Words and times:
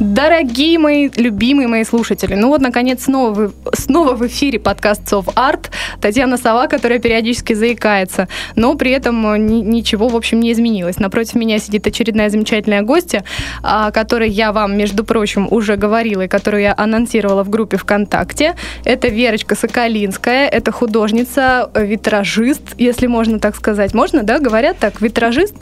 Дорогие 0.00 0.76
мои, 0.80 1.08
любимые 1.16 1.68
мои 1.68 1.84
слушатели, 1.84 2.34
ну 2.34 2.48
вот, 2.48 2.60
наконец, 2.60 3.04
снова, 3.04 3.30
вы, 3.32 3.52
снова 3.74 4.14
в 4.16 4.26
эфире 4.26 4.58
подкаст 4.58 5.08
«Сов 5.08 5.26
Арт». 5.36 5.70
Татьяна 6.00 6.36
Сова, 6.36 6.66
которая 6.66 6.98
периодически 6.98 7.52
заикается, 7.52 8.26
но 8.56 8.74
при 8.74 8.90
этом 8.90 9.24
э, 9.34 9.38
ни, 9.38 9.60
ничего, 9.60 10.08
в 10.08 10.16
общем, 10.16 10.40
не 10.40 10.50
изменилось. 10.50 10.98
Напротив 10.98 11.36
меня 11.36 11.60
сидит 11.60 11.86
очередная 11.86 12.28
замечательная 12.28 12.82
гостья, 12.82 13.24
о 13.62 13.92
которой 13.92 14.30
я 14.30 14.52
вам, 14.52 14.76
между 14.76 15.04
прочим, 15.04 15.46
уже 15.48 15.76
говорила 15.76 16.22
и 16.22 16.28
которую 16.28 16.62
я 16.64 16.74
анонсировала 16.76 17.44
в 17.44 17.48
группе 17.48 17.76
ВКонтакте. 17.76 18.56
Это 18.84 19.06
Верочка 19.06 19.54
Соколинская, 19.54 20.48
это 20.48 20.72
художница, 20.72 21.70
э, 21.72 21.86
витражист, 21.86 22.74
если 22.78 23.06
можно 23.06 23.38
так 23.38 23.54
сказать. 23.54 23.94
Можно, 23.94 24.24
да, 24.24 24.40
говорят 24.40 24.76
так, 24.80 25.00
витражист? 25.00 25.54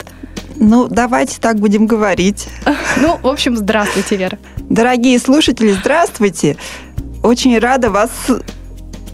Ну, 0.55 0.87
давайте 0.87 1.39
так 1.39 1.59
будем 1.59 1.87
говорить. 1.87 2.47
Ну, 2.97 3.17
в 3.21 3.27
общем, 3.27 3.57
здравствуйте, 3.57 4.15
Вера. 4.17 4.37
Дорогие 4.69 5.17
слушатели, 5.19 5.71
здравствуйте. 5.71 6.57
Очень 7.23 7.57
рада 7.57 7.89
вас 7.89 8.11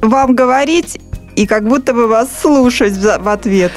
вам 0.01 0.35
говорить 0.35 0.99
и 1.39 1.47
как 1.47 1.63
будто 1.63 1.93
бы 1.93 2.07
вас 2.07 2.29
слушать 2.41 2.97
в 2.97 3.29
ответ 3.29 3.71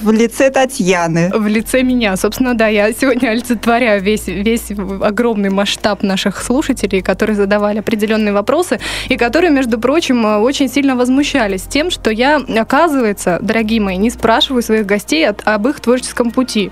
в 0.00 0.10
лице 0.10 0.48
Татьяны. 0.48 1.30
В 1.34 1.46
лице 1.46 1.82
меня. 1.82 2.16
Собственно, 2.16 2.54
да, 2.54 2.68
я 2.68 2.94
сегодня 2.94 3.28
олицетворяю 3.28 4.02
весь, 4.02 4.26
весь 4.26 4.70
огромный 5.02 5.50
масштаб 5.50 6.02
наших 6.02 6.42
слушателей, 6.42 7.02
которые 7.02 7.36
задавали 7.36 7.80
определенные 7.80 8.32
вопросы 8.32 8.80
и 9.10 9.18
которые, 9.18 9.50
между 9.50 9.78
прочим, 9.78 10.24
очень 10.42 10.70
сильно 10.70 10.96
возмущались 10.96 11.64
тем, 11.64 11.90
что 11.90 12.10
я, 12.10 12.40
оказывается, 12.56 13.38
дорогие 13.42 13.82
мои, 13.82 13.98
не 13.98 14.08
спрашиваю 14.08 14.62
своих 14.62 14.86
гостей 14.86 15.28
от, 15.28 15.46
об 15.46 15.68
их 15.68 15.80
творческом 15.80 16.30
пути. 16.30 16.70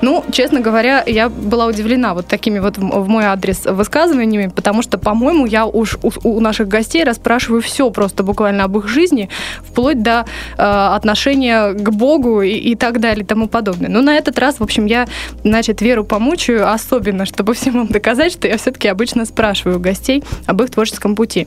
Ну, 0.00 0.24
честно 0.32 0.58
говоря, 0.58 1.04
я 1.06 1.28
была 1.28 1.66
удивлена 1.66 2.14
вот 2.14 2.26
такими 2.26 2.58
вот 2.58 2.78
в 2.78 3.08
мой 3.08 3.26
адрес 3.26 3.64
высказываниями, 3.64 4.50
потому 4.52 4.82
что, 4.82 4.98
по-моему, 4.98 5.46
я 5.46 5.66
уж 5.66 5.98
у, 6.02 6.10
у 6.24 6.40
наших 6.40 6.66
гостей 6.66 7.04
расспрашиваю 7.04 7.62
все 7.62 7.90
просто 7.92 8.24
буквально 8.24 8.64
об 8.64 8.76
их 8.76 8.88
жизни, 8.88 9.28
вплоть 9.68 10.02
до 10.02 10.24
э, 10.56 10.62
отношения 10.62 11.72
к 11.72 11.90
Богу 11.90 12.42
и, 12.42 12.50
и 12.50 12.74
так 12.74 13.00
далее 13.00 13.24
и 13.24 13.26
тому 13.26 13.48
подобное. 13.48 13.88
Но 13.88 14.02
на 14.02 14.16
этот 14.16 14.38
раз, 14.38 14.60
в 14.60 14.62
общем, 14.62 14.86
я, 14.86 15.06
значит, 15.44 15.80
Веру 15.80 16.04
помучаю 16.04 16.70
особенно, 16.70 17.26
чтобы 17.26 17.54
всем 17.54 17.74
вам 17.74 17.86
доказать, 17.88 18.32
что 18.32 18.48
я 18.48 18.56
все-таки 18.56 18.88
обычно 18.88 19.24
спрашиваю 19.24 19.80
гостей 19.80 20.22
об 20.46 20.62
их 20.62 20.70
творческом 20.70 21.14
пути. 21.14 21.46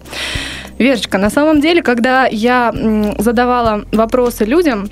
Верочка, 0.78 1.18
на 1.18 1.30
самом 1.30 1.62
деле, 1.62 1.82
когда 1.82 2.28
я 2.28 2.74
задавала 3.18 3.86
вопросы 3.92 4.46
людям, 4.46 4.90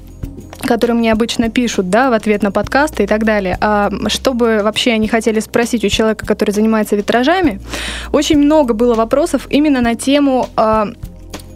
которые 0.61 0.95
мне 0.95 1.11
обычно 1.11 1.49
пишут, 1.49 1.89
да, 1.89 2.09
в 2.09 2.13
ответ 2.13 2.43
на 2.43 2.51
подкасты 2.51 3.03
и 3.03 3.07
так 3.07 3.23
далее, 3.23 3.57
а 3.61 3.89
чтобы 4.07 4.61
вообще 4.63 4.91
они 4.91 5.07
хотели 5.07 5.39
спросить 5.39 5.83
у 5.83 5.89
человека, 5.89 6.25
который 6.25 6.51
занимается 6.51 6.95
витражами, 6.95 7.59
очень 8.11 8.37
много 8.37 8.73
было 8.73 8.93
вопросов 8.93 9.47
именно 9.49 9.81
на 9.81 9.95
тему 9.95 10.47
а, 10.55 10.89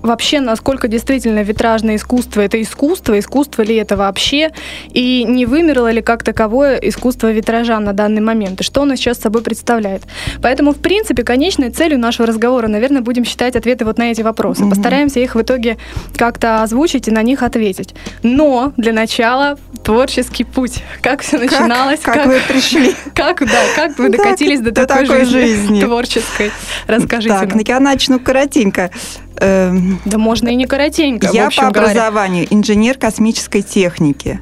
вообще, 0.04 0.42
насколько 0.42 0.88
действительно 0.88 1.42
витражное 1.42 1.96
искусство 1.96 2.42
это 2.42 2.62
искусство, 2.62 3.18
искусство 3.18 3.64
ли 3.64 3.76
это 3.76 3.98
вообще, 3.98 4.52
и 4.90 5.24
не 5.24 5.46
вымерло 5.46 5.90
ли 5.92 6.02
как 6.02 6.24
таковое 6.24 6.78
искусство 6.78 7.32
витража 7.32 7.80
на 7.80 7.94
данный 7.94 8.22
момент, 8.22 8.62
и 8.62 8.64
что 8.64 8.84
оно 8.84 8.96
сейчас 8.96 9.20
собой 9.20 9.42
представляет. 9.42 10.04
Поэтому, 10.42 10.74
в 10.74 10.78
принципе, 10.78 11.24
конечной 11.24 11.70
целью 11.70 11.98
нашего 11.98 12.28
разговора, 12.28 12.68
наверное, 12.68 13.02
будем 13.02 13.26
считать 13.26 13.56
ответы 13.56 13.86
вот 13.86 13.98
на 13.98 14.12
эти 14.12 14.22
вопросы. 14.22 14.64
Mm-hmm. 14.64 14.70
Постараемся 14.70 15.20
их 15.22 15.36
в 15.36 15.42
итоге 15.42 15.78
как-то 16.18 16.62
озвучить 16.62 17.08
и 17.08 17.12
на 17.12 17.24
них 17.24 17.42
ответить. 17.42 17.96
Но 18.22 18.74
для 18.78 18.94
начала 18.94 19.58
творческий 19.84 20.44
путь. 20.44 20.84
Как 21.02 21.22
все 21.22 21.38
начиналось? 21.38 22.00
Как, 22.00 22.16
как 22.16 22.28
вы 22.28 22.40
пришли? 22.48 22.94
Как, 23.16 23.40
да, 23.40 23.62
как 23.76 23.98
вы 24.00 24.10
докатились 24.10 24.60
до, 24.60 24.72
до 24.72 24.86
такой, 24.86 25.06
такой 25.06 25.26
жизни, 25.26 25.68
жизни 25.68 25.82
творческой? 25.82 26.52
Расскажите 26.88 27.34
так, 27.34 27.50
нам. 27.54 27.64
я 27.66 27.80
начну 27.80 28.20
коротенько. 28.20 28.92
Эм, 29.38 30.00
да 30.06 30.18
можно 30.18 30.50
и 30.50 30.56
не 30.56 30.66
коротенько. 30.66 31.30
Я 31.34 31.50
по 31.50 31.68
образованию 31.68 32.46
говоря. 32.46 32.60
инженер 32.60 32.98
космической 32.98 33.62
техники. 33.62 34.40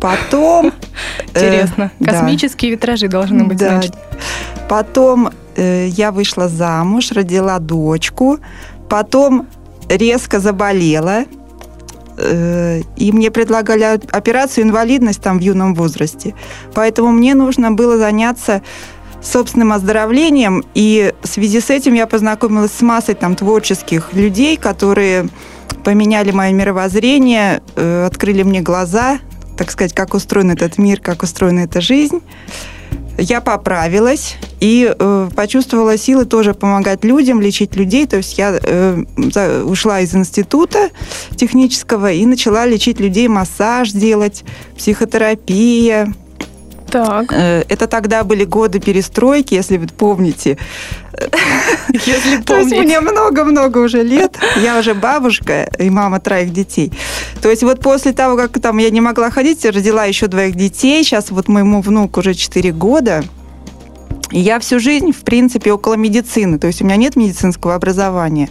Потом... 0.00 0.72
Э, 1.34 1.46
Интересно. 1.46 1.92
Космические 2.04 2.72
витражи 2.72 3.06
должны 3.08 3.44
быть, 3.44 3.58
значит. 3.58 3.94
Потом 4.68 5.30
э, 5.56 5.86
я 5.88 6.10
вышла 6.10 6.48
замуж, 6.48 7.12
родила 7.12 7.58
дочку. 7.58 8.38
Потом 8.88 9.46
резко 9.88 10.40
заболела. 10.40 11.24
Э, 12.16 12.80
и 12.96 13.12
мне 13.12 13.30
предлагали 13.30 14.00
операцию 14.10 14.64
инвалидность 14.64 15.22
там 15.22 15.38
в 15.38 15.42
юном 15.42 15.74
возрасте. 15.74 16.34
Поэтому 16.74 17.12
мне 17.12 17.34
нужно 17.34 17.70
было 17.70 17.98
заняться 17.98 18.62
собственным 19.22 19.72
оздоровлением. 19.72 20.64
И 20.74 21.12
в 21.22 21.26
связи 21.26 21.60
с 21.60 21.70
этим 21.70 21.94
я 21.94 22.06
познакомилась 22.06 22.72
с 22.72 22.82
массой 22.82 23.14
там 23.14 23.36
творческих 23.36 24.12
людей, 24.12 24.56
которые 24.56 25.28
поменяли 25.84 26.30
мое 26.30 26.52
мировоззрение, 26.52 27.62
э, 27.76 28.06
открыли 28.06 28.42
мне 28.42 28.60
глаза, 28.60 29.18
так 29.56 29.70
сказать, 29.70 29.92
как 29.92 30.14
устроен 30.14 30.50
этот 30.50 30.78
мир, 30.78 31.00
как 31.00 31.22
устроена 31.22 31.60
эта 31.60 31.80
жизнь. 31.80 32.20
Я 33.20 33.40
поправилась 33.40 34.36
и 34.60 34.94
э, 34.96 35.30
почувствовала 35.34 35.98
силы 35.98 36.24
тоже 36.24 36.54
помогать 36.54 37.04
людям, 37.04 37.40
лечить 37.40 37.74
людей. 37.74 38.06
То 38.06 38.18
есть 38.18 38.38
я 38.38 38.58
э, 38.62 39.04
за, 39.16 39.64
ушла 39.64 40.00
из 40.00 40.14
института 40.14 40.90
технического 41.34 42.12
и 42.12 42.24
начала 42.26 42.64
лечить 42.64 43.00
людей, 43.00 43.26
массаж 43.26 43.90
делать, 43.90 44.44
психотерапия, 44.76 46.14
так. 46.90 47.32
Э, 47.32 47.64
это 47.68 47.86
тогда 47.86 48.24
были 48.24 48.44
годы 48.44 48.80
перестройки, 48.80 49.54
если 49.54 49.76
вы 49.76 49.86
помните. 49.86 50.58
Если 51.92 52.36
помните. 52.36 52.44
То 52.44 52.58
есть 52.58 52.76
мне 52.76 53.00
много-много 53.00 53.78
уже 53.78 54.02
лет. 54.02 54.36
Я 54.62 54.78
уже 54.78 54.94
бабушка 54.94 55.68
и 55.78 55.90
мама 55.90 56.20
троих 56.20 56.52
детей. 56.52 56.92
То 57.42 57.50
есть 57.50 57.64
вот 57.64 57.80
после 57.80 58.12
того, 58.12 58.36
как 58.36 58.60
там 58.60 58.78
я 58.78 58.90
не 58.90 59.00
могла 59.00 59.30
ходить, 59.30 59.64
родила 59.64 60.04
еще 60.04 60.28
двоих 60.28 60.54
детей. 60.54 61.02
Сейчас 61.02 61.30
вот 61.30 61.48
моему 61.48 61.80
внуку 61.80 62.20
уже 62.20 62.34
4 62.34 62.72
года. 62.72 63.24
И 64.30 64.38
я 64.38 64.60
всю 64.60 64.78
жизнь, 64.78 65.10
в 65.10 65.22
принципе, 65.22 65.72
около 65.72 65.94
медицины. 65.94 66.58
То 66.58 66.68
есть 66.68 66.82
у 66.82 66.84
меня 66.84 66.96
нет 66.96 67.16
медицинского 67.16 67.74
образования 67.74 68.48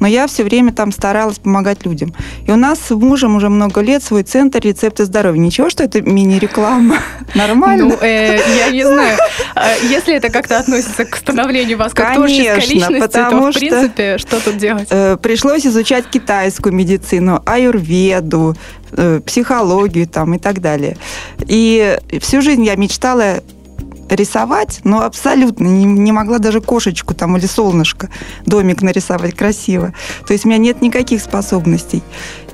но 0.00 0.06
я 0.06 0.26
все 0.26 0.44
время 0.44 0.72
там 0.72 0.92
старалась 0.92 1.38
помогать 1.38 1.84
людям. 1.84 2.14
И 2.46 2.52
у 2.52 2.56
нас 2.56 2.80
с 2.80 2.90
мужем 2.94 3.36
уже 3.36 3.48
много 3.48 3.80
лет 3.80 4.02
свой 4.02 4.22
центр 4.22 4.60
рецепты 4.60 5.04
здоровья. 5.04 5.38
Ничего, 5.38 5.70
что 5.70 5.84
это 5.84 6.02
мини-реклама? 6.02 6.98
Нормально? 7.34 7.84
Ну, 7.84 7.98
э, 8.00 8.38
я 8.58 8.70
не 8.70 8.84
знаю. 8.84 9.18
А 9.54 9.74
если 9.88 10.14
это 10.14 10.30
как-то 10.30 10.58
относится 10.58 11.04
к 11.04 11.16
становлению 11.16 11.78
вас 11.78 11.92
как 11.92 12.14
творческой 12.14 12.66
личности, 12.66 13.08
то, 13.08 13.50
в 13.50 13.52
принципе, 13.54 14.18
что 14.18 14.40
тут 14.40 14.56
делать? 14.58 14.88
Э, 14.90 15.16
пришлось 15.16 15.66
изучать 15.66 16.06
китайскую 16.06 16.74
медицину, 16.74 17.42
аюрведу, 17.46 18.54
э, 18.92 19.20
психологию 19.24 20.06
там 20.06 20.34
и 20.34 20.38
так 20.38 20.60
далее. 20.60 20.96
И 21.46 21.98
всю 22.20 22.42
жизнь 22.42 22.64
я 22.64 22.76
мечтала 22.76 23.42
рисовать, 24.14 24.80
но 24.84 25.02
абсолютно 25.02 25.66
не, 25.66 25.84
не 25.84 26.12
могла 26.12 26.38
даже 26.38 26.60
кошечку 26.60 27.14
там 27.14 27.36
или 27.36 27.46
солнышко, 27.46 28.10
домик 28.44 28.82
нарисовать 28.82 29.34
красиво. 29.34 29.92
То 30.26 30.32
есть 30.32 30.44
у 30.44 30.48
меня 30.48 30.58
нет 30.58 30.82
никаких 30.82 31.20
способностей. 31.22 32.02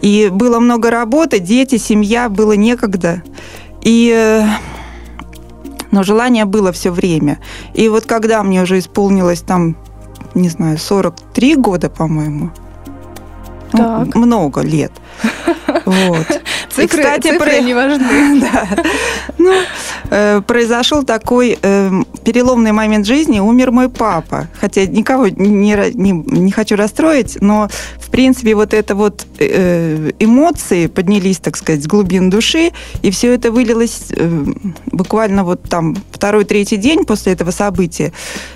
И 0.01 0.31
было 0.33 0.59
много 0.59 0.91
работы, 0.91 1.39
дети, 1.39 1.79
семья, 1.79 2.29
было 2.29 2.53
некогда. 2.53 3.23
И 3.83 4.13
э, 4.15 4.47
но 5.93 6.03
желание 6.03 6.47
было 6.47 6.73
все 6.73 6.91
время. 6.91 7.39
И 7.75 7.89
вот 7.89 8.07
когда 8.07 8.43
мне 8.43 8.63
уже 8.63 8.79
исполнилось 8.79 9.43
там, 9.43 9.77
не 10.35 10.49
знаю, 10.49 10.79
43 10.79 11.57
года, 11.57 11.91
по-моему, 11.91 12.51
ну, 13.73 14.07
много 14.15 14.61
лет. 14.63 14.93
Вот. 15.85 16.27
Цифры, 16.69 16.85
и, 16.85 16.87
кстати, 16.87 17.29
цифры 17.29 17.51
про... 17.51 17.61
не 17.61 17.75
важны. 17.75 18.41
да. 18.41 18.69
Ну, 19.39 19.53
э, 20.11 20.41
произошел 20.47 21.03
такой 21.03 21.59
э, 21.61 21.91
переломный 22.25 22.73
момент 22.73 23.07
жизни, 23.07 23.41
умер 23.41 23.73
мой 23.73 23.89
папа. 23.89 24.49
Хотя 24.61 24.87
никого 24.87 25.29
не, 25.29 25.75
не, 25.95 26.13
не 26.13 26.51
хочу 26.53 26.77
расстроить, 26.77 27.39
но, 27.41 27.69
в 27.99 28.11
принципе, 28.11 28.55
вот 28.55 28.75
это 28.75 28.95
вот 28.95 29.27
э, 29.39 30.13
эмоции 30.19 30.87
поднялись, 30.87 31.39
так 31.39 31.57
сказать, 31.57 31.83
с 31.83 31.87
глубин 31.87 32.31
души, 32.31 32.73
и 33.03 33.11
все 33.11 33.35
это 33.35 33.51
вылилось 33.51 34.07
э, 34.11 34.45
буквально 34.87 35.45
вот 35.45 35.63
там 35.63 35.97
второй-третий 36.11 36.77
день 36.77 37.05
после 37.05 37.33
этого 37.33 37.51
события. 37.51 38.13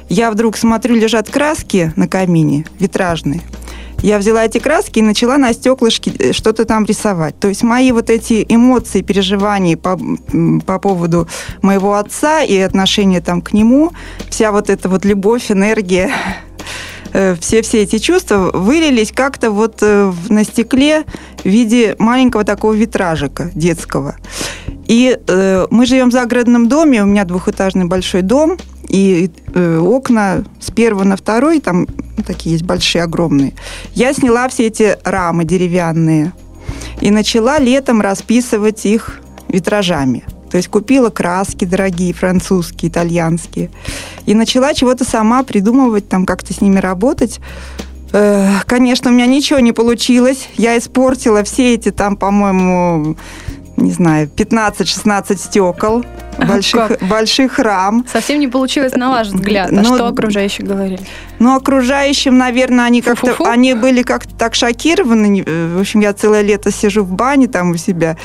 Я 0.09 0.31
вдруг 0.31 0.57
смотрю, 0.57 0.95
лежат 0.95 1.31
краски 1.31 1.93
на 1.97 2.09
камине, 2.09 2.65
витражные. 2.79 3.43
Я 4.03 4.19
взяла 4.19 4.45
эти 4.45 4.59
краски 4.59 4.99
и 4.99 5.03
начала 5.03 5.39
на 5.39 5.53
стеклышке 5.53 6.13
э, 6.19 6.33
что-то 6.33 6.65
там 6.65 6.85
рисовать. 6.85 7.39
То 7.39 7.49
есть 7.49 7.63
мои 7.63 7.93
вот 7.93 8.11
эти 8.11 8.45
эмоции, 8.49 9.03
переживания 9.03 9.77
по, 9.77 9.99
по 10.67 10.79
поводу 10.79 11.29
моего 11.63 11.95
отца 11.95 12.43
и 12.43 12.57
отношения 12.59 13.21
там 13.21 13.41
к 13.41 13.53
нему, 13.53 13.93
вся 14.31 14.53
вот 14.53 14.71
эта 14.71 14.89
вот 14.89 15.05
любовь, 15.05 15.51
энергия, 15.51 16.11
э, 17.13 17.37
все, 17.41 17.63
все 17.63 17.83
эти 17.83 17.99
чувства 17.99 18.51
вылились 18.53 19.13
как-то 19.13 19.51
вот 19.51 19.79
э, 19.81 20.13
на 20.29 20.45
стекле 20.45 21.05
в 21.43 21.47
виде 21.47 21.97
маленького 21.99 22.45
такого 22.45 22.75
витражика 22.75 23.51
детского. 23.55 24.17
И 24.87 25.19
э, 25.27 25.67
мы 25.71 25.87
живем 25.87 26.11
в 26.11 26.13
загородном 26.13 26.69
доме, 26.69 27.03
у 27.03 27.07
меня 27.07 27.25
двухэтажный 27.25 27.87
большой 27.87 28.23
дом, 28.23 28.57
и 28.89 29.31
э, 29.55 29.79
окна 29.79 30.45
с 30.61 30.71
первого 30.71 31.05
на 31.05 31.17
второй, 31.17 31.61
там 31.61 31.87
такие 32.27 32.53
есть 32.53 32.65
большие, 32.65 33.03
огромные. 33.03 33.55
Я 33.95 34.13
сняла 34.13 34.49
все 34.49 34.67
эти 34.67 34.99
рамы 35.05 35.45
деревянные 35.45 36.33
и 37.01 37.11
начала 37.11 37.59
летом 37.59 38.01
расписывать 38.01 38.87
их 38.87 39.21
витражами. 39.49 40.25
То 40.51 40.59
есть 40.59 40.69
купила 40.69 41.11
краски 41.11 41.65
дорогие, 41.65 42.15
французские, 42.15 42.91
итальянские. 42.91 43.71
И 44.27 44.35
начала 44.35 44.75
чего-то 44.75 45.05
сама 45.05 45.43
придумывать, 45.43 46.09
там 46.09 46.25
как-то 46.25 46.53
с 46.53 46.61
ними 46.61 46.79
работать. 46.79 47.41
Э, 48.13 48.61
конечно, 48.67 49.11
у 49.11 49.15
меня 49.15 49.27
ничего 49.27 49.59
не 49.59 49.73
получилось. 49.73 50.49
Я 50.57 50.79
испортила 50.79 51.43
все 51.45 51.75
эти 51.75 51.91
там, 51.91 52.17
по-моему, 52.17 53.17
не 53.77 53.93
знаю, 53.93 54.29
15-16 54.35 55.37
стекол, 55.37 56.05
больших, 56.39 56.99
больших 57.03 57.59
рам. 57.59 58.05
Совсем 58.11 58.41
не 58.41 58.49
получилось, 58.49 58.95
на 58.95 59.11
ваш 59.11 59.29
взгляд. 59.29 59.71
А 59.71 59.75
ну, 59.75 59.85
что 59.85 60.07
окружающие 60.07 60.67
говорили? 60.67 61.01
Ну, 61.39 61.55
окружающим, 61.55 62.39
наверное, 62.39 62.87
они 62.87 63.03
как-то, 63.03 63.37
они 63.45 63.75
были 63.75 64.03
как-то 64.03 64.35
так 64.35 64.55
шокированы. 64.55 65.45
В 65.45 65.81
общем, 65.81 66.01
я 66.01 66.13
целое 66.13 66.43
лето 66.43 66.71
сижу 66.71 67.05
в 67.05 67.13
бане 67.13 67.49
там 67.49 67.71
у 67.71 67.77
себя, 67.77 68.17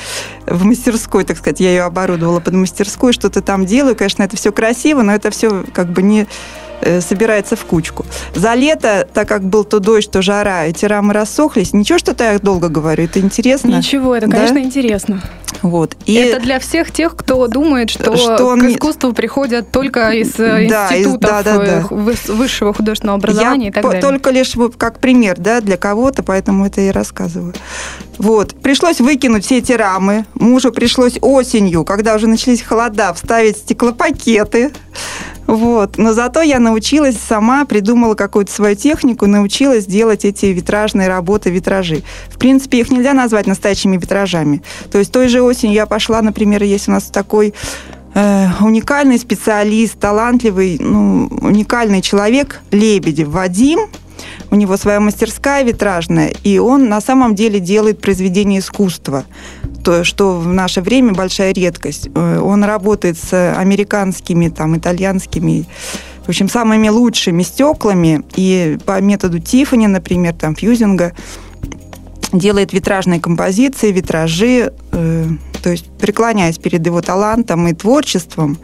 в 0.46 0.64
мастерской, 0.64 1.24
так 1.24 1.36
сказать, 1.36 1.60
я 1.60 1.70
ее 1.70 1.82
оборудовала 1.82 2.40
под 2.40 2.54
мастерскую, 2.54 3.12
что-то 3.12 3.42
там 3.42 3.66
делаю. 3.66 3.96
Конечно, 3.96 4.22
это 4.22 4.36
все 4.36 4.52
красиво, 4.52 5.02
но 5.02 5.12
это 5.14 5.30
все 5.30 5.64
как 5.72 5.88
бы 5.88 6.02
не 6.02 6.26
Э, 6.26 6.71
собирается 7.00 7.56
в 7.56 7.64
кучку. 7.64 8.04
За 8.34 8.54
лето, 8.54 9.08
так 9.12 9.28
как 9.28 9.42
был 9.42 9.64
то 9.64 9.78
дождь, 9.78 10.10
то 10.10 10.22
жара, 10.22 10.66
эти 10.66 10.84
рамы 10.84 11.12
рассохлись. 11.12 11.72
Ничего, 11.72 11.98
что-то 11.98 12.24
я 12.24 12.38
долго 12.38 12.68
говорю, 12.68 13.04
это 13.04 13.20
интересно? 13.20 13.68
Ничего, 13.68 14.14
это, 14.14 14.28
конечно, 14.28 14.54
да? 14.54 14.62
интересно. 14.62 15.22
Вот. 15.62 15.96
И 16.06 16.14
это 16.14 16.40
для 16.40 16.58
всех 16.58 16.90
тех, 16.90 17.14
кто 17.14 17.46
думает, 17.46 17.90
что, 17.90 18.16
что 18.16 18.46
он... 18.46 18.60
к 18.60 18.64
искусству 18.64 19.12
приходят 19.12 19.70
только 19.70 20.10
из 20.10 20.38
э, 20.38 20.66
да, 20.68 20.88
институтов 20.90 21.14
из, 21.14 21.20
да, 21.20 21.42
да, 21.42 21.58
да. 21.58 21.86
Э, 21.90 22.32
высшего 22.32 22.72
художественного 22.74 23.18
образования 23.18 23.66
Я 23.66 23.70
и 23.70 23.72
так 23.72 23.84
далее. 23.84 24.00
Только 24.02 24.30
лишь 24.30 24.54
как 24.76 24.98
пример 24.98 25.38
да, 25.38 25.60
для 25.60 25.76
кого-то, 25.76 26.22
поэтому 26.22 26.66
это 26.66 26.80
и 26.80 26.90
рассказываю. 26.90 27.54
Вот. 28.18 28.54
Пришлось 28.60 29.00
выкинуть 29.00 29.44
все 29.44 29.58
эти 29.58 29.72
рамы. 29.72 30.24
Мужу 30.34 30.72
пришлось 30.72 31.18
осенью, 31.20 31.84
когда 31.84 32.14
уже 32.14 32.26
начались 32.26 32.62
холода, 32.62 33.12
вставить 33.14 33.58
стеклопакеты. 33.58 34.72
Вот. 35.46 35.98
Но 35.98 36.12
зато 36.12 36.42
я 36.42 36.58
научилась 36.58 37.16
сама, 37.16 37.64
придумала 37.64 38.14
какую-то 38.14 38.52
свою 38.52 38.76
технику, 38.76 39.26
научилась 39.26 39.86
делать 39.86 40.24
эти 40.24 40.46
витражные 40.46 41.08
работы, 41.08 41.50
витражи. 41.50 42.02
В 42.28 42.38
принципе, 42.38 42.80
их 42.80 42.90
нельзя 42.90 43.12
назвать 43.12 43.46
настоящими 43.46 43.96
витражами. 43.96 44.62
То 44.90 44.98
есть 44.98 45.12
той 45.12 45.28
же 45.28 45.42
осенью 45.42 45.74
я 45.74 45.86
пошла, 45.86 46.22
например, 46.22 46.62
есть 46.62 46.88
у 46.88 46.92
нас 46.92 47.04
такой 47.04 47.54
э, 48.14 48.46
уникальный 48.60 49.18
специалист, 49.18 49.98
талантливый, 49.98 50.78
ну, 50.78 51.28
уникальный 51.40 52.02
человек, 52.02 52.60
Лебедев 52.70 53.28
Вадим, 53.28 53.80
у 54.50 54.54
него 54.54 54.76
своя 54.76 55.00
мастерская 55.00 55.64
витражная, 55.64 56.32
и 56.44 56.58
он 56.58 56.88
на 56.88 57.00
самом 57.00 57.34
деле 57.34 57.58
делает 57.60 58.00
произведение 58.00 58.60
искусства, 58.60 59.24
то, 59.82 60.04
что 60.04 60.38
в 60.38 60.46
наше 60.46 60.80
время 60.80 61.12
большая 61.12 61.52
редкость. 61.52 62.08
Э, 62.14 62.38
он 62.40 62.64
работает 62.64 63.18
с 63.18 63.54
американскими, 63.54 64.48
там, 64.48 64.76
итальянскими, 64.76 65.66
в 66.24 66.28
общем, 66.28 66.48
самыми 66.48 66.88
лучшими 66.88 67.42
стеклами, 67.42 68.22
и 68.36 68.78
по 68.86 69.00
методу 69.00 69.38
Тиффани, 69.40 69.86
например, 69.86 70.34
там, 70.34 70.54
фьюзинга, 70.54 71.12
делает 72.32 72.72
витражные 72.72 73.20
композиции, 73.20 73.92
витражи, 73.92 74.72
э, 74.92 75.26
то 75.62 75.70
есть 75.70 75.86
преклоняясь 75.98 76.58
перед 76.58 76.84
его 76.84 77.00
талантом 77.02 77.68
и 77.68 77.74
творчеством. 77.74 78.58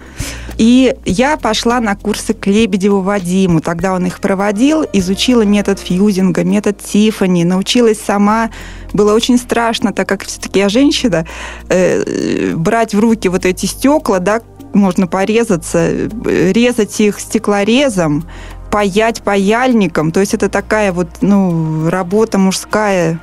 И 0.57 0.97
я 1.05 1.37
пошла 1.37 1.81
на 1.81 1.95
курсы 1.95 2.35
к 2.35 2.47
Лебедеву 2.47 3.01
Вадиму. 3.01 3.61
Тогда 3.61 3.95
он 3.95 4.07
их 4.07 4.21
проводил, 4.21 4.85
изучила 4.93 5.43
метод 5.43 5.79
фьюзинга, 5.79 6.43
метод 6.43 6.79
Тифани, 6.83 7.45
научилась 7.45 8.01
сама. 8.01 8.51
Было 8.93 9.15
очень 9.15 9.39
страшно, 9.39 9.93
так 9.93 10.09
как 10.09 10.25
все-таки 10.25 10.61
я 10.61 10.69
женщина, 10.69 11.27
э, 11.69 12.55
брать 12.55 12.95
в 12.95 13.01
руки 13.01 13.29
вот 13.29 13.45
эти 13.45 13.67
стекла, 13.67 14.19
да, 14.19 14.41
можно 14.75 15.07
порезаться, 15.07 16.09
резать 16.25 17.01
их 17.01 17.21
стеклорезом, 17.21 18.29
паять 18.71 19.23
паяльником. 19.23 20.13
То 20.13 20.21
есть 20.21 20.35
это 20.35 20.49
такая 20.49 20.93
вот 20.93 21.09
ну, 21.21 21.89
работа 21.89 22.39
мужская 22.39 23.21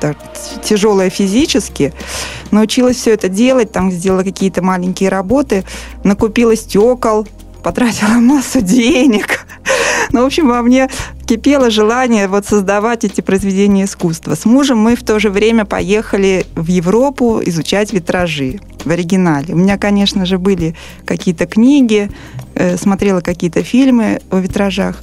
так, 0.00 0.16
тяжелая 0.62 1.10
физически. 1.10 1.92
Научилась 2.50 2.96
все 2.96 3.12
это 3.12 3.28
делать, 3.28 3.72
там 3.72 3.90
сделала 3.90 4.22
какие-то 4.22 4.62
маленькие 4.62 5.08
работы, 5.08 5.64
накупила 6.04 6.54
стекол, 6.56 7.26
потратила 7.62 8.08
массу 8.20 8.60
денег. 8.60 9.46
Ну, 10.12 10.22
в 10.22 10.26
общем, 10.26 10.48
во 10.48 10.62
мне 10.62 10.88
кипело 11.26 11.70
желание 11.70 12.28
вот 12.28 12.46
создавать 12.46 13.04
эти 13.04 13.20
произведения 13.20 13.84
искусства. 13.84 14.34
С 14.34 14.46
мужем 14.46 14.78
мы 14.78 14.96
в 14.96 15.02
то 15.02 15.18
же 15.18 15.30
время 15.30 15.64
поехали 15.64 16.46
в 16.54 16.68
Европу 16.68 17.40
изучать 17.44 17.92
витражи 17.92 18.60
в 18.84 18.90
оригинале. 18.90 19.54
У 19.54 19.58
меня, 19.58 19.76
конечно 19.76 20.24
же, 20.24 20.38
были 20.38 20.74
какие-то 21.04 21.46
книги, 21.46 22.10
э, 22.54 22.76
смотрела 22.76 23.20
какие-то 23.20 23.62
фильмы 23.62 24.20
о 24.30 24.38
витражах. 24.38 25.02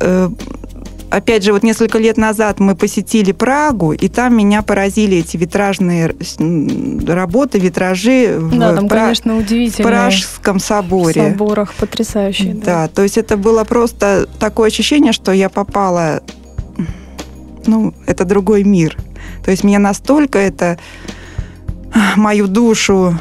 Э, 0.00 0.30
опять 1.10 1.42
же, 1.42 1.52
вот 1.52 1.62
несколько 1.62 1.98
лет 1.98 2.16
назад 2.16 2.60
мы 2.60 2.74
посетили 2.74 3.32
Прагу, 3.32 3.92
и 3.92 4.08
там 4.08 4.36
меня 4.36 4.62
поразили 4.62 5.18
эти 5.18 5.36
витражные 5.36 6.14
работы, 7.06 7.58
витражи 7.58 8.38
да, 8.52 8.72
в, 8.72 8.76
там, 8.76 8.88
Пра... 8.88 9.00
конечно, 9.00 9.38
в 9.38 9.76
Пражском 9.82 10.58
соборе. 10.60 11.22
В 11.22 11.32
соборах 11.32 11.74
потрясающие. 11.74 12.54
Да. 12.54 12.64
да, 12.64 12.88
то 12.88 13.02
есть 13.02 13.18
это 13.18 13.36
было 13.36 13.64
просто 13.64 14.28
такое 14.38 14.68
ощущение, 14.68 15.12
что 15.12 15.32
я 15.32 15.48
попала, 15.48 16.22
ну, 17.66 17.94
это 18.06 18.24
другой 18.24 18.64
мир. 18.64 18.96
То 19.44 19.50
есть 19.50 19.64
меня 19.64 19.78
настолько 19.78 20.38
это 20.38 20.78
мою 22.16 22.46
душу 22.48 23.18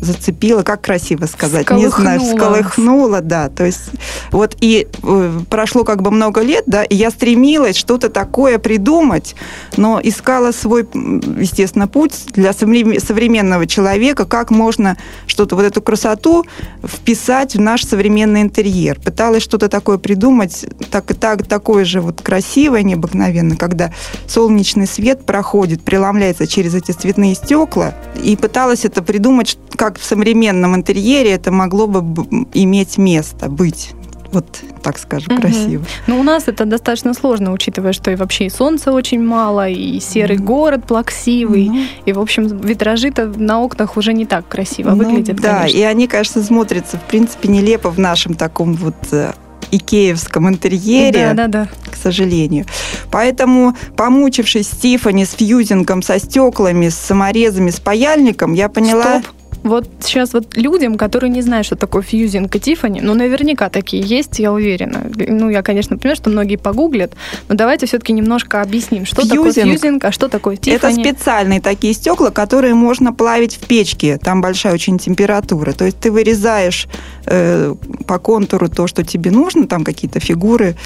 зацепила, 0.00 0.62
как 0.62 0.82
красиво 0.82 1.26
сказать, 1.26 1.70
не 1.70 1.88
знаю, 1.88 2.20
всколыхнула, 2.20 3.20
да, 3.20 3.48
то 3.48 3.64
есть 3.64 3.90
вот 4.32 4.56
и 4.60 4.88
э, 5.02 5.40
прошло 5.48 5.84
как 5.84 6.02
бы 6.02 6.10
много 6.10 6.40
лет, 6.40 6.64
да, 6.66 6.82
и 6.82 6.96
я 6.96 7.10
стремилась 7.10 7.76
что-то 7.76 8.08
такое 8.08 8.58
придумать, 8.58 9.36
но 9.76 10.00
искала 10.02 10.52
свой, 10.52 10.88
естественно, 10.92 11.86
путь 11.86 12.14
для 12.32 12.52
современного 12.52 13.66
человека, 13.66 14.24
как 14.24 14.50
можно 14.50 14.96
что-то, 15.26 15.54
вот 15.54 15.64
эту 15.64 15.82
красоту 15.82 16.44
вписать 16.82 17.54
в 17.54 17.60
наш 17.60 17.84
современный 17.84 18.42
интерьер. 18.42 18.98
Пыталась 18.98 19.42
что-то 19.42 19.68
такое 19.68 19.98
придумать, 19.98 20.64
так 20.90 21.10
и 21.10 21.14
так, 21.14 21.46
такое 21.46 21.84
же 21.84 22.00
вот 22.00 22.22
красивое, 22.22 22.82
необыкновенно, 22.82 23.56
когда 23.56 23.92
солнечный 24.26 24.86
свет 24.86 25.26
проходит, 25.26 25.82
преломляется 25.82 26.46
через 26.46 26.74
эти 26.74 26.92
цветные 26.92 27.34
стекла, 27.34 27.94
и 28.22 28.36
пыталась 28.36 28.84
это 28.84 29.02
придумать, 29.02 29.58
как 29.76 29.98
в 29.98 30.04
современном 30.04 30.74
интерьере 30.74 31.32
это 31.32 31.52
могло 31.52 31.86
бы 31.86 32.46
иметь 32.54 32.96
место, 32.96 33.48
быть 33.50 33.90
вот 34.32 34.60
так 34.82 34.98
скажем, 34.98 35.34
угу. 35.34 35.42
красиво. 35.42 35.84
Ну, 36.06 36.18
у 36.18 36.22
нас 36.22 36.48
это 36.48 36.64
достаточно 36.64 37.14
сложно, 37.14 37.52
учитывая, 37.52 37.92
что 37.92 38.10
и 38.10 38.16
вообще 38.16 38.46
и 38.46 38.50
солнца 38.50 38.92
очень 38.92 39.22
мало, 39.22 39.68
и 39.68 40.00
серый 40.00 40.36
угу. 40.36 40.44
город 40.44 40.84
плаксивый, 40.86 41.68
угу. 41.68 41.78
и, 42.06 42.12
в 42.12 42.18
общем, 42.18 42.46
витражи-то 42.46 43.26
на 43.26 43.60
окнах 43.60 43.96
уже 43.96 44.12
не 44.12 44.26
так 44.26 44.48
красиво 44.48 44.90
ну, 44.90 44.96
выглядят, 44.96 45.36
Да, 45.36 45.60
конечно. 45.60 45.78
и 45.78 45.82
они, 45.82 46.08
конечно, 46.08 46.42
смотрятся, 46.42 46.96
в 46.96 47.02
принципе, 47.02 47.48
нелепо 47.48 47.90
в 47.90 47.98
нашем 47.98 48.34
таком 48.34 48.74
вот 48.74 48.96
э, 49.12 49.32
икеевском 49.70 50.48
интерьере, 50.48 51.32
да, 51.34 51.48
да, 51.48 51.48
да. 51.48 51.68
к 51.90 51.96
сожалению. 51.96 52.66
Поэтому, 53.10 53.76
помучившись 53.96 54.66
Стифани 54.66 55.24
с 55.24 55.32
фьюзингом, 55.32 56.02
со 56.02 56.18
стеклами, 56.18 56.88
с 56.88 56.96
саморезами, 56.96 57.70
с 57.70 57.80
паяльником, 57.80 58.54
я 58.54 58.68
поняла... 58.68 59.20
Стоп 59.20 59.26
вот 59.62 59.88
сейчас 60.00 60.32
вот 60.32 60.56
людям, 60.56 60.96
которые 60.96 61.30
не 61.30 61.42
знают, 61.42 61.66
что 61.66 61.76
такое 61.76 62.02
фьюзинг 62.02 62.54
и 62.54 62.60
Тиффани, 62.60 63.00
ну, 63.00 63.14
наверняка 63.14 63.68
такие 63.68 64.02
есть, 64.02 64.38
я 64.38 64.52
уверена. 64.52 65.10
Ну, 65.14 65.50
я, 65.50 65.62
конечно, 65.62 65.96
понимаю, 65.96 66.16
что 66.16 66.30
многие 66.30 66.56
погуглят, 66.56 67.12
но 67.48 67.54
давайте 67.54 67.86
все-таки 67.86 68.12
немножко 68.12 68.60
объясним, 68.60 69.06
что 69.06 69.22
фьюзинг, 69.22 69.54
такое 69.54 69.64
фьюзинг, 69.64 70.04
а 70.04 70.12
что 70.12 70.28
такое 70.28 70.56
Тиффани. 70.56 71.02
Это 71.02 71.10
специальные 71.10 71.60
такие 71.60 71.94
стекла, 71.94 72.30
которые 72.30 72.74
можно 72.74 73.12
плавить 73.12 73.56
в 73.56 73.66
печке. 73.66 74.18
Там 74.18 74.40
большая 74.40 74.74
очень 74.74 74.98
температура. 74.98 75.72
То 75.72 75.84
есть 75.84 75.98
ты 75.98 76.10
вырезаешь 76.10 76.88
э, 77.26 77.74
по 78.06 78.18
контуру 78.18 78.68
то, 78.68 78.86
что 78.86 79.04
тебе 79.04 79.30
нужно, 79.30 79.66
там 79.66 79.84
какие-то 79.84 80.20
фигуры 80.20 80.76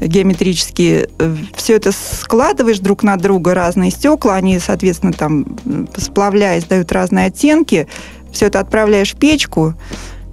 геометрические. 0.00 1.08
Э, 1.18 1.36
Все 1.56 1.74
это 1.74 1.92
складываешь 1.92 2.78
друг 2.78 3.02
на 3.02 3.16
друга, 3.16 3.54
разные 3.54 3.90
стекла, 3.90 4.34
они, 4.34 4.58
соответственно, 4.58 5.12
там, 5.12 5.58
сплавляясь, 5.96 6.64
дают 6.64 6.92
разные 6.92 7.26
оттенки. 7.26 7.86
Все 8.32 8.46
это 8.46 8.60
отправляешь 8.60 9.12
в 9.12 9.16
печку, 9.16 9.74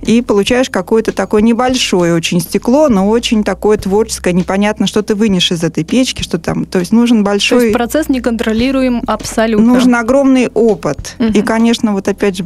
и 0.02 0.22
получаешь 0.22 0.70
какое-то 0.70 1.12
такое 1.12 1.42
небольшое 1.42 2.14
очень 2.14 2.40
стекло, 2.40 2.90
но 2.90 3.08
очень 3.10 3.44
такое 3.44 3.78
творческое, 3.78 4.34
непонятно, 4.34 4.88
что 4.88 5.02
ты 5.02 5.16
вынешь 5.16 5.52
из 5.52 5.64
этой 5.64 5.84
печки, 5.84 6.24
что 6.24 6.40
там. 6.40 6.66
То 6.66 6.80
есть 6.80 6.92
нужен 6.92 7.24
большой... 7.24 7.60
То 7.60 7.66
есть 7.66 7.74
процесс 7.74 8.10
неконтролируем 8.10 9.04
абсолютно. 9.08 9.74
Нужен 9.74 9.96
огромный 9.96 10.48
опыт. 10.54 11.16
Угу. 11.20 11.28
И, 11.30 11.42
конечно, 11.42 11.94
вот 11.94 12.08
опять 12.08 12.38
же 12.38 12.46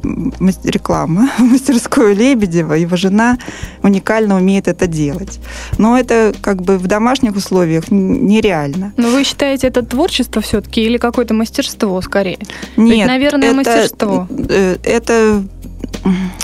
реклама. 0.64 1.30
Мастерскую 1.38 2.16
Лебедева, 2.16 2.74
его 2.74 2.96
жена 2.98 3.38
уникально 3.82 4.38
умеет 4.38 4.68
это 4.68 4.88
делать. 4.88 5.40
Но 5.78 5.98
это 5.98 6.34
как 6.42 6.62
бы 6.62 6.78
в 6.78 6.88
домашних 6.88 7.36
условиях 7.36 7.92
нереально. 7.92 8.94
Но 8.98 9.10
вы 9.10 9.24
считаете, 9.24 9.68
это 9.68 9.84
творчество 9.84 10.42
все-таки 10.42 10.82
или 10.82 10.98
какое-то 10.98 11.34
мастерство 11.34 12.02
скорее? 12.02 12.40
Нет. 12.78 12.98
Ведь, 12.98 13.08
наверное, 13.08 13.48
это, 13.50 13.56
мастерство. 13.56 14.28
Э, 14.50 14.78
это 14.84 15.44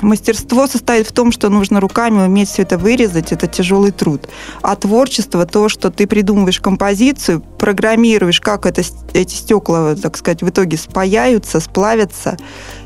мастерство 0.01 0.67
состоит 0.67 1.07
в 1.07 1.11
том, 1.11 1.31
что 1.31 1.49
нужно 1.49 1.79
руками 1.79 2.25
уметь 2.25 2.49
все 2.49 2.61
это 2.61 2.77
вырезать, 2.77 3.31
это 3.31 3.47
тяжелый 3.47 3.91
труд. 3.91 4.27
А 4.61 4.75
творчество 4.75 5.45
то, 5.45 5.69
что 5.69 5.89
ты 5.91 6.07
придумываешь 6.07 6.59
композицию, 6.59 7.41
программируешь, 7.41 8.39
как 8.41 8.65
это, 8.65 8.81
эти 9.13 9.35
стекла, 9.35 9.95
так 9.95 10.17
сказать, 10.17 10.41
в 10.41 10.49
итоге 10.49 10.77
спаяются, 10.77 11.59
сплавятся. 11.59 12.37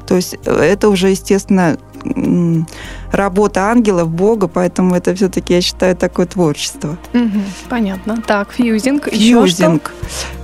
То 0.07 0.15
есть 0.15 0.35
э, 0.45 0.51
это 0.51 0.89
уже, 0.89 1.09
естественно, 1.09 1.77
работа 3.11 3.69
ангелов, 3.69 4.09
Бога, 4.09 4.47
поэтому 4.47 4.95
это 4.95 5.15
все-таки, 5.15 5.53
я 5.53 5.61
считаю, 5.61 5.95
такое 5.95 6.25
творчество. 6.25 6.97
Угу, 7.13 7.39
понятно. 7.69 8.21
Так, 8.25 8.51
фьюзинг. 8.51 9.09
Фьюзинг. 9.09 9.93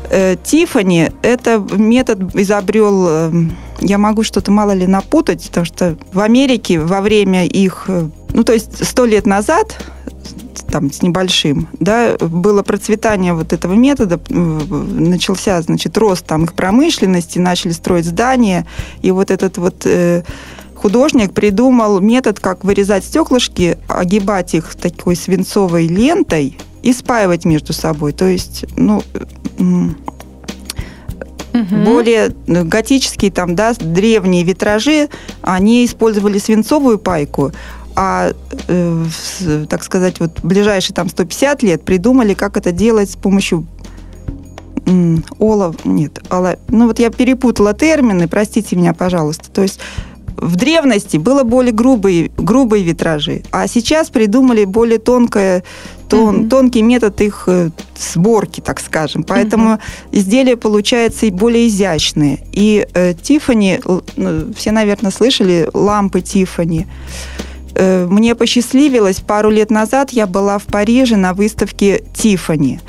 Э, 0.10 0.36
Тифани 0.42 1.12
это 1.22 1.60
метод 1.72 2.36
изобрел, 2.36 3.08
э, 3.10 3.32
я 3.82 3.98
могу 3.98 4.24
что-то 4.24 4.52
мало 4.52 4.72
ли 4.72 4.88
напутать, 4.88 5.46
потому 5.48 5.66
что 5.66 5.98
в 6.14 6.20
Америке 6.20 6.80
во 6.80 7.02
время 7.02 7.46
их, 7.46 7.86
э, 7.88 8.10
ну 8.34 8.44
то 8.44 8.54
есть 8.54 8.86
сто 8.86 9.06
лет 9.06 9.26
назад, 9.26 9.78
там 10.72 10.92
с 10.92 11.02
небольшим, 11.02 11.68
да, 11.80 12.16
было 12.20 12.62
процветание 12.62 13.34
вот 13.34 13.54
этого 13.54 13.74
метода, 13.74 14.20
начался, 14.30 15.62
значит, 15.62 15.98
рост 15.98 16.26
там 16.26 16.44
их 16.44 16.54
промышленности, 16.54 17.40
начали 17.40 17.72
строить 17.72 18.06
здания, 18.06 18.68
и 19.02 19.10
вот 19.10 19.32
этот 19.32 19.58
вот 19.58 19.88
художник 20.80 21.34
придумал 21.34 22.00
метод, 22.00 22.40
как 22.40 22.64
вырезать 22.64 23.04
стеклышки, 23.04 23.78
огибать 23.88 24.54
их 24.54 24.76
такой 24.76 25.16
свинцовой 25.16 25.88
лентой 25.88 26.58
и 26.84 26.94
спаивать 26.94 27.46
между 27.46 27.74
собой. 27.74 28.14
То 28.14 28.26
есть, 28.26 28.66
ну, 28.76 29.04
Угу. 31.54 31.84
Более 31.84 32.32
готические, 32.48 33.32
там, 33.32 33.56
да, 33.56 33.74
древние 33.74 34.44
витражи, 34.44 35.10
они 35.42 35.86
использовали 35.86 36.38
свинцовую 36.38 37.00
пайку, 37.00 37.52
а, 37.96 38.32
э, 38.68 39.06
так 39.70 39.84
сказать, 39.84 40.20
вот 40.20 40.40
ближайшие 40.44 40.96
там 40.96 41.10
150 41.10 41.64
лет 41.64 41.84
придумали, 41.84 42.34
как 42.34 42.56
это 42.56 42.72
делать 42.72 43.12
с 43.12 43.16
помощью 43.16 43.68
олов, 45.38 45.86
нет, 45.86 46.20
ола, 46.30 46.58
ну 46.70 46.88
вот 46.88 47.00
я 47.00 47.10
перепутала 47.10 47.74
термины, 47.74 48.28
простите 48.28 48.76
меня, 48.76 48.94
пожалуйста. 48.94 49.52
То 49.52 49.62
есть 49.62 49.80
в 50.42 50.56
древности 50.56 51.18
было 51.18 51.44
более 51.44 51.72
грубые, 51.72 52.32
грубые 52.38 52.84
витражи, 52.84 53.44
а 53.52 53.68
сейчас 53.68 54.10
придумали 54.10 54.66
более 54.66 55.00
тонкое, 55.00 55.64
тон, 56.08 56.36
mm-hmm. 56.36 56.50
тонкий 56.50 56.82
метод 56.82 57.22
их 57.22 57.44
э, 57.48 57.70
сборки, 57.98 58.62
так 58.62 58.80
скажем. 58.80 59.24
Поэтому 59.24 59.74
mm-hmm. 59.74 59.80
изделия 60.12 60.58
получаются 60.58 61.26
и 61.26 61.32
более 61.32 61.68
изящные. 61.68 62.40
И 62.52 62.88
э, 62.94 63.14
Тифани, 63.14 63.80
ну, 64.16 64.54
все, 64.56 64.72
наверное, 64.72 65.12
слышали 65.12 65.70
лампы 65.74 66.22
Тифани. 66.22 66.88
Э, 67.76 68.08
мне 68.10 68.36
посчастливилось, 68.36 69.20
пару 69.20 69.50
лет 69.50 69.72
назад 69.72 70.12
я 70.12 70.28
была 70.28 70.58
в 70.58 70.66
Париже 70.66 71.16
на 71.16 71.34
выставке 71.34 72.04
Тифани. 72.14 72.80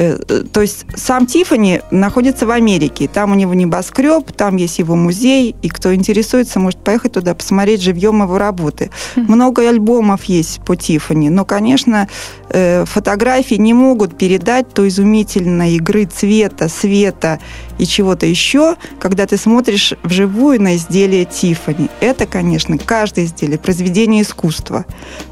Э, 0.00 0.18
э, 0.28 0.44
то 0.50 0.62
есть 0.62 0.86
сам 0.96 1.26
Тифани 1.26 1.82
находится 1.90 2.46
в 2.46 2.50
Америке. 2.50 3.06
Там 3.06 3.32
у 3.32 3.34
него 3.34 3.52
небоскреб, 3.52 4.32
там 4.32 4.56
есть 4.56 4.78
его 4.78 4.96
музей, 4.96 5.54
и 5.60 5.68
кто 5.68 5.94
интересуется, 5.94 6.58
может 6.58 6.82
поехать 6.82 7.12
туда, 7.12 7.34
посмотреть 7.34 7.82
живьем 7.82 8.22
его 8.22 8.38
работы. 8.38 8.90
Mm-hmm. 9.14 9.24
Много 9.28 9.68
альбомов 9.68 10.24
есть 10.24 10.60
по 10.64 10.74
Тифани, 10.74 11.28
но, 11.28 11.44
конечно, 11.44 12.08
э, 12.48 12.86
фотографии 12.86 13.56
не 13.56 13.74
могут 13.74 14.16
передать 14.16 14.72
той 14.72 14.88
изумительной 14.88 15.74
игры 15.74 16.06
цвета, 16.06 16.70
света 16.70 17.38
и 17.78 17.84
чего-то 17.84 18.24
еще, 18.24 18.76
когда 18.98 19.26
ты 19.26 19.36
смотришь 19.36 19.92
вживую 20.02 20.62
на 20.62 20.76
изделие 20.76 21.26
Тифани. 21.26 21.90
Это, 22.00 22.26
конечно, 22.26 22.78
каждое 22.78 23.26
изделие 23.26 23.58
произведение 23.58 24.22
искусства. 24.22 24.86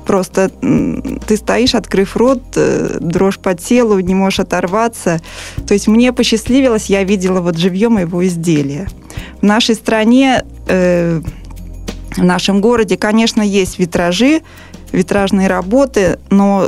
Просто 0.06 0.50
ты 1.26 1.36
стоишь, 1.36 1.74
открыв 1.74 2.16
рот, 2.16 2.42
дрожь 3.00 3.38
по 3.38 3.54
телу, 3.54 3.98
не 4.00 4.14
можешь 4.14 4.40
оторваться 4.40 4.57
оторваться. 4.58 5.20
То 5.66 5.74
есть 5.74 5.88
мне 5.88 6.12
посчастливилось, 6.12 6.86
я 6.86 7.04
видела 7.04 7.40
вот 7.40 7.56
живьем 7.56 7.98
его 7.98 8.26
изделия. 8.26 8.88
В 9.40 9.44
нашей 9.44 9.74
стране, 9.74 10.44
э, 10.66 11.20
в 12.16 12.24
нашем 12.24 12.60
городе, 12.60 12.96
конечно, 12.96 13.42
есть 13.42 13.78
витражи, 13.78 14.42
витражные 14.92 15.48
работы, 15.48 16.18
но 16.30 16.66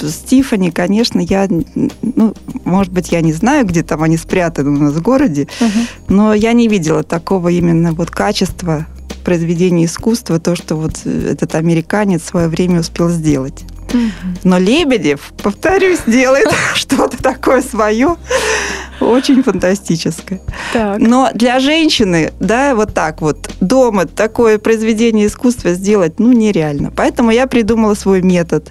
Стифани, 0.00 0.70
конечно, 0.70 1.20
я, 1.20 1.48
ну, 2.02 2.34
может 2.64 2.92
быть, 2.92 3.12
я 3.12 3.20
не 3.20 3.32
знаю, 3.32 3.64
где 3.64 3.82
там 3.82 4.02
они 4.02 4.16
спрятаны 4.16 4.70
у 4.70 4.76
нас 4.76 4.92
в 4.92 5.02
городе, 5.02 5.46
uh-huh. 5.60 5.88
но 6.08 6.34
я 6.34 6.52
не 6.52 6.66
видела 6.66 7.04
такого 7.04 7.48
именно 7.48 7.92
вот 7.92 8.10
качества 8.10 8.86
произведения 9.20 9.84
искусства, 9.84 10.38
то, 10.38 10.56
что 10.56 10.76
вот 10.76 11.04
этот 11.04 11.54
американец 11.54 12.22
в 12.22 12.26
свое 12.26 12.48
время 12.48 12.80
успел 12.80 13.08
сделать. 13.08 13.64
Но 14.44 14.58
Лебедев, 14.58 15.32
повторюсь, 15.42 16.00
делает 16.06 16.48
что-то 16.74 17.20
такое 17.22 17.62
свое, 17.62 18.16
очень 19.00 19.42
фантастическое. 19.42 20.40
Так. 20.72 20.98
Но 20.98 21.30
для 21.34 21.58
женщины, 21.58 22.32
да, 22.38 22.74
вот 22.74 22.94
так 22.94 23.20
вот, 23.20 23.50
дома 23.60 24.06
такое 24.06 24.58
произведение 24.58 25.26
искусства 25.26 25.72
сделать, 25.72 26.18
ну, 26.18 26.32
нереально. 26.32 26.92
Поэтому 26.94 27.30
я 27.30 27.46
придумала 27.46 27.94
свой 27.94 28.22
метод. 28.22 28.70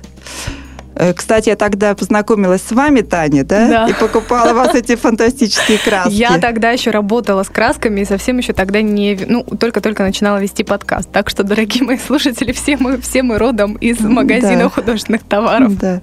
Э, 0.99 1.13
кстати, 1.13 1.47
я 1.47 1.55
тогда 1.55 1.95
познакомилась 1.95 2.61
с 2.61 2.71
вами, 2.73 2.99
Таня, 3.01 3.45
да? 3.45 3.67
Да. 3.69 3.87
И 3.87 3.93
покупала 3.93 4.53
вас 4.53 4.75
эти 4.75 4.95
фантастические 4.97 5.77
краски. 5.77 6.11
Я 6.11 6.37
тогда 6.39 6.71
еще 6.71 6.91
работала 6.91 7.43
с 7.43 7.47
красками 7.47 8.01
и 8.01 8.05
совсем 8.05 8.37
еще 8.37 8.51
тогда 8.51 8.81
не... 8.81 9.17
Ну, 9.25 9.43
только-только 9.43 10.03
начинала 10.03 10.39
вести 10.39 10.63
подкаст. 10.63 11.09
Так 11.09 11.29
что, 11.29 11.43
дорогие 11.43 11.85
мои 11.85 11.97
слушатели, 11.97 12.51
все 12.51 12.75
мы, 12.75 12.99
все 12.99 13.23
мы 13.23 13.37
родом 13.37 13.75
из 13.75 14.01
магазина 14.01 14.63
да. 14.63 14.69
художественных 14.69 15.23
товаров. 15.23 15.77
Да. 15.77 16.01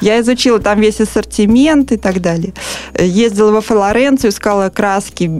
Я 0.00 0.18
изучила 0.20 0.58
там 0.58 0.80
весь 0.80 1.00
ассортимент 1.00 1.92
и 1.92 1.98
так 1.98 2.22
далее. 2.22 2.54
Ездила 2.98 3.52
во 3.52 3.60
Флоренцию, 3.60 4.30
искала 4.30 4.70
краски. 4.70 5.30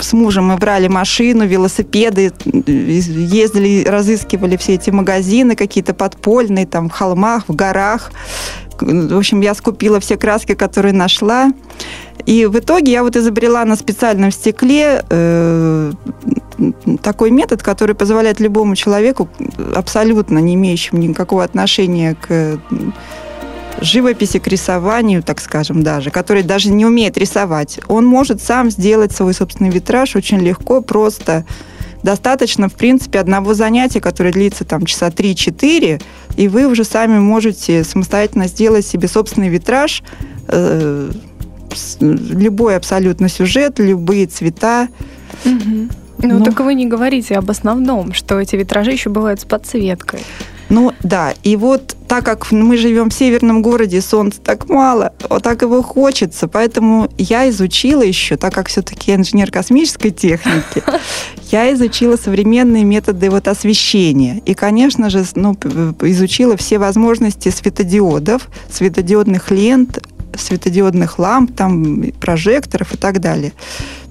С 0.00 0.14
мужем 0.14 0.46
мы 0.46 0.56
брали 0.56 0.88
машину, 0.88 1.46
велосипеды, 1.46 2.32
ездили, 2.66 3.84
разыскивали 3.86 4.56
все 4.56 4.74
эти 4.74 4.88
магазины 4.88 5.54
какие-то 5.54 5.92
подпольные, 5.92 6.66
там, 6.66 6.88
в 6.88 6.92
холмах, 6.92 7.44
в 7.46 7.54
горах. 7.54 8.10
В 8.80 9.16
общем, 9.16 9.40
я 9.40 9.54
скупила 9.54 10.00
все 10.00 10.16
краски, 10.16 10.54
которые 10.54 10.92
нашла. 10.92 11.52
И 12.26 12.46
в 12.46 12.58
итоге 12.58 12.92
я 12.92 13.02
вот 13.02 13.16
изобрела 13.16 13.64
на 13.64 13.76
специальном 13.76 14.30
стекле 14.30 15.04
э, 15.08 15.92
такой 17.02 17.30
метод, 17.30 17.62
который 17.62 17.94
позволяет 17.94 18.40
любому 18.40 18.76
человеку, 18.76 19.28
абсолютно 19.74 20.38
не 20.38 20.54
имеющему 20.54 21.00
никакого 21.00 21.42
отношения 21.42 22.14
к 22.14 22.60
живописи, 23.80 24.38
к 24.38 24.46
рисованию, 24.46 25.22
так 25.22 25.40
скажем, 25.40 25.82
даже, 25.82 26.10
который 26.10 26.42
даже 26.42 26.70
не 26.70 26.86
умеет 26.86 27.18
рисовать, 27.18 27.80
он 27.88 28.06
может 28.06 28.40
сам 28.42 28.70
сделать 28.70 29.12
свой 29.12 29.34
собственный 29.34 29.70
витраж 29.70 30.14
очень 30.14 30.38
легко, 30.38 30.80
просто 30.80 31.44
достаточно, 32.02 32.68
в 32.68 32.74
принципе, 32.74 33.20
одного 33.20 33.54
занятия, 33.54 34.00
которое 34.00 34.32
длится 34.32 34.64
там 34.64 34.86
часа 34.86 35.08
3-4, 35.08 36.02
и 36.36 36.48
вы 36.48 36.66
уже 36.66 36.84
сами 36.84 37.18
можете 37.18 37.84
самостоятельно 37.84 38.46
сделать 38.46 38.86
себе 38.86 39.08
собственный 39.08 39.48
витраж, 39.48 40.02
э, 40.48 41.10
любой 42.00 42.76
абсолютно 42.76 43.28
сюжет, 43.28 43.78
любые 43.78 44.26
цвета. 44.26 44.88
Угу. 45.44 45.88
Ну, 46.18 46.38
ну, 46.38 46.44
так 46.44 46.60
вы 46.60 46.74
не 46.74 46.86
говорите 46.86 47.36
об 47.36 47.50
основном, 47.50 48.12
что 48.12 48.40
эти 48.40 48.56
витражи 48.56 48.92
еще 48.92 49.10
бывают 49.10 49.40
с 49.40 49.44
подсветкой. 49.44 50.20
Ну, 50.72 50.92
да. 51.02 51.34
И 51.42 51.56
вот 51.56 51.94
так 52.08 52.24
как 52.24 52.50
мы 52.50 52.78
живем 52.78 53.10
в 53.10 53.14
северном 53.14 53.60
городе, 53.60 54.00
солнца 54.00 54.40
так 54.40 54.70
мало, 54.70 55.12
вот 55.28 55.42
так 55.42 55.60
его 55.60 55.82
хочется. 55.82 56.48
Поэтому 56.48 57.10
я 57.18 57.46
изучила 57.50 58.02
еще, 58.02 58.38
так 58.38 58.54
как 58.54 58.68
все-таки 58.68 59.14
инженер 59.14 59.50
космической 59.50 60.10
техники, 60.10 60.82
я 61.50 61.70
изучила 61.74 62.16
современные 62.16 62.84
методы 62.84 63.28
вот 63.28 63.48
освещения. 63.48 64.40
И, 64.46 64.54
конечно 64.54 65.10
же, 65.10 65.26
ну, 65.34 65.52
изучила 66.00 66.56
все 66.56 66.78
возможности 66.78 67.50
светодиодов, 67.50 68.48
светодиодных 68.70 69.50
лент, 69.50 70.02
светодиодных 70.34 71.18
ламп, 71.18 71.54
там, 71.54 72.12
прожекторов 72.18 72.94
и 72.94 72.96
так 72.96 73.20
далее. 73.20 73.52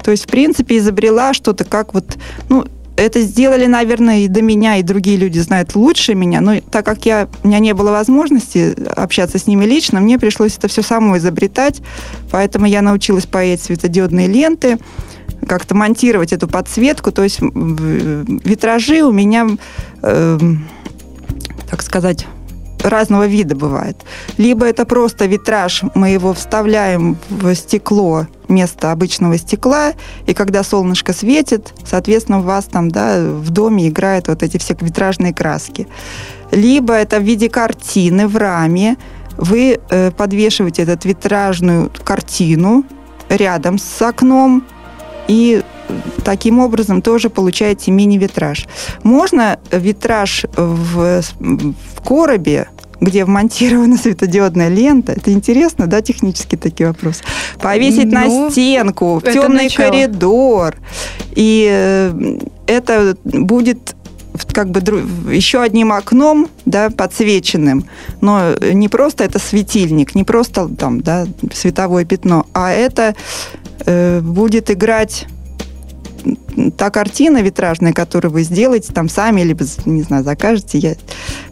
То 0.04 0.12
есть, 0.12 0.26
в 0.26 0.28
принципе, 0.28 0.78
изобрела 0.78 1.34
что-то 1.34 1.64
как 1.64 1.96
вот, 1.96 2.06
ну, 2.50 2.68
это 2.98 3.22
сделали, 3.22 3.66
наверное, 3.66 4.20
и 4.20 4.28
до 4.28 4.42
меня, 4.42 4.78
и 4.78 4.84
другие 4.84 5.18
люди 5.18 5.40
знают 5.40 5.76
лучше 5.76 6.14
меня, 6.14 6.42
но 6.42 6.60
так 6.60 6.86
как 6.86 7.06
я, 7.06 7.28
у 7.44 7.48
меня 7.48 7.60
не 7.60 7.74
было 7.74 7.92
возможности 7.92 8.76
общаться 8.96 9.38
с 9.38 9.48
ними 9.48 9.66
лично, 9.66 10.00
мне 10.00 10.20
пришлось 10.20 10.58
это 10.58 10.68
все 10.68 10.82
самой 10.82 11.20
изобретать, 11.20 11.82
поэтому 12.32 12.66
я 12.66 12.82
научилась 12.82 13.26
паять 13.26 13.62
светодиодные 13.62 14.28
ленты, 14.28 14.78
как-то 15.48 15.74
монтировать 15.76 16.34
эту 16.34 16.48
подсветку, 16.48 17.12
то 17.12 17.24
есть 17.24 17.40
витражи 17.42 19.02
у 19.02 19.12
меня, 19.12 19.48
э, 20.04 20.40
так 21.70 21.82
сказать, 21.82 22.28
разного 22.84 23.28
вида 23.28 23.56
бывает. 23.56 23.98
Либо 24.38 24.66
это 24.66 24.86
просто 24.86 25.26
витраж, 25.26 25.84
мы 25.96 26.10
его 26.10 26.34
вставляем 26.34 27.18
в 27.30 27.54
стекло 27.56 28.28
вместо 28.48 28.92
обычного 28.92 29.38
стекла, 29.38 29.94
и 30.26 30.34
когда 30.34 30.64
солнышко 30.64 31.14
светит, 31.14 31.74
соответственно, 31.86 32.40
у 32.40 32.44
вас 32.44 32.66
там 32.66 32.90
да, 32.90 33.24
в 33.24 33.50
доме 33.50 33.88
играют 33.88 34.28
вот 34.28 34.44
эти 34.44 34.58
все 34.58 34.76
витражные 34.80 35.34
краски. 35.34 35.88
Либо 36.52 36.94
это 36.94 37.20
в 37.20 37.24
виде 37.24 37.50
картины 37.50 38.28
в 38.28 38.36
раме, 38.36 38.98
вы 39.38 39.80
э, 39.90 40.12
подвешиваете 40.12 40.84
эту 40.84 41.08
витражную 41.08 41.92
картину 42.04 42.84
рядом 43.30 43.80
с 43.80 44.02
окном, 44.02 44.66
и 45.28 45.64
таким 46.24 46.60
образом 46.60 47.02
тоже 47.02 47.30
получаете 47.30 47.92
мини-витраж. 47.92 48.68
Можно 49.04 49.60
витраж 49.72 50.46
в, 50.56 51.22
в 51.22 52.02
коробе 52.04 52.68
где 53.02 53.26
вмонтирована 53.26 53.98
светодиодная 53.98 54.70
лента. 54.70 55.14
Это 55.14 55.34
интересно, 55.34 55.88
да, 55.88 56.02
технически 56.02 56.56
такие 56.56 56.88
вопросы. 56.88 57.24
Повесить 57.60 58.06
ну, 58.06 58.12
на 58.12 58.52
стенку, 58.52 59.20
в 59.20 59.24
темный 59.24 59.64
начало. 59.64 59.90
коридор. 59.90 60.76
И 61.36 61.68
э, 61.68 62.38
это 62.68 63.18
будет 63.24 63.96
как 64.54 64.70
бы 64.70 64.80
еще 65.34 65.62
одним 65.62 65.92
окном, 65.92 66.48
да, 66.66 66.90
подсвеченным, 66.90 67.86
но 68.22 68.54
не 68.62 68.88
просто 68.88 69.24
это 69.24 69.40
светильник, 69.40 70.16
не 70.16 70.24
просто 70.24 70.70
там, 70.70 71.02
да, 71.02 71.26
световое 71.54 72.06
пятно, 72.06 72.46
а 72.54 72.72
это 72.72 73.16
э, 73.86 74.22
будет 74.22 74.72
играть 74.72 75.28
та 76.78 76.90
картина 76.90 77.42
витражная, 77.42 77.94
которую 77.94 78.32
вы 78.32 78.44
сделаете 78.44 78.94
там 78.94 79.10
сами, 79.10 79.42
либо, 79.42 79.66
не 79.86 80.02
знаю, 80.02 80.24
закажете, 80.24 80.78
я 80.78 80.96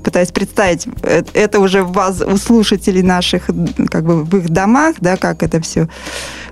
пытаюсь 0.04 0.32
представить, 0.32 0.88
э, 1.04 1.24
это 1.34 1.60
уже 1.60 1.84
у 1.84 1.88
вас, 1.88 2.22
у 2.22 2.38
слушателей 2.38 3.02
наших, 3.02 3.50
как 3.90 4.04
бы 4.04 4.24
в 4.24 4.38
их 4.38 4.50
домах, 4.50 4.96
да, 5.00 5.18
как 5.18 5.44
это 5.44 5.62
все. 5.62 5.88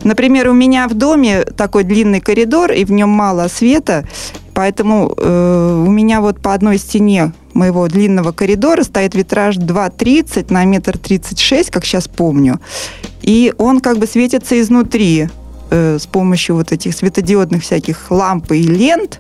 Например, 0.04 0.50
у 0.50 0.54
меня 0.54 0.88
в 0.88 0.94
доме 0.94 1.44
такой 1.44 1.84
длинный 1.84 2.22
коридор, 2.22 2.72
и 2.72 2.86
в 2.86 2.92
нем 2.92 3.10
мало 3.10 3.48
света, 3.48 4.06
поэтому 4.54 5.14
э, 5.18 5.84
у 5.88 5.92
меня 5.92 6.22
вот 6.22 6.40
по 6.40 6.54
одной 6.54 6.78
стене 6.78 7.34
моего 7.54 7.88
длинного 7.88 8.32
коридора 8.32 8.84
стоит 8.84 9.16
витраж 9.16 9.58
2,30 9.58 10.54
на 10.54 10.66
метр 10.66 10.98
36, 10.98 11.72
как 11.72 11.86
сейчас 11.86 12.08
помню, 12.08 12.60
и 13.22 13.54
он 13.58 13.82
как 13.82 13.98
бы 13.98 14.08
светится 14.08 14.60
изнутри 14.60 15.30
э, 15.70 15.98
с 16.00 16.08
помощью 16.08 16.56
вот 16.56 16.72
этих 16.72 16.94
светодиодных 16.94 17.64
всяких 17.64 18.12
ламп 18.12 18.52
и 18.52 18.64
лент, 18.64 19.20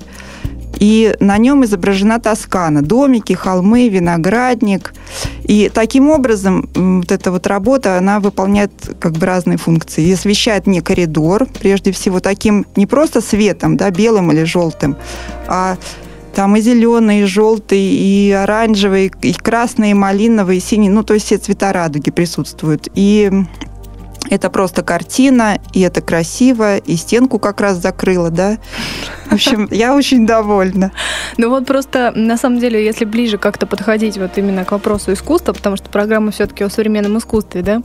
и 0.79 1.15
на 1.19 1.37
нем 1.37 1.63
изображена 1.65 2.19
Тоскана. 2.19 2.81
Домики, 2.81 3.33
холмы, 3.33 3.89
виноградник. 3.89 4.93
И 5.43 5.71
таким 5.73 6.09
образом 6.09 6.69
вот 6.75 7.11
эта 7.11 7.31
вот 7.31 7.47
работа, 7.47 7.97
она 7.97 8.19
выполняет 8.19 8.71
как 8.99 9.13
бы 9.13 9.25
разные 9.25 9.57
функции. 9.57 10.03
И 10.03 10.13
освещает 10.13 10.67
мне 10.67 10.81
коридор, 10.81 11.47
прежде 11.59 11.91
всего, 11.91 12.19
таким 12.19 12.65
не 12.75 12.85
просто 12.85 13.21
светом, 13.21 13.77
да, 13.77 13.89
белым 13.89 14.31
или 14.31 14.43
желтым, 14.43 14.97
а 15.47 15.77
там 16.35 16.55
и 16.55 16.61
зеленый, 16.61 17.21
и 17.21 17.25
желтый, 17.25 17.81
и 17.81 18.31
оранжевый, 18.31 19.11
и 19.21 19.33
красный, 19.33 19.91
и 19.91 19.95
малиновый, 19.95 20.57
и 20.57 20.59
синий. 20.59 20.89
Ну, 20.89 21.01
то 21.01 21.15
есть 21.15 21.25
все 21.25 21.37
цвета 21.37 21.73
радуги 21.73 22.11
присутствуют. 22.11 22.89
И 22.93 23.31
это 24.29 24.49
просто 24.49 24.83
картина, 24.83 25.59
и 25.73 25.81
это 25.81 26.01
красиво, 26.01 26.77
и 26.77 26.95
стенку 26.95 27.39
как 27.39 27.61
раз 27.61 27.77
закрыла, 27.77 28.29
да. 28.29 28.57
В 29.29 29.33
общем, 29.33 29.67
я 29.71 29.95
очень 29.95 30.25
довольна. 30.25 30.91
Ну 31.37 31.49
вот 31.49 31.65
просто, 31.65 32.11
на 32.15 32.37
самом 32.37 32.59
деле, 32.59 32.83
если 32.83 33.05
ближе 33.05 33.37
как-то 33.37 33.65
подходить 33.65 34.17
вот 34.17 34.37
именно 34.37 34.65
к 34.65 34.71
вопросу 34.71 35.13
искусства, 35.13 35.53
потому 35.53 35.77
что 35.77 35.89
программа 35.89 36.31
все-таки 36.31 36.63
о 36.63 36.69
современном 36.69 37.17
искусстве, 37.17 37.61
да, 37.61 37.81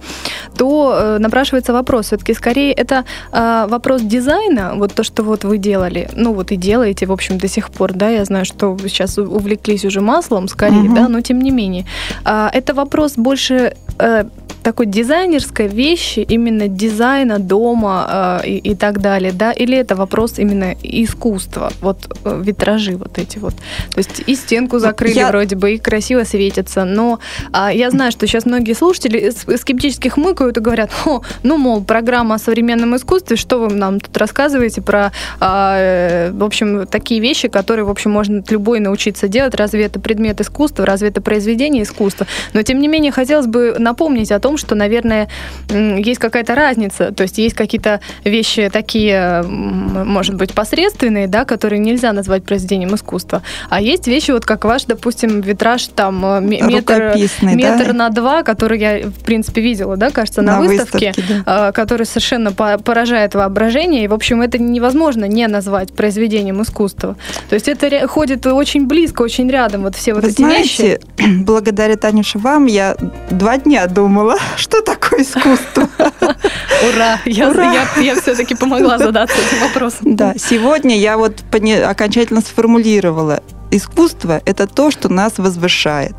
то 0.56 0.94
э, 0.96 1.18
напрашивается 1.18 1.72
вопрос, 1.72 2.06
все-таки 2.06 2.34
скорее 2.34 2.72
это 2.72 3.04
э, 3.32 3.66
вопрос 3.68 4.02
дизайна, 4.02 4.72
вот 4.74 4.94
то, 4.94 5.04
что 5.04 5.22
вот 5.22 5.44
вы 5.44 5.58
делали, 5.58 6.08
ну 6.14 6.32
вот 6.32 6.52
и 6.52 6.56
делаете, 6.56 7.06
в 7.06 7.12
общем, 7.12 7.38
до 7.38 7.48
сих 7.48 7.70
пор, 7.70 7.92
да, 7.92 8.08
я 8.08 8.24
знаю, 8.24 8.44
что 8.44 8.72
вы 8.74 8.88
сейчас 8.88 9.18
увлеклись 9.18 9.84
уже 9.84 10.00
маслом, 10.00 10.48
скорее, 10.48 10.88
угу. 10.88 10.94
да, 10.94 11.08
но 11.08 11.20
тем 11.20 11.40
не 11.40 11.50
менее. 11.50 11.86
Э, 12.24 12.48
это 12.52 12.74
вопрос 12.74 13.14
больше 13.16 13.76
э, 13.98 14.24
такой 14.62 14.86
дизайнерской 14.86 15.66
вещи, 15.66 16.20
именно 16.20 16.68
дизайна 16.68 17.38
дома 17.38 18.40
э, 18.44 18.48
и, 18.48 18.58
и 18.72 18.74
так 18.74 19.00
далее, 19.00 19.32
да, 19.32 19.52
или 19.52 19.76
это 19.76 19.96
вопрос 19.96 20.38
именно 20.38 20.74
искусства, 20.82 21.72
вот 21.80 21.98
э, 22.24 22.42
витражи 22.42 22.96
вот 22.96 23.18
эти 23.18 23.38
вот. 23.38 23.54
То 23.90 23.98
есть 23.98 24.22
и 24.26 24.34
стенку 24.34 24.78
закрыли 24.78 25.18
я... 25.18 25.28
вроде 25.28 25.56
бы, 25.56 25.72
и 25.72 25.78
красиво 25.78 26.24
светится, 26.24 26.84
но 26.84 27.18
э, 27.52 27.70
я 27.74 27.90
знаю, 27.90 28.12
что 28.12 28.26
сейчас 28.26 28.46
многие 28.46 28.74
слушатели 28.74 29.32
скептически 29.56 30.08
хмыкают 30.08 30.56
и 30.56 30.60
говорят, 30.60 30.90
о, 31.04 31.22
ну, 31.42 31.56
мол, 31.58 31.82
программа 31.82 32.36
о 32.36 32.38
современном 32.38 32.96
искусстве, 32.96 33.36
что 33.36 33.58
вы 33.58 33.74
нам 33.74 34.00
тут 34.00 34.16
рассказываете 34.16 34.80
про, 34.80 35.12
э, 35.40 36.30
в 36.32 36.44
общем, 36.44 36.86
такие 36.86 37.20
вещи, 37.20 37.48
которые, 37.48 37.84
в 37.84 37.90
общем, 37.90 38.12
можно 38.12 38.42
любой 38.48 38.80
научиться 38.80 39.28
делать, 39.28 39.54
разве 39.54 39.84
это 39.84 39.98
предмет 39.98 40.40
искусства, 40.40 40.86
разве 40.86 41.08
это 41.08 41.20
произведение 41.20 41.82
искусства, 41.82 42.26
но, 42.52 42.62
тем 42.62 42.80
не 42.80 42.88
менее, 42.88 43.10
хотелось 43.10 43.46
бы 43.46 43.74
напомнить 43.82 44.32
о 44.32 44.38
том, 44.38 44.56
что, 44.56 44.74
наверное, 44.74 45.28
есть 45.68 46.20
какая-то 46.20 46.54
разница. 46.54 47.12
То 47.12 47.22
есть 47.22 47.38
есть 47.38 47.54
какие-то 47.54 48.00
вещи 48.24 48.70
такие, 48.72 49.42
может 49.42 50.34
быть, 50.34 50.52
посредственные, 50.52 51.28
да, 51.28 51.44
которые 51.44 51.78
нельзя 51.78 52.12
назвать 52.12 52.44
произведением 52.44 52.94
искусства. 52.94 53.42
А 53.68 53.80
есть 53.80 54.06
вещи, 54.06 54.30
вот 54.30 54.44
как 54.44 54.64
ваш, 54.64 54.84
допустим, 54.84 55.40
витраж 55.40 55.86
там 55.88 56.24
э, 56.24 56.40
метр, 56.40 57.16
метр 57.42 57.86
да? 57.88 57.92
на 57.92 58.08
два, 58.10 58.42
который 58.42 58.78
я, 58.78 58.98
в 59.08 59.24
принципе, 59.24 59.60
видела, 59.60 59.96
да, 59.96 60.10
кажется, 60.10 60.42
на, 60.42 60.58
на 60.58 60.60
выставке, 60.60 61.08
выставке, 61.08 61.42
да. 61.44 61.68
Э, 61.68 61.72
который 61.72 62.06
совершенно 62.06 62.52
поражает 62.52 63.34
воображение. 63.34 64.04
И, 64.04 64.08
в 64.08 64.14
общем, 64.14 64.42
это 64.42 64.58
невозможно 64.58 65.24
не 65.24 65.46
назвать 65.46 65.92
произведением 65.92 66.62
искусства. 66.62 67.16
То 67.48 67.54
есть 67.54 67.68
это 67.68 68.06
ходит 68.06 68.46
очень 68.46 68.86
близко, 68.86 69.22
очень 69.22 69.50
рядом, 69.50 69.82
вот 69.82 69.96
все 69.96 70.14
вот 70.14 70.24
Вы 70.24 70.30
эти 70.30 70.42
знаете, 70.42 71.00
вещи. 71.18 71.42
благодаря, 71.44 71.96
Танюше, 71.96 72.38
вам 72.38 72.66
я 72.66 72.96
два 73.30 73.58
дня 73.58 73.71
думала, 73.86 74.36
что 74.56 74.82
такое 74.82 75.22
искусство? 75.22 75.88
Ура! 75.98 77.20
Я, 77.24 77.50
Ура! 77.50 77.72
я, 77.72 78.02
я 78.02 78.20
все-таки 78.20 78.54
помогла 78.54 78.98
задаться 78.98 79.36
этим 79.36 79.66
вопросом. 79.66 80.16
Да, 80.16 80.34
сегодня 80.36 80.98
я 80.98 81.16
вот 81.16 81.42
окончательно 81.52 82.40
сформулировала. 82.40 83.42
Искусство– 83.70 84.40
это 84.44 84.66
то, 84.66 84.90
что 84.90 85.08
нас 85.08 85.38
возвышает. 85.38 86.14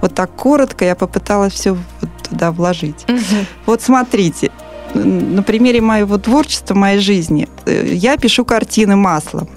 Вот 0.00 0.14
так 0.14 0.34
коротко 0.34 0.84
я 0.84 0.96
попыталась 0.96 1.52
все 1.52 1.72
вот 1.72 2.10
туда 2.28 2.50
вложить. 2.50 3.04
Угу. 3.08 3.46
Вот 3.66 3.82
смотрите, 3.82 4.50
на 4.94 5.42
примере 5.42 5.80
моего 5.80 6.18
творчества, 6.18 6.74
моей 6.74 6.98
жизни, 6.98 7.48
э, 7.66 7.92
я 7.92 8.16
пишу 8.16 8.44
картины 8.44 8.96
маслом. 8.96 9.48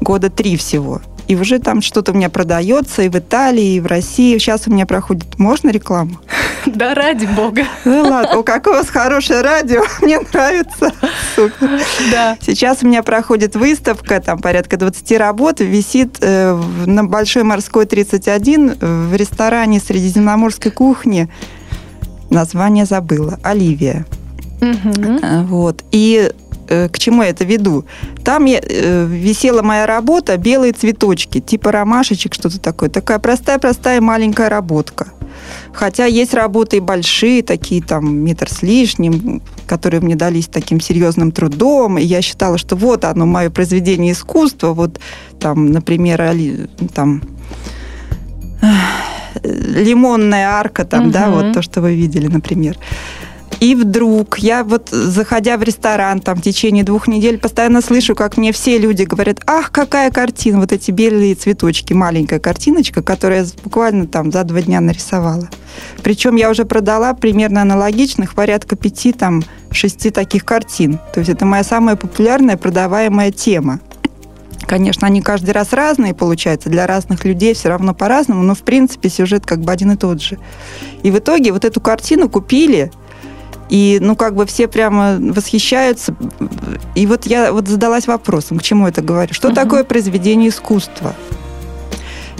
Года 0.00 0.28
три 0.30 0.56
всего– 0.56 1.00
и 1.28 1.34
уже 1.34 1.58
там 1.58 1.82
что-то 1.82 2.12
у 2.12 2.14
меня 2.14 2.30
продается 2.30 3.02
и 3.02 3.08
в 3.08 3.16
Италии, 3.16 3.74
и 3.74 3.80
в 3.80 3.86
России. 3.86 4.38
Сейчас 4.38 4.66
у 4.66 4.72
меня 4.72 4.86
проходит... 4.86 5.38
Можно 5.38 5.70
рекламу? 5.70 6.18
Да, 6.66 6.94
ради 6.94 7.26
бога. 7.26 7.62
Ну 7.84 8.02
ладно, 8.02 8.38
у 8.38 8.42
вас 8.42 8.88
хорошее 8.88 9.42
радио, 9.42 9.84
мне 10.02 10.18
нравится. 10.18 10.90
Супер. 11.36 11.80
Да. 12.10 12.36
Сейчас 12.40 12.82
у 12.82 12.88
меня 12.88 13.04
проходит 13.04 13.54
выставка, 13.54 14.20
там 14.20 14.40
порядка 14.40 14.76
20 14.76 15.12
работ, 15.16 15.60
висит 15.60 16.18
э, 16.20 16.60
на 16.86 17.04
Большой 17.04 17.44
морской 17.44 17.86
31 17.86 18.78
в 18.80 19.14
ресторане 19.14 19.78
средиземноморской 19.78 20.72
кухни. 20.72 21.28
Название 22.30 22.84
забыла. 22.84 23.38
Оливия. 23.44 24.04
Угу. 24.60 25.46
Вот. 25.46 25.84
И 25.92 26.16
Э, 26.16 26.45
к 26.66 26.98
чему 26.98 27.22
я 27.22 27.30
это 27.30 27.44
веду? 27.44 27.84
Там 28.24 28.44
я, 28.46 28.60
э, 28.62 29.06
висела 29.06 29.62
моя 29.62 29.86
работа 29.86 30.36
«Белые 30.36 30.72
цветочки», 30.72 31.40
типа 31.40 31.72
ромашечек, 31.72 32.34
что-то 32.34 32.60
такое. 32.60 32.88
Такая 32.88 33.18
простая-простая 33.18 34.00
маленькая 34.00 34.48
работка. 34.48 35.08
Хотя 35.72 36.06
есть 36.06 36.34
работы 36.34 36.78
и 36.78 36.80
большие, 36.80 37.42
такие 37.42 37.82
там 37.82 38.16
метр 38.16 38.48
с 38.50 38.62
лишним, 38.62 39.42
которые 39.66 40.00
мне 40.00 40.16
дались 40.16 40.46
таким 40.46 40.80
серьезным 40.80 41.32
трудом. 41.32 41.98
И 41.98 42.02
я 42.02 42.22
считала, 42.22 42.58
что 42.58 42.76
вот 42.76 43.04
оно, 43.04 43.26
мое 43.26 43.50
произведение 43.50 44.12
искусства. 44.12 44.72
Вот 44.72 44.98
там, 45.38 45.70
например, 45.72 46.68
там 46.94 47.22
лимонная 49.42 50.48
арка, 50.48 50.84
там, 50.84 51.04
угу. 51.04 51.10
да, 51.12 51.30
вот 51.30 51.52
то, 51.52 51.62
что 51.62 51.80
вы 51.80 51.94
видели, 51.94 52.26
например. 52.26 52.78
И 53.60 53.74
вдруг 53.74 54.38
я 54.38 54.64
вот, 54.64 54.90
заходя 54.90 55.56
в 55.56 55.62
ресторан, 55.62 56.20
там, 56.20 56.36
в 56.36 56.42
течение 56.42 56.84
двух 56.84 57.08
недель, 57.08 57.38
постоянно 57.38 57.80
слышу, 57.80 58.14
как 58.14 58.36
мне 58.36 58.52
все 58.52 58.78
люди 58.78 59.04
говорят, 59.04 59.38
ах, 59.46 59.70
какая 59.70 60.10
картина, 60.10 60.60
вот 60.60 60.72
эти 60.72 60.90
белые 60.90 61.34
цветочки, 61.34 61.94
маленькая 61.94 62.38
картиночка, 62.38 63.02
которую 63.02 63.44
я 63.44 63.46
буквально 63.64 64.06
там 64.06 64.30
за 64.30 64.44
два 64.44 64.60
дня 64.60 64.80
нарисовала. 64.80 65.48
Причем 66.02 66.36
я 66.36 66.50
уже 66.50 66.64
продала 66.64 67.14
примерно 67.14 67.62
аналогичных, 67.62 68.34
порядка 68.34 68.76
пяти, 68.76 69.12
там, 69.12 69.42
шести 69.70 70.10
таких 70.10 70.44
картин. 70.44 70.98
То 71.14 71.20
есть 71.20 71.30
это 71.30 71.46
моя 71.46 71.64
самая 71.64 71.96
популярная 71.96 72.56
продаваемая 72.58 73.32
тема. 73.32 73.80
Конечно, 74.66 75.06
они 75.06 75.22
каждый 75.22 75.50
раз 75.52 75.72
разные, 75.72 76.12
получаются, 76.12 76.68
для 76.68 76.86
разных 76.86 77.24
людей 77.24 77.54
все 77.54 77.68
равно 77.68 77.94
по-разному, 77.94 78.42
но, 78.42 78.54
в 78.54 78.62
принципе, 78.62 79.08
сюжет 79.08 79.46
как 79.46 79.60
бы 79.60 79.70
один 79.70 79.92
и 79.92 79.96
тот 79.96 80.20
же. 80.20 80.38
И 81.02 81.10
в 81.10 81.18
итоге 81.18 81.52
вот 81.52 81.64
эту 81.64 81.80
картину 81.80 82.28
купили, 82.28 82.90
и, 83.68 83.98
ну, 84.00 84.16
как 84.16 84.34
бы 84.34 84.46
все 84.46 84.68
прямо 84.68 85.18
восхищаются. 85.18 86.14
И 86.94 87.06
вот 87.06 87.26
я 87.26 87.52
вот 87.52 87.68
задалась 87.68 88.06
вопросом, 88.06 88.58
к 88.58 88.62
чему 88.62 88.86
это 88.86 89.02
говорю. 89.02 89.34
Что 89.34 89.48
uh-huh. 89.48 89.54
такое 89.54 89.84
произведение 89.84 90.50
искусства? 90.50 91.14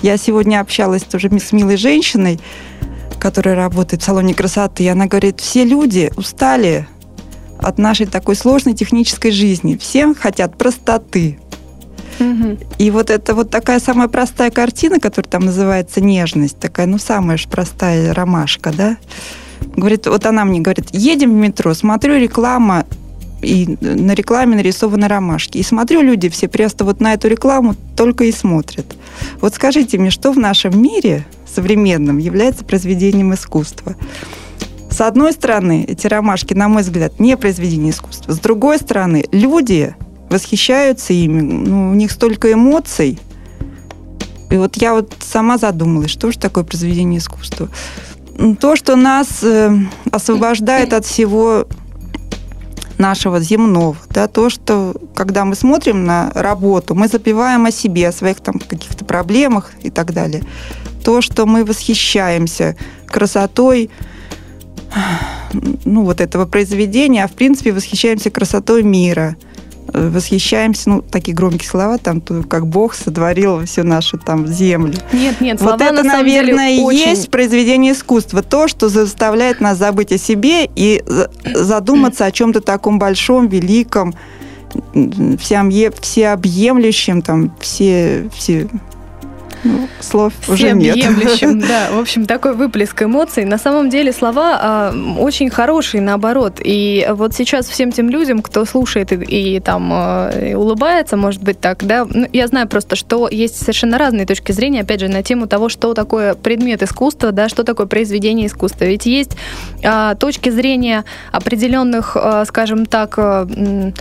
Я 0.03 0.17
сегодня 0.19 0.61
общалась 0.61 1.03
тоже 1.03 1.31
с 1.39 1.53
милой 1.53 1.77
женщиной, 1.77 2.39
которая 3.19 3.57
работает 3.57 4.03
в 4.03 4.05
салоне 4.05 4.35
красоты, 4.35 4.85
и 4.85 4.89
она 4.89 5.07
говорит, 5.07 5.41
все 5.41 5.65
люди 5.65 6.13
устали 6.17 6.87
от 7.59 7.79
нашей 7.79 8.07
такой 8.07 8.37
сложной 8.37 8.75
технической 8.75 9.31
жизни. 9.31 9.77
Все 9.77 10.15
хотят 10.15 10.57
простоты. 10.57 11.39
Угу. 12.21 12.59
И 12.79 12.91
вот 12.91 13.11
это 13.11 13.35
вот 13.35 13.51
такая 13.51 13.81
самая 13.81 14.09
простая 14.09 14.51
картина, 14.51 15.01
которая 15.01 15.31
там 15.31 15.45
называется 15.47 16.01
«Нежность», 16.01 16.59
такая, 16.59 16.87
ну, 16.87 16.99
самая 16.99 17.37
же 17.37 17.49
простая 17.49 18.15
ромашка, 18.15 18.73
да, 18.73 18.97
Говорит, 19.77 20.07
вот 20.07 20.27
она 20.27 20.45
мне 20.45 20.61
говорит, 20.61 20.89
едем 20.93 21.31
в 21.31 21.35
метро, 21.35 21.75
смотрю 21.75 22.19
реклама, 22.19 22.85
и 23.43 23.77
на 23.81 24.15
рекламе 24.15 24.57
нарисованы 24.57 25.09
ромашки. 25.09 25.59
И 25.59 25.63
смотрю, 25.63 26.03
люди 26.03 26.29
все 26.29 26.49
просто 26.49 26.85
вот 26.85 27.01
на 27.01 27.13
эту 27.13 27.29
рекламу 27.29 27.75
только 27.97 28.25
и 28.25 28.33
смотрят. 28.33 28.87
Вот 29.41 29.55
скажите 29.55 29.99
мне, 29.99 30.11
что 30.11 30.33
в 30.33 30.39
нашем 30.39 30.81
мире 30.81 31.27
современном 31.47 32.19
является 32.19 32.65
произведением 32.65 33.35
искусства? 33.35 33.95
С 34.91 35.01
одной 35.01 35.33
стороны, 35.33 35.85
эти 35.87 36.07
ромашки, 36.07 36.55
на 36.55 36.69
мой 36.69 36.83
взгляд, 36.83 37.21
не 37.21 37.37
произведение 37.37 37.91
искусства. 37.91 38.33
С 38.33 38.39
другой 38.39 38.79
стороны, 38.79 39.27
люди 39.31 39.95
восхищаются 40.31 41.13
ими, 41.13 41.43
ну, 41.43 41.91
у 41.91 41.95
них 41.95 42.11
столько 42.11 42.53
эмоций. 42.53 43.19
И 44.51 44.57
вот 44.57 44.77
я 44.77 44.95
вот 44.95 45.13
сама 45.21 45.59
задумалась, 45.59 46.11
что 46.11 46.31
же 46.33 46.39
такое 46.39 46.65
произведение 46.65 47.19
искусства 47.19 47.69
то, 48.61 48.77
что 48.77 48.97
нас 48.97 49.43
э, 49.43 49.71
освобождает 50.11 50.93
от 50.93 51.05
всего 51.05 51.67
нашего 52.99 53.41
земного, 53.41 53.97
да, 54.11 54.27
то, 54.27 54.49
что 54.49 54.95
когда 55.15 55.45
мы 55.45 55.55
смотрим 55.55 56.05
на 56.05 56.31
работу, 56.35 56.95
мы 56.95 57.09
запиваем 57.09 57.67
о 57.67 57.71
себе, 57.71 58.09
о 58.09 58.13
своих 58.13 58.41
там 58.41 58.59
каких-то 58.59 59.05
проблемах 59.05 59.73
и 59.83 59.91
так 59.91 60.13
далее. 60.13 60.45
То, 61.05 61.21
что 61.21 61.47
мы 61.47 61.65
восхищаемся 61.65 62.77
красотой, 63.07 63.91
ну, 65.85 66.05
вот 66.05 66.21
этого 66.21 66.47
произведения, 66.47 67.25
а 67.25 67.29
в 67.29 67.33
принципе 67.33 67.73
восхищаемся 67.73 68.31
красотой 68.31 68.83
мира– 68.83 69.37
восхищаемся, 69.93 70.91
ну, 70.91 71.03
такие 71.03 71.35
громкие 71.35 71.69
слова, 71.69 71.99
там, 71.99 72.21
как 72.21 72.67
Бог 72.67 72.95
сотворил 72.95 73.65
всю 73.65 73.85
нашу 73.85 74.19
там 74.19 74.47
землю. 74.47 74.95
Нет, 75.13 75.41
нет, 75.41 75.59
слова, 75.59 75.73
Вот 75.73 75.83
это, 75.83 76.03
на 76.03 76.15
наверное, 76.15 76.77
и 76.77 76.81
очень... 76.81 76.99
есть 76.99 77.31
произведение 77.31 77.93
искусства. 77.93 78.43
То, 78.43 78.69
что 78.69 78.89
заставляет 78.89 79.61
нас 79.61 79.79
забыть 79.79 80.13
о 80.13 80.19
себе 80.19 80.69
и 80.75 81.03
задуматься 81.55 82.27
о 82.27 82.31
чем-то 82.31 82.61
таком 82.61 82.99
большом, 82.99 83.49
великом, 83.49 84.15
всеобъемлющем, 84.93 87.23
там, 87.23 87.55
все, 87.61 88.29
все 88.35 88.69
ну, 89.67 89.89
слов 90.01 90.33
уже 90.49 90.73
нет. 90.73 90.97
да. 91.69 91.89
В 91.93 91.99
общем, 91.99 92.27
такой 92.27 92.55
выплеск 92.55 93.03
эмоций. 93.03 93.45
На 93.45 93.59
самом 93.59 93.91
деле 93.91 94.13
слова 94.13 94.59
а, 94.61 94.95
очень 95.19 95.51
хорошие, 95.51 96.01
наоборот. 96.01 96.61
И 96.63 97.07
вот 97.11 97.35
сейчас 97.35 97.69
всем 97.69 97.93
тем 97.93 98.11
людям, 98.11 98.43
кто 98.43 98.65
слушает 98.65 99.13
и, 99.13 99.17
и 99.57 99.61
там 99.61 99.93
и 100.31 100.55
улыбается, 100.55 101.17
может 101.17 101.43
быть 101.43 101.61
так, 101.61 101.85
да, 101.85 102.07
ну, 102.09 102.27
я 102.33 102.47
знаю 102.47 102.69
просто, 102.69 102.97
что 102.97 103.29
есть 103.31 103.59
совершенно 103.59 103.99
разные 103.99 104.27
точки 104.27 104.53
зрения, 104.53 104.83
опять 104.83 105.01
же, 105.01 105.09
на 105.09 105.23
тему 105.23 105.47
того, 105.47 105.69
что 105.69 105.95
такое 105.95 106.35
предмет 106.35 106.83
искусства, 106.83 107.33
да, 107.33 107.49
что 107.49 107.65
такое 107.65 107.87
произведение 107.87 108.47
искусства. 108.47 108.85
Ведь 108.85 109.07
есть 109.07 109.37
а, 109.85 110.15
точки 110.15 110.51
зрения 110.51 111.05
определенных, 111.33 112.17
а, 112.17 112.45
скажем 112.45 112.87
так, 112.87 113.19
Э, 113.57 113.93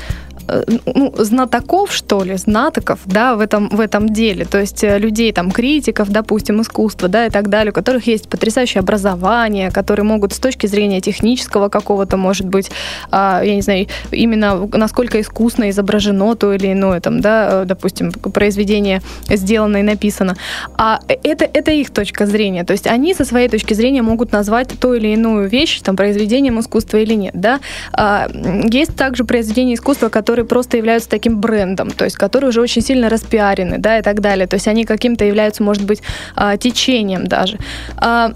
ну, 0.85 1.13
знатоков, 1.17 1.91
что 1.91 2.23
ли, 2.23 2.35
знатоков, 2.37 2.99
да, 3.05 3.35
в 3.35 3.39
этом, 3.39 3.69
в 3.69 3.79
этом 3.79 4.09
деле. 4.09 4.45
То 4.45 4.59
есть 4.59 4.83
э, 4.83 4.97
людей, 4.99 5.31
там, 5.31 5.51
критиков, 5.51 6.09
допустим, 6.09 6.61
искусства, 6.61 7.07
да, 7.07 7.25
и 7.25 7.29
так 7.29 7.49
далее, 7.49 7.71
у 7.71 7.73
которых 7.73 8.07
есть 8.07 8.29
потрясающее 8.29 8.79
образование, 8.79 9.71
которые 9.71 10.03
могут 10.03 10.33
с 10.33 10.39
точки 10.39 10.67
зрения 10.67 11.01
технического 11.01 11.69
какого-то, 11.69 12.17
может 12.17 12.47
быть, 12.47 12.71
а, 13.11 13.41
я 13.43 13.55
не 13.55 13.61
знаю, 13.61 13.87
именно 14.11 14.67
насколько 14.73 15.19
искусно 15.21 15.69
изображено 15.69 16.35
то 16.35 16.53
или 16.53 16.73
иное, 16.73 16.99
там, 16.99 17.21
да, 17.21 17.63
э, 17.63 17.65
допустим, 17.65 18.11
произведение 18.11 19.01
сделано 19.29 19.77
и 19.77 19.83
написано. 19.83 20.35
А 20.77 20.99
это, 21.23 21.45
это 21.45 21.71
их 21.71 21.91
точка 21.91 22.25
зрения. 22.25 22.63
То 22.63 22.73
есть 22.73 22.87
они 22.87 23.13
со 23.13 23.25
своей 23.25 23.47
точки 23.47 23.73
зрения 23.73 24.01
могут 24.01 24.31
назвать 24.31 24.79
ту 24.79 24.93
или 24.93 25.09
иную 25.09 25.47
вещь, 25.47 25.81
там, 25.81 25.95
произведением 25.95 26.59
искусства 26.59 26.97
или 26.97 27.13
нет, 27.13 27.33
да. 27.33 27.59
А, 27.93 28.27
есть 28.71 28.95
также 28.95 29.23
произведения 29.23 29.75
искусства, 29.75 30.09
которые 30.09 30.34
которые 30.35 30.49
просто 30.49 30.77
являются 30.77 31.09
таким 31.09 31.39
брендом, 31.39 31.91
то 31.91 32.03
есть 32.03 32.17
которые 32.17 32.49
уже 32.49 32.61
очень 32.61 32.81
сильно 32.81 33.07
распиарены, 33.07 33.77
да, 33.77 33.99
и 33.99 34.01
так 34.01 34.19
далее. 34.19 34.47
То 34.47 34.55
есть 34.55 34.67
они 34.67 34.83
каким-то 34.83 35.23
являются, 35.23 35.63
может 35.63 35.85
быть, 35.85 36.01
а, 36.35 36.57
течением 36.57 37.25
даже. 37.25 37.57
А, 37.95 38.33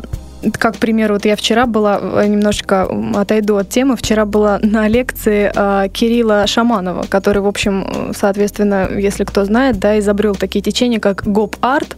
как, 0.58 0.76
к 0.76 0.78
примеру, 0.78 1.16
вот 1.16 1.26
я 1.26 1.36
вчера 1.36 1.66
была, 1.66 2.00
э, 2.02 2.28
немножечко 2.28 2.88
отойду 3.16 3.58
от 3.58 3.68
темы, 3.68 3.98
вчера 3.98 4.24
была 4.24 4.60
на 4.62 4.88
лекции 4.88 5.52
э, 5.54 5.90
Кирилла 5.90 6.48
Шаманова, 6.48 7.06
который, 7.10 7.42
в 7.42 7.48
общем, 7.48 8.14
соответственно, 8.16 8.88
если 8.98 9.26
кто 9.26 9.44
знает, 9.44 9.80
да, 9.80 10.00
изобрел 10.00 10.36
такие 10.36 10.62
течения, 10.62 11.02
как 11.02 11.28
гоп-арт, 11.28 11.98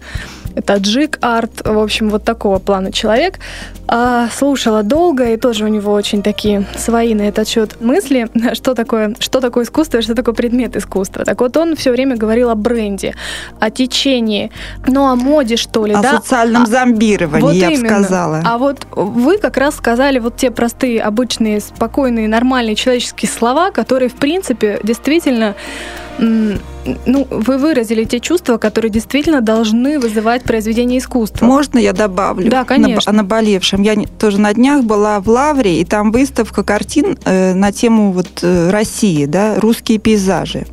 таджик 0.66 1.18
арт, 1.22 1.66
в 1.66 1.80
общем, 1.80 2.10
вот 2.10 2.24
такого 2.24 2.60
плана 2.60 2.92
человек. 2.92 3.40
А, 3.88 4.30
слушала 4.30 4.84
долго, 4.84 5.34
и 5.34 5.38
тоже 5.38 5.66
у 5.66 5.68
него 5.68 5.92
очень 5.92 6.24
такие 6.24 6.66
свои 6.78 7.14
на 7.14 7.24
этот 7.24 7.48
счет 7.48 7.82
мысли, 7.82 8.30
что 8.54 8.74
такое, 8.74 9.16
что 9.20 9.42
такое 9.42 9.66
искусство, 9.66 10.02
что 10.02 10.16
такое 10.16 10.34
предмет 10.34 10.78
искусства. 10.78 11.26
Так 11.26 11.42
вот, 11.42 11.58
он 11.58 11.76
все 11.76 11.92
время 11.92 12.16
говорил 12.16 12.50
о 12.50 12.56
бренде, 12.56 13.14
о 13.60 13.70
течении, 13.70 14.52
ну, 14.88 15.08
о 15.08 15.16
моде, 15.16 15.58
что 15.58 15.86
ли, 15.86 15.94
о 15.94 16.02
да? 16.02 16.14
социальном 16.14 16.64
а, 16.64 16.66
зомбировании, 16.68 17.42
вот 17.42 17.54
я 17.54 17.70
бы 17.70 17.78
сказала. 17.78 18.42
А 18.46 18.58
вот 18.58 18.88
вы 18.96 19.38
как 19.38 19.58
раз 19.58 19.76
сказали 19.76 20.20
вот 20.20 20.38
те 20.38 20.52
простые, 20.52 21.02
обычные, 21.02 21.60
спокойные, 21.60 22.30
нормальные 22.30 22.76
человеческие 22.76 23.30
слова, 23.30 23.72
которые, 23.72 24.08
в 24.08 24.16
принципе, 24.16 24.80
действительно 24.84 25.56
ну, 27.06 27.28
вы 27.30 27.58
выразили 27.58 28.04
те 28.04 28.20
чувства, 28.20 28.58
которые 28.58 28.92
действительно 28.92 29.42
должны 29.42 30.00
вызывать 30.00 30.44
произведение 30.44 31.00
искусства. 31.00 31.46
Можно 31.46 31.80
я 31.80 31.94
добавлю? 31.94 32.50
Да, 32.50 32.64
конечно. 32.64 33.12
О 33.12 33.14
наболевшем. 33.14 33.82
Я 33.82 33.96
тоже 34.20 34.40
на 34.40 34.54
днях 34.54 34.84
была 34.84 35.20
в 35.20 35.28
Лавре, 35.28 35.82
и 35.82 35.86
там 35.86 36.12
выставка 36.12 36.64
картин 36.64 37.18
э, 37.26 37.54
на 37.54 37.72
тему 37.72 38.12
вот 38.12 38.40
э, 38.42 38.70
России, 38.70 39.26
да, 39.26 39.60
русские 39.60 40.00
пейзажи. 40.00 40.66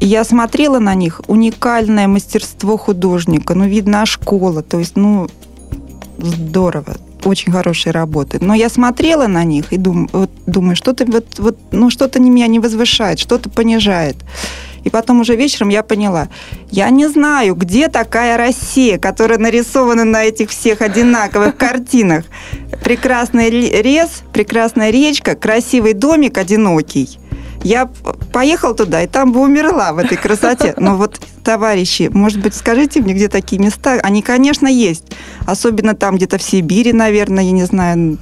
Я 0.00 0.24
смотрела 0.24 0.78
на 0.78 0.94
них, 0.94 1.20
уникальное 1.26 2.06
мастерство 2.06 2.76
художника, 2.76 3.54
ну, 3.54 3.66
видно, 3.66 4.06
школа, 4.06 4.62
то 4.62 4.78
есть, 4.78 4.96
ну, 4.96 5.28
здорово 6.18 6.96
очень 7.24 7.52
хорошие 7.52 7.92
работы. 7.92 8.38
Но 8.40 8.54
я 8.54 8.68
смотрела 8.68 9.26
на 9.26 9.44
них 9.44 9.72
и 9.72 9.76
дум, 9.76 10.08
вот, 10.12 10.30
думаю, 10.46 10.76
что-то 10.76 11.04
вот, 11.04 11.38
вот, 11.38 11.58
ну, 11.72 11.90
что-то 11.90 12.20
меня 12.20 12.46
не 12.46 12.60
возвышает, 12.60 13.18
что-то 13.18 13.50
понижает. 13.50 14.16
И 14.88 14.90
потом 14.90 15.20
уже 15.20 15.36
вечером 15.36 15.68
я 15.68 15.82
поняла, 15.82 16.28
я 16.70 16.88
не 16.88 17.08
знаю, 17.08 17.54
где 17.54 17.88
такая 17.88 18.38
Россия, 18.38 18.96
которая 18.96 19.38
нарисована 19.38 20.04
на 20.04 20.24
этих 20.24 20.48
всех 20.48 20.80
одинаковых 20.80 21.54
картинах. 21.58 22.24
Прекрасный 22.82 23.50
лес, 23.50 24.22
прекрасная 24.32 24.88
речка, 24.88 25.34
красивый 25.34 25.92
домик 25.92 26.38
одинокий. 26.38 27.18
Я 27.62 27.90
поехал 28.32 28.74
туда, 28.74 29.02
и 29.02 29.06
там 29.06 29.32
бы 29.32 29.40
умерла 29.40 29.92
в 29.92 29.98
этой 29.98 30.16
красоте. 30.16 30.72
Но 30.78 30.96
вот, 30.96 31.20
товарищи, 31.44 32.08
может 32.10 32.40
быть, 32.40 32.54
скажите 32.54 33.02
мне, 33.02 33.12
где 33.12 33.28
такие 33.28 33.60
места? 33.60 34.00
Они, 34.02 34.22
конечно, 34.22 34.66
есть. 34.66 35.04
Особенно 35.44 35.94
там 35.96 36.16
где-то 36.16 36.38
в 36.38 36.42
Сибири, 36.42 36.94
наверное, 36.94 37.44
я 37.44 37.50
не 37.50 37.64
знаю, 37.64 38.16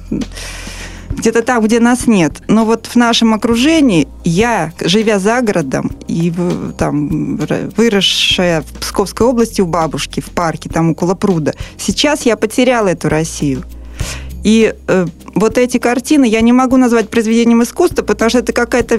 где-то 1.17 1.41
там, 1.41 1.63
где 1.63 1.79
нас 1.79 2.07
нет. 2.07 2.41
Но 2.47 2.63
вот 2.63 2.85
в 2.85 2.95
нашем 2.95 3.33
окружении 3.33 4.07
я, 4.23 4.71
живя 4.79 5.19
за 5.19 5.41
городом 5.41 5.91
и 6.07 6.31
там 6.77 7.37
выросшая 7.37 8.61
в 8.61 8.79
Псковской 8.79 9.27
области 9.27 9.61
у 9.61 9.65
бабушки 9.65 10.19
в 10.19 10.29
парке, 10.29 10.69
там 10.69 10.91
около 10.91 11.15
пруда, 11.15 11.53
сейчас 11.77 12.25
я 12.25 12.37
потеряла 12.37 12.89
эту 12.89 13.09
Россию. 13.09 13.63
И 14.47 14.73
э, 14.87 15.05
вот 15.35 15.57
эти 15.57 15.77
картины 15.77 16.23
я 16.23 16.39
не 16.39 16.53
могу 16.53 16.77
назвать 16.77 17.09
произведением 17.09 17.63
искусства, 17.63 18.01
потому 18.03 18.29
что 18.29 18.39
это 18.39 18.53
какая-то 18.53 18.97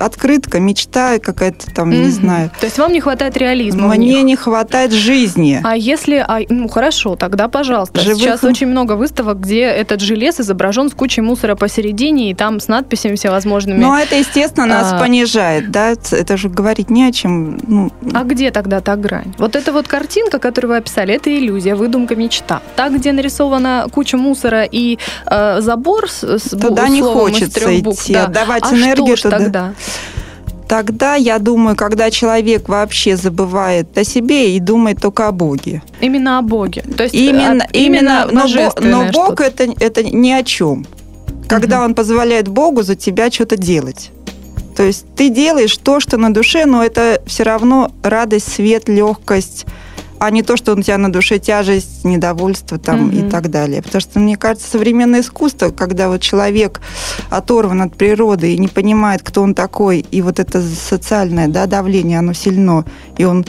открытка, 0.00 0.58
мечта, 0.58 1.18
какая-то 1.18 1.70
там, 1.70 1.90
mm-hmm. 1.90 2.04
не 2.04 2.08
знаю. 2.08 2.50
То 2.58 2.64
есть 2.64 2.78
вам 2.78 2.90
не 2.90 3.02
хватает 3.02 3.36
реализма? 3.36 3.88
Мне 3.88 4.22
не 4.22 4.36
хватает 4.36 4.92
жизни. 4.92 5.60
А 5.62 5.76
если, 5.76 6.16
а, 6.16 6.40
ну 6.48 6.66
хорошо, 6.68 7.14
тогда 7.14 7.48
пожалуйста. 7.48 8.00
Живых... 8.00 8.16
Сейчас 8.16 8.42
очень 8.42 8.66
много 8.66 8.92
выставок, 8.92 9.38
где 9.38 9.64
этот 9.64 10.00
желез 10.00 10.40
изображен 10.40 10.88
с 10.88 10.94
кучей 10.94 11.20
мусора 11.20 11.56
посередине, 11.56 12.30
и 12.30 12.34
там 12.34 12.58
с 12.58 12.66
надписями 12.66 13.16
всевозможными. 13.16 13.78
Ну, 13.78 13.94
это, 13.94 14.16
естественно, 14.16 14.66
нас 14.66 14.94
а... 14.94 14.98
понижает, 14.98 15.70
да? 15.70 15.90
Это 15.90 16.38
же 16.38 16.48
говорить 16.48 16.88
не 16.88 17.04
о 17.04 17.12
чем. 17.12 17.58
Ну... 17.68 17.92
А 18.14 18.24
где 18.24 18.50
тогда 18.50 18.80
та 18.80 18.96
грань? 18.96 19.34
Вот 19.36 19.56
эта 19.56 19.74
вот 19.74 19.88
картинка, 19.88 20.38
которую 20.38 20.70
вы 20.70 20.76
описали, 20.78 21.12
это 21.12 21.30
иллюзия, 21.30 21.74
выдумка, 21.74 22.16
мечта. 22.16 22.62
Так, 22.76 22.94
где 22.94 23.12
нарисована 23.12 23.88
куча 23.92 24.16
мусора 24.16 24.53
и 24.62 24.98
э, 25.26 25.60
забор 25.60 26.08
с, 26.08 26.22
с 26.22 26.50
Туда 26.50 26.88
не 26.88 27.02
хочется 27.02 27.68
букв, 27.82 28.02
идти, 28.02 28.14
да. 28.14 28.24
отдавать 28.26 28.62
а 28.64 28.74
энергию 28.74 29.16
что 29.16 29.30
туда. 29.30 29.38
тогда? 29.44 29.74
Тогда, 30.68 31.14
я 31.14 31.38
думаю, 31.38 31.76
когда 31.76 32.10
человек 32.10 32.68
вообще 32.68 33.16
забывает 33.16 33.96
о 33.98 34.04
себе 34.04 34.56
и 34.56 34.60
думает 34.60 35.00
только 35.00 35.28
о 35.28 35.32
Боге. 35.32 35.82
Именно 36.00 36.38
о 36.38 36.42
Боге. 36.42 36.82
То 36.96 37.04
есть 37.04 37.14
именно, 37.14 37.64
от, 37.64 37.76
именно, 37.76 38.26
но, 38.30 38.46
но 38.80 39.10
Бог 39.12 39.40
это, 39.40 39.72
это 39.78 40.02
ни 40.02 40.30
о 40.30 40.42
чем. 40.42 40.86
Когда 41.48 41.78
угу. 41.78 41.86
он 41.86 41.94
позволяет 41.94 42.48
Богу 42.48 42.82
за 42.82 42.94
тебя 42.94 43.30
что-то 43.30 43.56
делать. 43.56 44.10
То 44.76 44.82
есть 44.82 45.06
ты 45.14 45.28
делаешь 45.28 45.76
то, 45.76 46.00
что 46.00 46.16
на 46.16 46.32
душе, 46.32 46.64
но 46.64 46.82
это 46.82 47.22
все 47.26 47.44
равно 47.44 47.92
радость, 48.02 48.52
свет, 48.52 48.88
легкость, 48.88 49.66
а 50.18 50.30
не 50.30 50.42
то, 50.42 50.56
что 50.56 50.74
у 50.74 50.82
тебя 50.82 50.98
на 50.98 51.12
душе 51.12 51.38
тяжесть, 51.38 52.04
недовольство 52.04 52.78
там 52.78 53.08
угу. 53.08 53.16
и 53.16 53.28
так 53.28 53.50
далее. 53.50 53.82
Потому 53.82 54.00
что, 54.00 54.18
мне 54.20 54.36
кажется, 54.36 54.70
современное 54.70 55.20
искусство, 55.20 55.70
когда 55.70 56.08
вот 56.08 56.20
человек 56.20 56.80
оторван 57.30 57.82
от 57.82 57.96
природы 57.96 58.54
и 58.54 58.58
не 58.58 58.68
понимает, 58.68 59.22
кто 59.22 59.42
он 59.42 59.54
такой, 59.54 60.00
и 60.10 60.22
вот 60.22 60.38
это 60.38 60.62
социальное 60.62 61.48
да, 61.48 61.66
давление, 61.66 62.18
оно 62.18 62.32
сильно, 62.32 62.84
и 63.16 63.24
он 63.24 63.44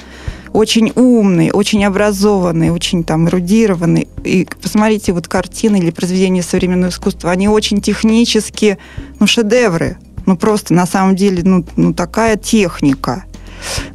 очень 0.56 0.92
умный, 0.96 1.52
очень 1.52 1.84
образованный, 1.84 2.70
очень 2.70 3.04
там 3.04 3.28
эрудированный. 3.28 4.08
И 4.24 4.48
посмотрите, 4.62 5.12
вот 5.12 5.28
картины 5.28 5.78
или 5.78 5.92
произведения 5.92 6.42
современного 6.42 6.92
искусства, 6.92 7.32
они 7.32 7.50
очень 7.50 7.82
технически, 7.82 8.78
ну, 9.20 9.28
шедевры. 9.28 9.98
Ну, 10.26 10.38
просто 10.38 10.74
на 10.74 10.86
самом 10.86 11.16
деле, 11.16 11.44
ну, 11.44 11.66
ну 11.76 11.94
такая 11.94 12.38
техника 12.38 13.26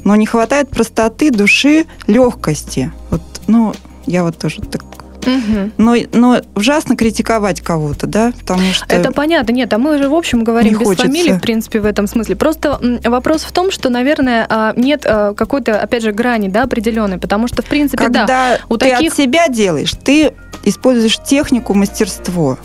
но 0.05 0.17
не 0.17 0.27
хватает 0.27 0.69
простоты, 0.71 1.31
души, 1.31 1.87
легкости. 2.07 2.93
Вот, 3.11 3.23
ну, 3.47 3.75
я 4.07 4.25
вот 4.25 4.39
тоже 4.39 4.61
так 4.63 4.83
Угу. 5.27 5.71
Но, 5.77 5.97
но 6.13 6.41
ужасно 6.55 6.97
критиковать 6.97 7.61
кого-то, 7.61 8.07
да, 8.07 8.33
потому 8.39 8.73
что... 8.73 8.87
Это 8.89 9.13
понятно, 9.13 9.53
нет, 9.53 9.73
а 9.73 9.79
мы 9.79 9.97
уже, 9.97 10.09
в 10.09 10.15
общем, 10.15 10.45
говорим 10.45 10.79
без 10.79 10.87
хочется. 10.87 11.07
фамилии, 11.07 11.33
в 11.33 11.41
принципе, 11.41 11.81
в 11.81 11.87
этом 11.87 12.07
смысле. 12.07 12.37
Просто 12.37 12.81
вопрос 13.05 13.43
в 13.43 13.53
том, 13.53 13.71
что, 13.71 13.91
наверное, 13.91 14.47
а, 14.49 14.73
нет 14.77 15.03
а, 15.05 15.35
какой-то, 15.35 15.81
опять 15.81 16.03
же, 16.03 16.13
грани, 16.13 16.49
да, 16.49 16.63
определенной, 16.63 17.19
потому 17.19 17.49
что, 17.49 17.63
в 17.63 17.67
принципе, 17.67 18.05
Когда 18.05 18.25
да, 18.25 18.59
у 18.69 18.77
ты 18.77 18.91
таких... 18.91 19.13
от 19.13 19.17
себя 19.17 19.49
делаешь, 19.49 19.93
ты 20.03 20.33
используешь 20.65 21.19
технику, 21.19 21.75
мастерство. 21.75 22.59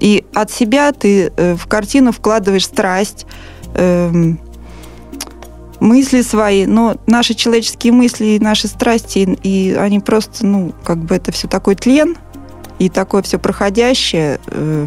И 0.00 0.24
от 0.34 0.50
себя 0.50 0.92
ты 0.92 1.30
э, 1.36 1.54
в 1.54 1.66
картину 1.66 2.10
вкладываешь 2.10 2.64
страсть, 2.64 3.26
эм, 3.74 4.40
мысли 5.80 6.22
свои, 6.22 6.66
но 6.66 6.96
наши 7.06 7.34
человеческие 7.34 7.92
мысли 7.92 8.26
и 8.26 8.38
наши 8.38 8.68
страсти, 8.68 9.38
и 9.42 9.74
они 9.78 10.00
просто, 10.00 10.46
ну, 10.46 10.72
как 10.84 10.98
бы 10.98 11.14
это 11.14 11.32
все 11.32 11.48
такой 11.48 11.74
тлен, 11.74 12.16
и 12.78 12.88
такое 12.88 13.22
все 13.22 13.38
проходящее. 13.38 14.40
Э, 14.46 14.86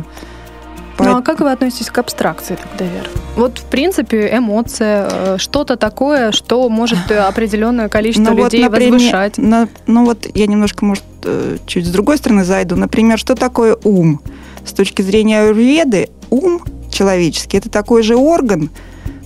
ну 0.99 1.17
а 1.17 1.21
как 1.21 1.39
вы 1.41 1.51
относитесь 1.51 1.89
к 1.89 1.97
абстракции 1.97 2.55
тогда, 2.55 2.85
Вера? 2.85 3.07
Вот, 3.35 3.59
в 3.59 3.65
принципе, 3.65 4.29
эмоция, 4.35 5.09
э, 5.11 5.37
что-то 5.37 5.75
такое, 5.75 6.31
что 6.31 6.67
может 6.69 7.11
определенное 7.11 7.89
количество 7.89 8.31
ну, 8.31 8.43
людей 8.43 8.63
вот, 8.63 8.71
например, 8.71 8.93
возвышать. 8.93 9.37
На, 9.37 9.67
ну 9.87 10.05
вот 10.05 10.27
я 10.33 10.47
немножко, 10.47 10.85
может, 10.85 11.03
э, 11.23 11.57
чуть 11.65 11.85
с 11.85 11.89
другой 11.89 12.17
стороны 12.17 12.43
зайду. 12.43 12.75
Например, 12.75 13.17
что 13.17 13.35
такое 13.35 13.77
ум? 13.83 14.21
С 14.65 14.71
точки 14.71 15.01
зрения 15.01 15.41
аюрведы, 15.41 16.09
ум 16.29 16.61
человеческий– 16.89 17.57
это 17.59 17.69
такой 17.69 18.01
же 18.03 18.15
орган, 18.15 18.69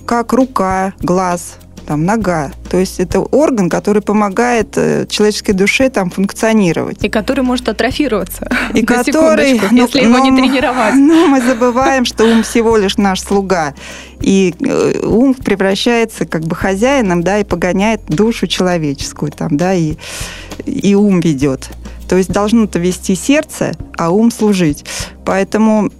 как 0.08 0.32
рука, 0.32 0.94
глаз, 1.02 1.58
там, 1.86 2.06
нога. 2.06 2.50
То 2.70 2.78
есть 2.78 2.98
это 2.98 3.20
орган, 3.20 3.68
который 3.68 4.00
помогает 4.00 4.68
э, 4.76 5.06
человеческой 5.06 5.52
душе 5.52 5.90
там 5.90 6.08
функционировать. 6.08 7.04
И 7.04 7.10
который 7.10 7.42
может 7.42 7.68
атрофироваться. 7.68 8.48
И 8.74 8.86
который, 8.86 9.60
ну, 9.70 9.76
если 9.76 10.00
его 10.00 10.18
не 10.18 10.34
тренировать. 10.34 10.94
Ну, 10.94 11.28
мы 11.28 11.42
забываем, 11.42 12.06
что 12.06 12.24
ум 12.24 12.42
всего 12.42 12.78
лишь 12.78 12.96
наш 12.96 13.20
слуга. 13.20 13.74
И 14.22 14.54
э, 14.60 15.00
ум 15.04 15.34
превращается 15.34 16.24
как 16.24 16.44
бы 16.44 16.56
хозяином, 16.56 17.22
да, 17.22 17.40
и 17.40 17.44
погоняет 17.44 18.00
душу 18.06 18.46
человеческую 18.46 19.30
там, 19.30 19.58
да, 19.58 19.74
и, 19.74 19.96
и 20.64 20.94
ум 20.94 21.20
ведет. 21.20 21.68
То 22.08 22.16
есть 22.16 22.32
должно-то 22.32 22.78
вести 22.78 23.14
сердце, 23.14 23.72
а 23.98 24.10
ум 24.10 24.30
служить. 24.30 24.86
Поэтому 25.26 25.90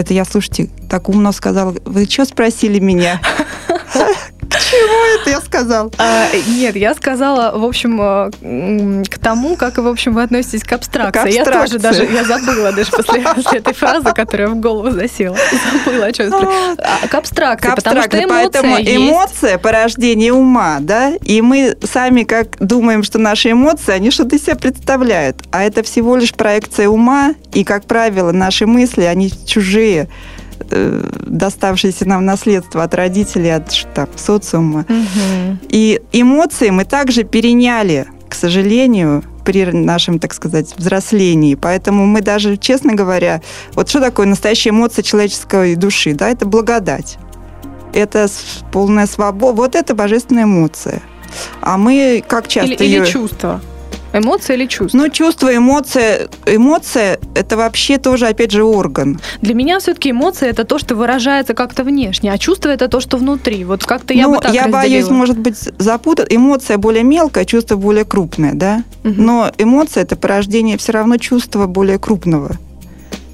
это 0.00 0.14
я, 0.14 0.24
слушайте, 0.24 0.68
так 0.88 1.08
умно 1.08 1.32
сказала. 1.32 1.74
Вы 1.84 2.06
что 2.06 2.24
спросили 2.24 2.78
меня? 2.78 3.20
Чему 4.50 5.20
это 5.20 5.30
я 5.30 5.40
сказал? 5.40 5.92
А, 5.98 6.26
нет, 6.48 6.74
я 6.76 6.94
сказала, 6.94 7.56
в 7.56 7.64
общем, 7.64 8.00
э, 8.00 9.04
к 9.08 9.18
тому, 9.18 9.56
как, 9.56 9.78
в 9.78 9.86
общем, 9.86 10.14
вы 10.14 10.22
относитесь 10.22 10.64
к 10.64 10.72
абстракции. 10.72 11.32
К 11.32 11.38
абстракции. 11.38 11.48
Я 11.48 11.62
тоже 11.62 11.78
даже, 11.78 12.04
я 12.04 12.24
забыла 12.24 12.72
даже 12.72 12.90
после, 12.90 13.20
после 13.34 13.58
этой 13.58 13.74
фразы, 13.74 14.12
которая 14.12 14.48
в 14.48 14.56
голову 14.60 14.90
засела. 14.90 15.36
Забыла, 15.84 16.06
о 16.06 16.12
чем 16.12 16.32
а, 16.32 17.06
К 17.06 17.14
абстракции, 17.14 17.70
к 17.70 17.76
потому 17.76 18.02
что 18.02 18.18
эмоция 18.18 18.28
Поэтому 18.28 18.78
есть. 18.78 18.96
эмоция– 18.96 19.58
порождение 19.58 20.32
ума, 20.32 20.78
да? 20.80 21.12
И 21.22 21.40
мы 21.42 21.76
сами 21.82 22.24
как 22.24 22.56
думаем, 22.58 23.02
что 23.02 23.18
наши 23.18 23.52
эмоции, 23.52 23.92
они 23.92 24.10
что-то 24.10 24.36
из 24.36 24.42
себя 24.44 24.56
представляют. 24.56 25.36
А 25.52 25.62
это 25.62 25.82
всего 25.82 26.16
лишь 26.16 26.34
проекция 26.34 26.88
ума, 26.88 27.34
и, 27.52 27.64
как 27.64 27.84
правило, 27.84 28.32
наши 28.32 28.66
мысли, 28.66 29.02
они 29.02 29.32
чужие 29.46 30.08
э, 30.70 31.02
доставшееся 31.26 32.06
нам 32.08 32.24
наследство 32.24 32.82
от 32.82 32.94
родителей, 32.94 33.54
от 33.54 33.86
там, 33.94 34.08
социума. 34.16 34.86
Угу. 34.88 35.58
И 35.68 36.00
эмоции 36.12 36.70
мы 36.70 36.84
также 36.84 37.24
переняли, 37.24 38.06
к 38.28 38.34
сожалению, 38.34 39.24
при 39.44 39.64
нашем, 39.64 40.18
так 40.18 40.34
сказать, 40.34 40.74
взрослении. 40.76 41.54
Поэтому 41.54 42.06
мы 42.06 42.20
даже, 42.20 42.56
честно 42.56 42.94
говоря, 42.94 43.42
вот 43.74 43.88
что 43.88 44.00
такое 44.00 44.26
настоящая 44.26 44.70
эмоция 44.70 45.02
человеческой 45.02 45.74
души? 45.76 46.14
Да, 46.14 46.28
это 46.28 46.46
благодать. 46.46 47.18
Это 47.92 48.28
полная 48.72 49.06
свобода. 49.06 49.56
Вот 49.56 49.74
это 49.74 49.94
божественная 49.94 50.44
эмоция. 50.44 51.02
А 51.60 51.78
мы 51.78 52.22
как 52.26 52.48
часто 52.48 52.74
или, 52.74 52.84
ее... 52.84 52.98
или 52.98 53.06
чувство. 53.06 53.60
Эмоция 54.12 54.56
или 54.56 54.66
чувство? 54.66 54.98
Ну, 54.98 55.08
чувство, 55.08 55.54
эмоция. 55.54 56.28
Эмоция– 56.46 57.18
это 57.34 57.56
вообще 57.56 57.98
тоже, 57.98 58.26
опять 58.26 58.50
же, 58.50 58.64
орган. 58.64 59.20
Для 59.40 59.54
меня 59.54 59.78
все-таки 59.78 60.10
эмоция– 60.10 60.48
это 60.50 60.64
то, 60.64 60.78
что 60.78 60.96
выражается 60.96 61.54
как-то 61.54 61.84
внешне, 61.84 62.32
а 62.32 62.38
чувство– 62.38 62.68
это 62.70 62.88
то, 62.88 63.00
что 63.00 63.16
внутри. 63.16 63.64
Вот 63.64 63.84
как-то 63.84 64.12
я 64.12 64.26
ну, 64.26 64.34
бы 64.34 64.40
так 64.40 64.52
я 64.52 64.62
разделила. 64.62 64.82
боюсь, 64.82 65.08
может 65.08 65.38
быть, 65.38 65.56
запутать. 65.78 66.26
Эмоция 66.30 66.78
более 66.78 67.04
мелкая, 67.04 67.44
чувство 67.44 67.76
более 67.76 68.04
крупное, 68.04 68.54
да? 68.54 68.82
Угу. 69.04 69.14
Но 69.16 69.50
эмоция– 69.58 70.02
это 70.04 70.16
порождение 70.16 70.76
все 70.76 70.92
равно 70.92 71.16
чувства 71.16 71.66
более 71.66 71.98
крупного. 71.98 72.56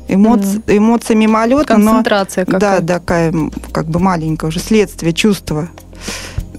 Эмоции, 0.09 0.61
mm. 0.61 0.77
Эмоция 0.79 1.17
мимолетная, 1.17 1.65
Концентрация 1.65 2.45
но... 2.47 2.53
Какая. 2.53 2.81
Да, 2.81 2.99
такая 2.99 3.35
как 3.73 3.87
бы 3.87 3.99
маленькая 3.99 4.47
уже, 4.49 4.61
следствие, 4.61 5.13
чувства. 5.13 5.69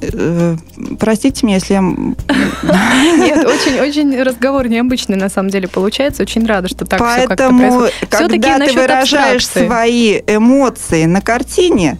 Э, 0.02 0.56
простите 1.00 1.46
меня, 1.46 1.56
если 1.58 1.74
я... 1.74 1.82
Нет, 3.18 3.46
очень-очень 3.46 4.22
разговор 4.22 4.68
необычный 4.68 5.18
на 5.18 5.30
самом 5.30 5.50
деле 5.50 5.68
получается. 5.68 6.24
Очень 6.24 6.46
рада, 6.46 6.68
что 6.68 6.86
так 6.86 7.00
Поэтому, 7.00 7.86
все 7.88 7.92
как-то 8.08 8.30
когда 8.30 8.60
ты 8.60 8.74
выражаешь 8.74 9.44
абстракции. 9.44 9.68
свои 9.68 10.22
эмоции 10.28 11.06
на 11.06 11.22
картине, 11.22 11.98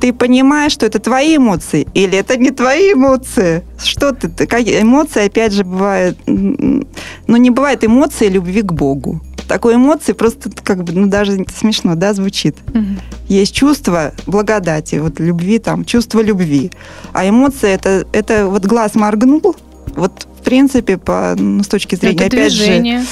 ты 0.00 0.12
понимаешь, 0.12 0.72
что 0.72 0.86
это 0.86 0.98
твои 0.98 1.36
эмоции 1.36 1.86
или 1.94 2.18
это 2.18 2.36
не 2.36 2.50
твои 2.50 2.92
эмоции. 2.92 3.64
Что 3.82 4.12
ты, 4.12 4.28
эмоции, 4.28 5.26
опять 5.26 5.52
же, 5.52 5.64
бывают... 5.64 6.18
Ну, 6.26 7.36
не 7.36 7.50
бывает 7.50 7.84
эмоции 7.84 8.28
любви 8.28 8.62
к 8.62 8.72
Богу. 8.72 9.20
Такой 9.46 9.76
эмоции 9.76 10.12
просто 10.12 10.50
как 10.62 10.84
бы, 10.84 10.92
ну, 10.92 11.06
даже 11.06 11.44
смешно, 11.56 11.94
да, 11.94 12.12
звучит. 12.14 12.56
Мгм. 12.72 13.00
Есть 13.28 13.54
чувство 13.54 14.12
благодати, 14.26 14.96
вот 14.96 15.20
любви, 15.20 15.58
там, 15.58 15.84
чувство 15.84 16.20
любви. 16.20 16.70
А 17.12 17.28
эмоции 17.28 17.70
это, 17.70 18.06
это 18.12 18.46
вот 18.46 18.64
глаз 18.66 18.94
моргнул, 18.94 19.56
вот 19.94 20.26
в 20.40 20.44
принципе, 20.44 20.96
по, 20.96 21.34
ну, 21.36 21.62
с 21.62 21.68
точки 21.68 21.96
зрения, 21.96 22.26
Это 22.26 22.36
опять 22.36 22.52
же, 22.52 22.64
движение. 22.64 23.04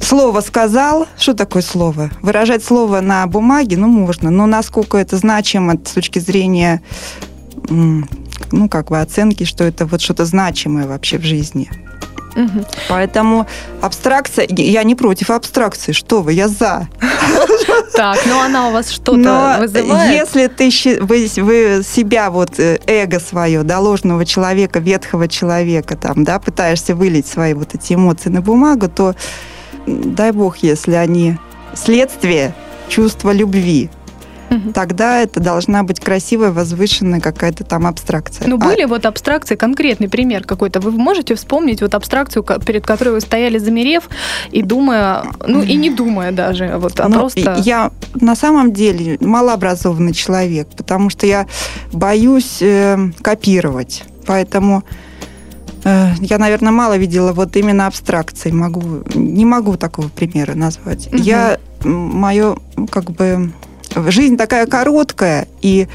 слово 0.00 0.40
сказал, 0.40 1.08
что 1.18 1.34
такое 1.34 1.62
слово? 1.62 2.10
Выражать 2.22 2.62
слово 2.62 3.00
на 3.00 3.26
бумаге, 3.26 3.76
ну, 3.76 3.88
можно, 3.88 4.30
но 4.30 4.46
насколько 4.46 4.98
это 4.98 5.16
значимо 5.16 5.74
с 5.84 5.92
точки 5.92 6.18
зрения, 6.18 6.82
ну, 7.68 8.68
как 8.68 8.88
бы 8.88 9.00
оценки, 9.00 9.44
что 9.44 9.64
это 9.64 9.86
вот 9.86 10.00
что-то 10.00 10.24
значимое 10.24 10.86
вообще 10.86 11.18
в 11.18 11.22
жизни. 11.22 11.68
Мгм. 12.34 12.64
Поэтому 12.88 13.46
абстракция, 13.80 14.46
я 14.48 14.82
не 14.84 14.94
против 14.94 15.30
абстракции, 15.30 15.92
что 15.92 16.22
вы, 16.22 16.32
я 16.32 16.48
за. 16.48 16.88
Так, 17.94 18.18
ну 18.26 18.40
она 18.40 18.68
у 18.68 18.72
вас 18.72 18.90
что-то 18.90 19.16
Но 19.16 19.56
вызывает? 19.58 20.10
если 20.10 20.46
ты, 20.46 20.70
вы, 21.00 21.28
вы 21.36 21.82
себя, 21.84 22.30
вот 22.30 22.58
э, 22.58 22.78
эго 22.86 23.20
свое, 23.20 23.62
да, 23.62 23.80
ложного 23.80 24.24
человека, 24.24 24.78
ветхого 24.78 25.28
человека, 25.28 25.96
там, 25.96 26.24
да, 26.24 26.38
пытаешься 26.38 26.94
вылить 26.94 27.26
свои 27.26 27.52
вот 27.52 27.74
эти 27.74 27.94
эмоции 27.94 28.30
на 28.30 28.40
бумагу, 28.40 28.88
то 28.88 29.14
дай 29.86 30.32
бог, 30.32 30.58
если 30.58 30.94
они 30.94 31.36
следствие 31.74 32.54
чувства 32.88 33.32
любви, 33.32 33.90
Мгм. 34.50 34.72
тогда 34.72 35.20
это 35.20 35.40
должна 35.40 35.82
быть 35.84 36.00
красивая, 36.00 36.50
возвышенная 36.50 37.20
какая-то 37.20 37.64
там 37.64 37.86
абстракция. 37.86 38.48
Ну, 38.48 38.56
А- 38.56 38.58
были 38.58 38.84
вот 38.84 39.06
абстракции, 39.06 39.54
конкретный 39.54 40.08
пример 40.08 40.44
какой-то. 40.44 40.80
Вы 40.80 40.90
можете 40.90 41.34
вспомнить 41.34 41.80
вот 41.82 41.94
абстракцию, 41.94 42.44
перед 42.66 42.84
которой 42.84 43.10
вы 43.10 43.20
стояли 43.20 43.58
замерев 43.58 44.08
и 44.50 44.62
думая, 44.62 45.24
ну 45.46 45.62
и 45.62 45.74
не 45.74 45.90
думая 45.90 46.32
даже, 46.32 46.76
вот, 46.76 46.98
а 47.00 47.08
Ну, 47.08 47.20
просто... 47.20 47.56
Я 47.64 47.92
на 48.14 48.34
самом 48.34 48.72
деле 48.72 49.16
малообразованный 49.20 50.12
человек, 50.12 50.68
потому 50.76 51.10
что 51.10 51.26
я 51.26 51.46
боюсь 51.92 52.58
э, 52.60 52.96
копировать. 53.22 54.04
Поэтому 54.26 54.82
э, 55.84 56.08
я, 56.20 56.38
наверное, 56.38 56.72
мало 56.72 56.96
видела 56.96 57.32
вот 57.32 57.56
именно 57.56 57.86
абстракции. 57.86 58.50
Могу, 58.50 58.82
не 59.14 59.44
могу 59.44 59.76
такого 59.76 60.08
примера 60.08 60.54
назвать. 60.54 61.06
Мгм. 61.12 61.22
Я, 61.22 61.58
мое, 61.84 62.56
как 62.90 63.10
бы, 63.10 63.52
жизнь 64.08 64.36
такая 64.36 64.66
короткая, 64.66 65.46
и 65.62 65.88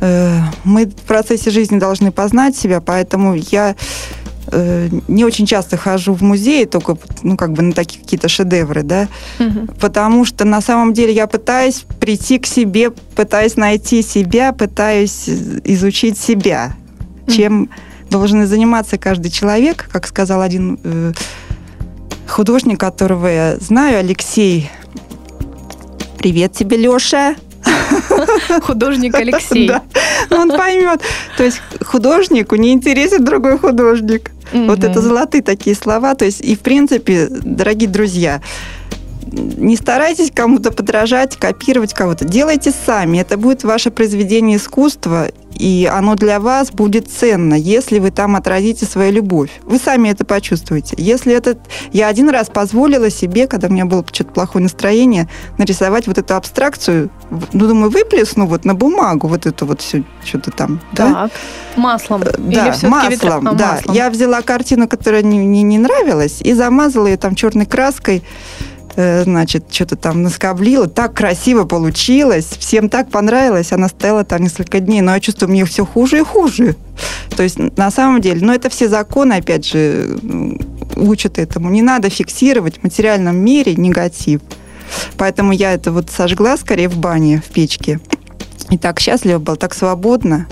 э, 0.00 0.38
мы 0.64 0.86
в 0.86 0.94
процессе 1.06 1.50
жизни 1.50 1.78
должны 1.78 2.12
познать 2.12 2.56
себя, 2.56 2.80
поэтому 2.80 3.34
я 3.34 3.76
э, 4.48 4.88
не 5.08 5.24
очень 5.24 5.46
часто 5.46 5.76
хожу 5.76 6.14
в 6.14 6.22
музей, 6.22 6.66
только 6.66 6.96
ну, 7.22 7.36
как 7.36 7.52
бы 7.52 7.62
на 7.62 7.72
такие 7.72 8.02
какие-то 8.02 8.28
шедевры, 8.28 8.82
да, 8.82 9.08
Мгм. 9.38 9.68
потому 9.80 10.24
что 10.24 10.44
на 10.44 10.60
самом 10.60 10.92
деле 10.92 11.12
я 11.12 11.26
пытаюсь 11.26 11.84
прийти 12.00 12.38
к 12.38 12.46
себе, 12.46 12.90
пытаюсь 12.90 13.56
найти 13.56 14.02
себя, 14.02 14.52
пытаюсь 14.52 15.28
изучить 15.64 16.18
себя, 16.18 16.74
чем 17.28 17.70
должен 18.10 18.44
заниматься 18.46 18.98
каждый 18.98 19.30
человек, 19.30 19.88
как 19.92 20.06
сказал 20.06 20.40
один 20.42 20.80
э, 20.82 21.12
художник, 22.26 22.80
которого 22.80 23.26
я 23.28 23.56
знаю, 23.60 23.98
Алексей. 24.00 24.70
Привет 26.20 26.52
тебе, 26.52 26.76
Леша. 26.76 27.34
Художник 28.62 29.14
Алексей. 29.18 29.66
Да. 29.66 29.82
Он 30.30 30.50
поймет. 30.50 31.00
То 31.38 31.44
есть 31.44 31.62
художнику 31.82 32.56
не 32.56 32.72
интересен 32.72 33.24
другой 33.24 33.58
художник. 33.58 34.30
Вот 34.52 34.80
Мгм. 34.80 34.90
это 34.90 35.00
золотые 35.00 35.42
такие 35.42 35.74
слова. 35.74 36.14
То 36.14 36.26
есть, 36.26 36.42
и 36.42 36.54
в 36.54 36.60
принципе, 36.60 37.26
дорогие 37.30 37.88
друзья, 37.88 38.42
не 39.32 39.76
старайтесь 39.76 40.30
кому-то 40.34 40.72
подражать, 40.72 41.36
копировать 41.36 41.94
кого-то. 41.94 42.24
Делайте 42.24 42.72
сами. 42.72 43.18
Это 43.18 43.36
будет 43.36 43.64
ваше 43.64 43.90
произведение 43.90 44.56
искусства, 44.56 45.28
и 45.54 45.90
оно 45.92 46.14
для 46.14 46.40
вас 46.40 46.70
будет 46.70 47.10
ценно, 47.10 47.54
если 47.54 47.98
вы 47.98 48.10
там 48.10 48.36
отразите 48.36 48.86
свою 48.86 49.12
любовь. 49.12 49.50
Вы 49.62 49.78
сами 49.78 50.08
это 50.08 50.24
почувствуете. 50.24 50.94
Если 50.96 51.34
это... 51.34 51.58
Я 51.92 52.08
один 52.08 52.30
раз 52.30 52.48
позволила 52.48 53.10
себе, 53.10 53.46
когда 53.46 53.68
у 53.68 53.70
меня 53.70 53.84
было 53.84 54.04
что-то 54.10 54.32
плохое 54.32 54.62
настроение, 54.62 55.28
нарисовать 55.58 56.06
вот 56.06 56.18
эту 56.18 56.34
абстракцию. 56.34 57.10
Ну, 57.52 57.66
думаю, 57.66 57.90
выплесну 57.90 58.46
вот 58.46 58.64
на 58.64 58.74
бумагу 58.74 59.28
вот 59.28 59.46
это 59.46 59.64
вот 59.64 59.80
все, 59.80 60.02
что-то 60.24 60.50
там. 60.50 60.80
Да? 60.92 61.12
Так. 61.12 61.30
Маслом. 61.76 62.22
Э, 62.22 62.32
Или 62.38 62.54
Да, 62.54 62.72
всё-таки 62.72 62.86
маслом, 62.86 63.12
ветря- 63.12 63.48
а, 63.50 63.54
да. 63.54 63.72
маслом. 63.72 63.94
Я 63.94 64.10
взяла 64.10 64.42
картину, 64.42 64.88
которая 64.88 65.22
мне 65.22 65.62
не, 65.62 65.78
нравилась, 65.78 66.40
и 66.40 66.54
замазала 66.54 67.06
ее 67.06 67.16
там 67.16 67.34
черной 67.34 67.66
краской, 67.66 68.22
значит, 68.96 69.64
что-то 69.70 69.96
там 69.96 70.22
наскоблила. 70.22 70.86
Так 70.88 71.14
красиво 71.14 71.64
получилось, 71.64 72.48
всем 72.58 72.88
так 72.88 73.10
понравилось. 73.10 73.72
Она 73.72 73.88
стояла 73.88 74.24
там 74.24 74.42
несколько 74.42 74.80
дней, 74.80 75.00
но 75.00 75.14
я 75.14 75.20
чувствую, 75.20 75.50
мне 75.50 75.64
все 75.64 75.86
хуже 75.86 76.18
и 76.18 76.24
хуже. 76.24 76.76
То 77.36 77.42
есть, 77.42 77.58
на 77.58 77.90
самом 77.90 78.20
деле, 78.20 78.44
но 78.44 78.54
это 78.54 78.68
все 78.68 78.88
законы, 78.88 79.34
опять 79.34 79.66
же, 79.66 80.18
учат 80.96 81.38
этому. 81.38 81.70
Не 81.70 81.82
надо 81.82 82.10
фиксировать 82.10 82.78
в 82.78 82.84
материальном 82.84 83.36
мире 83.36 83.74
негатив. 83.74 84.40
Поэтому 85.16 85.52
я 85.52 85.72
это 85.72 85.92
вот 85.92 86.10
сожгла 86.10 86.56
скорее 86.56 86.88
в 86.88 86.96
бане, 86.96 87.42
в 87.46 87.52
печке. 87.52 88.00
И 88.70 88.78
так 88.78 89.00
счастлива 89.00 89.38
была, 89.38 89.56
так 89.56 89.74
свободно. 89.74 90.46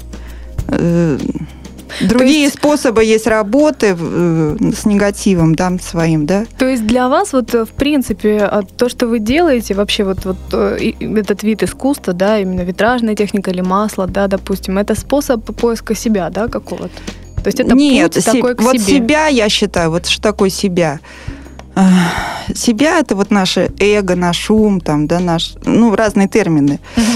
Другие 2.01 2.43
есть- 2.43 2.57
способы 2.59 3.05
есть 3.05 3.27
работы 3.27 3.97
э, 3.99 4.57
с 4.77 4.85
негативом 4.87 5.55
да, 5.55 5.73
своим, 5.83 6.27
да? 6.27 6.45
То 6.59 6.67
есть 6.67 6.87
для 6.87 7.09
вас 7.09 7.33
вот 7.33 7.55
э, 7.55 7.65
в 7.65 7.71
принципе 7.71 8.49
э, 8.51 8.63
то, 8.77 8.89
что 8.89 9.07
вы 9.07 9.19
делаете, 9.19 9.75
вообще 9.75 10.05
вот, 10.05 10.25
вот 10.25 10.37
этот 10.53 11.43
вид 11.43 11.63
искусства, 11.63 12.13
да, 12.13 12.39
именно 12.39 12.61
витражная 12.63 13.15
техника 13.15 13.51
или 13.51 13.61
масло, 13.61 14.07
да, 14.07 14.27
допустим, 14.29 14.79
это 14.79 14.95
способ 14.95 15.45
поиска 15.57 15.95
себя, 15.95 16.31
да, 16.31 16.49
какого-то? 16.49 16.91
То 17.43 17.47
есть 17.47 17.61
это 17.61 17.75
Нет, 17.75 18.15
путь 18.15 18.25
се- 18.25 18.33
такой 18.33 18.55
к 18.55 18.63
вот 18.63 18.79
себе. 18.81 18.85
себя 18.97 19.27
я 19.29 19.49
считаю, 19.49 19.91
вот 19.91 20.07
что 20.07 20.21
такое 20.23 20.51
себя? 20.51 21.01
Ах, 21.75 21.85
Себя 22.55 22.99
это 22.99 23.15
вот 23.15 23.31
наше 23.31 23.71
эго, 23.79 24.17
наш 24.17 24.51
ум, 24.51 24.81
там, 24.81 25.07
да, 25.07 25.21
наш, 25.21 25.55
ну, 25.65 25.95
разные 25.95 26.27
термины. 26.27 26.81
Мгм. 26.97 27.07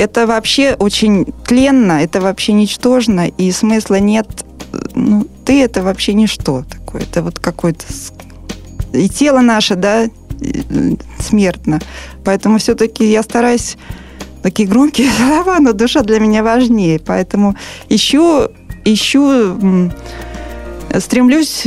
Это 0.00 0.26
вообще 0.26 0.76
очень 0.78 1.26
тленно, 1.44 2.02
это 2.02 2.22
вообще 2.22 2.54
ничтожно, 2.54 3.28
и 3.28 3.52
смысла 3.52 3.96
нет. 4.00 4.26
Ну, 4.94 5.26
ты 5.44 5.62
это 5.62 5.82
вообще 5.82 6.14
ничто 6.14 6.64
такое. 6.64 7.02
Это 7.02 7.22
вот 7.22 7.38
какой-то... 7.38 7.84
И 8.94 9.10
тело 9.10 9.40
наше, 9.40 9.74
да, 9.74 10.08
смертно. 11.18 11.80
Поэтому 12.24 12.56
все-таки 12.56 13.04
я 13.04 13.22
стараюсь 13.22 13.76
такие 14.42 14.66
громкие 14.66 15.10
слова, 15.16 15.58
но 15.60 15.74
душа 15.74 16.00
для 16.00 16.18
меня 16.18 16.42
важнее. 16.42 16.98
Поэтому 16.98 17.54
ищу, 17.90 18.48
ищу, 18.86 19.90
стремлюсь. 20.98 21.66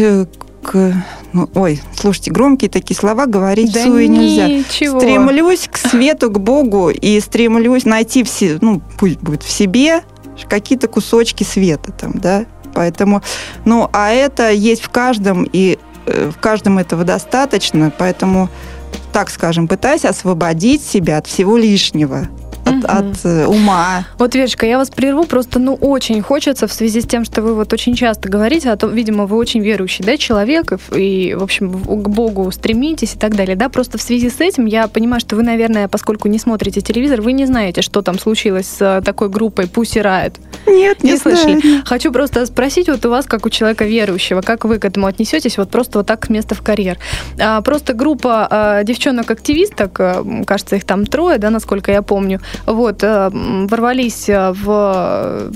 Ну, 1.34 1.50
ой, 1.56 1.82
слушайте, 1.96 2.32
громкие 2.32 2.70
такие 2.70 2.96
слова 2.96 3.26
говорить 3.26 3.74
Да 3.74 3.82
всуе 3.82 4.08
нельзя. 4.08 4.48
ничего. 4.48 5.00
Стремлюсь 5.00 5.68
к 5.72 5.78
свету, 5.90 6.30
к 6.30 6.40
Богу 6.40 6.90
и 6.90 7.20
стремлюсь 7.20 7.86
найти 7.86 8.24
все, 8.24 8.58
ну, 8.62 8.82
пусть 8.98 9.20
будет 9.20 9.44
в 9.44 9.52
себе 9.52 10.02
какие-то 10.48 10.88
кусочки 10.88 11.44
света 11.44 11.92
там, 11.92 12.14
да. 12.14 12.46
Поэтому, 12.74 13.22
ну, 13.66 13.90
а 13.94 14.12
это 14.12 14.52
есть 14.52 14.82
в 14.82 14.90
каждом, 14.90 15.48
и 15.52 15.78
э, 16.06 16.32
в 16.32 16.40
каждом 16.40 16.80
этого 16.80 17.04
достаточно, 17.04 17.92
поэтому, 17.96 18.50
так 19.12 19.30
скажем, 19.30 19.68
пытаюсь 19.68 20.06
освободить 20.06 20.84
себя 20.84 21.18
от 21.18 21.28
всего 21.28 21.58
лишнего, 21.58 22.28
от, 22.80 23.04
Мгм. 23.04 23.12
от, 23.12 23.26
э, 23.26 23.46
ума. 23.46 24.06
Вот, 24.18 24.36
Верочка, 24.36 24.66
я 24.66 24.78
вас 24.78 24.90
прерву, 24.90 25.26
просто, 25.26 25.60
ну, 25.60 25.76
очень 25.76 26.22
хочется 26.22 26.68
в 26.68 26.74
связи 26.74 27.02
с 27.02 27.06
тем, 27.06 27.26
что 27.26 27.42
вы 27.42 27.54
вот 27.56 27.72
очень 27.74 27.96
часто 27.96 28.30
говорите 28.30 28.70
о 28.72 28.78
том, 28.78 28.94
видимо, 28.94 29.26
вы 29.26 29.38
очень 29.38 29.62
верующий, 29.62 30.04
да, 30.06 30.18
человек, 30.18 30.74
и, 30.96 31.36
в 31.38 31.44
общем, 31.44 31.72
к 31.72 32.10
Богу 32.10 32.52
стремитесь 32.52 33.16
и 33.16 33.18
так 33.20 33.36
далее, 33.36 33.56
да, 33.56 33.70
просто 33.70 33.98
в 33.98 34.02
связи 34.02 34.30
с 34.30 34.40
этим 34.40 34.66
я 34.66 34.88
понимаю, 34.88 35.20
что 35.20 35.36
вы, 35.36 35.44
наверное, 35.44 35.88
поскольку 35.88 36.28
не 36.28 36.40
смотрите 36.40 36.82
телевизор, 36.82 37.22
вы 37.22 37.34
не 37.34 37.46
знаете, 37.46 37.82
что 37.82 38.02
там 38.02 38.20
случилось 38.20 38.68
с 38.68 38.82
э, 38.82 39.02
такой 39.04 39.30
группой 39.30 39.66
Pussy 39.66 40.02
Riot. 40.02 40.36
Нет, 40.68 41.04
Не, 41.04 41.12
не, 41.12 41.18
слышали? 41.18 41.60
знаю. 41.60 41.82
Хочу 41.86 42.12
просто 42.12 42.46
спросить 42.46 42.88
вот 42.90 43.06
у 43.06 43.10
вас, 43.10 43.26
как 43.26 43.46
у 43.46 43.50
человека 43.50 43.86
верующего, 43.86 44.42
как 44.42 44.66
вы 44.66 44.80
к 44.80 44.86
этому 44.86 45.08
отнесетесь, 45.08 45.58
вот 45.58 45.70
просто 45.70 46.00
вот 46.00 46.08
так 46.08 46.26
с 46.26 46.30
места 46.30 46.56
в 46.56 46.62
карьер. 46.62 46.98
А, 47.40 47.62
просто 47.62 47.94
группа 47.94 48.48
а, 48.50 48.84
девчонок-активисток, 48.84 50.00
а, 50.00 50.26
кажется, 50.46 50.76
их 50.76 50.86
там 50.86 51.06
трое, 51.06 51.38
да, 51.38 51.50
насколько 51.50 51.92
я 51.92 52.02
помню, 52.02 52.40
вот, 52.66 53.04
э, 53.04 53.30
ворвались 53.32 54.28
в, 54.28 55.52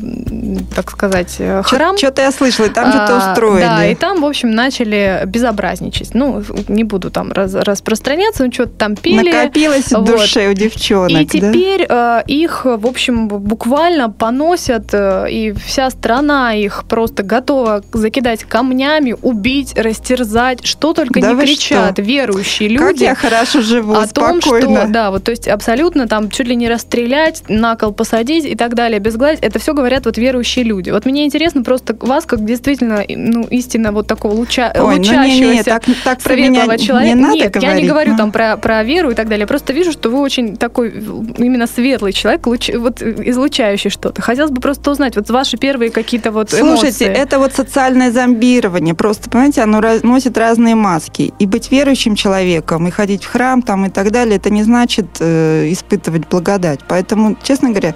так 0.76 0.92
сказать, 0.92 1.40
храм. 1.64 1.98
Что-то 1.98 2.22
я 2.22 2.32
слышала, 2.32 2.70
там 2.70 2.92
что-то 2.92 3.18
а, 3.18 3.32
устроили. 3.32 3.62
Да, 3.62 3.86
и 3.86 3.96
там, 3.96 4.22
в 4.22 4.26
общем, 4.26 4.52
начали 4.52 5.22
безобразничать. 5.26 6.14
Ну, 6.14 6.44
не 6.68 6.84
буду 6.84 7.12
там 7.12 7.32
раз, 7.32 7.54
распространяться, 7.54 8.46
но 8.46 8.52
что-то 8.52 8.72
там 8.72 8.96
пели. 8.96 9.32
Накопилось 9.32 9.92
в 9.92 10.04
душе 10.04 10.50
у 10.50 10.54
девчонок, 10.54 11.22
И 11.22 11.26
теперь 11.26 11.88
да? 11.88 12.22
их, 12.22 12.66
в 12.66 12.86
общем, 12.86 13.28
буквально 13.28 14.10
поносят, 14.10 14.94
и 14.94 15.54
вся 15.66 15.90
страна 15.90 16.54
их 16.54 16.86
просто 16.88 17.24
готова 17.24 17.84
закидать 17.94 18.44
камнями, 18.44 19.16
убить, 19.22 19.78
растерзать, 19.78 20.66
что 20.66 20.94
только 20.94 21.20
да 21.20 21.34
не 21.34 21.42
кричат 21.42 21.94
что? 21.94 22.02
верующие 22.02 22.70
люди. 22.70 22.84
Как 22.84 22.98
я 22.98 23.16
хорошо 23.16 23.62
живу, 23.62 23.94
о 23.94 24.06
спокойно. 24.08 24.42
том, 24.42 24.76
что, 24.76 24.88
да, 24.88 25.12
вот, 25.12 25.24
то 25.24 25.32
есть 25.32 25.48
абсолютно 25.48 26.08
там 26.08 26.30
чуть 26.30 26.48
ли 26.48 26.56
не 26.56 26.68
расстрелять, 26.88 27.44
на 27.50 27.76
кол 27.76 27.92
посадить 27.92 28.46
и 28.46 28.56
так 28.56 28.74
далее, 28.74 29.00
безгладить, 29.00 29.40
это 29.42 29.60
все 29.60 29.74
говорят 29.74 30.06
вот 30.06 30.18
верующие 30.18 30.64
люди. 30.64 30.90
Вот 30.90 31.06
мне 31.06 31.26
интересно 31.26 31.64
просто 31.64 31.96
вас, 32.00 32.26
как 32.26 32.46
действительно, 32.46 33.04
ну, 33.10 33.44
истинно 33.44 33.92
вот 33.92 34.08
такого 34.08 34.34
луча, 34.34 34.72
Ой, 34.76 34.98
лучащегося, 34.98 35.42
ну, 35.44 35.52
не, 35.52 35.58
не, 35.58 35.64
так, 35.64 35.84
так 36.04 36.22
светлого 36.22 36.78
человека. 36.78 37.16
Не 37.16 37.22
надо 37.22 37.36
Нет, 37.36 37.52
говорить, 37.52 37.76
я 37.76 37.82
не 37.82 37.88
говорю 37.88 38.12
но... 38.12 38.18
там 38.18 38.32
про, 38.32 38.58
про 38.58 38.84
веру 38.84 39.12
и 39.12 39.16
так 39.16 39.28
далее, 39.28 39.42
я 39.42 39.48
просто 39.48 39.74
вижу, 39.74 39.92
что 39.92 40.10
вы 40.10 40.20
очень 40.20 40.56
такой 40.56 40.90
именно 41.38 41.68
светлый 41.68 42.14
человек, 42.14 42.48
луч, 42.48 42.70
вот 42.74 43.02
излучающий 43.02 43.90
что-то. 43.90 44.22
Хотелось 44.22 44.52
бы 44.52 44.62
просто 44.62 44.92
узнать, 44.92 45.16
вот 45.16 45.30
ваши 45.30 45.58
первые 45.58 45.92
какие-то 45.92 46.32
вот 46.32 46.52
Слушайте, 46.52 47.06
эмоции. 47.06 47.22
это 47.22 47.40
вот 47.40 47.54
социальное 47.54 48.12
зомбирование, 48.12 48.96
просто, 48.96 49.30
понимаете, 49.30 49.62
оно 49.62 49.82
носит 50.04 50.38
разные 50.38 50.76
маски. 50.76 51.34
И 51.40 51.46
быть 51.46 51.72
верующим 51.72 52.16
человеком, 52.16 52.88
и 52.88 52.92
ходить 52.92 53.26
в 53.26 53.32
храм 53.32 53.62
там 53.62 53.86
и 53.86 53.90
так 53.90 54.12
далее, 54.12 54.38
это 54.38 54.50
не 54.50 54.64
значит 54.64 55.08
э, 55.20 55.68
испытывать 55.72 56.28
благодать. 56.30 56.77
Поэтому, 56.88 57.38
честно 57.44 57.70
говоря, 57.70 57.96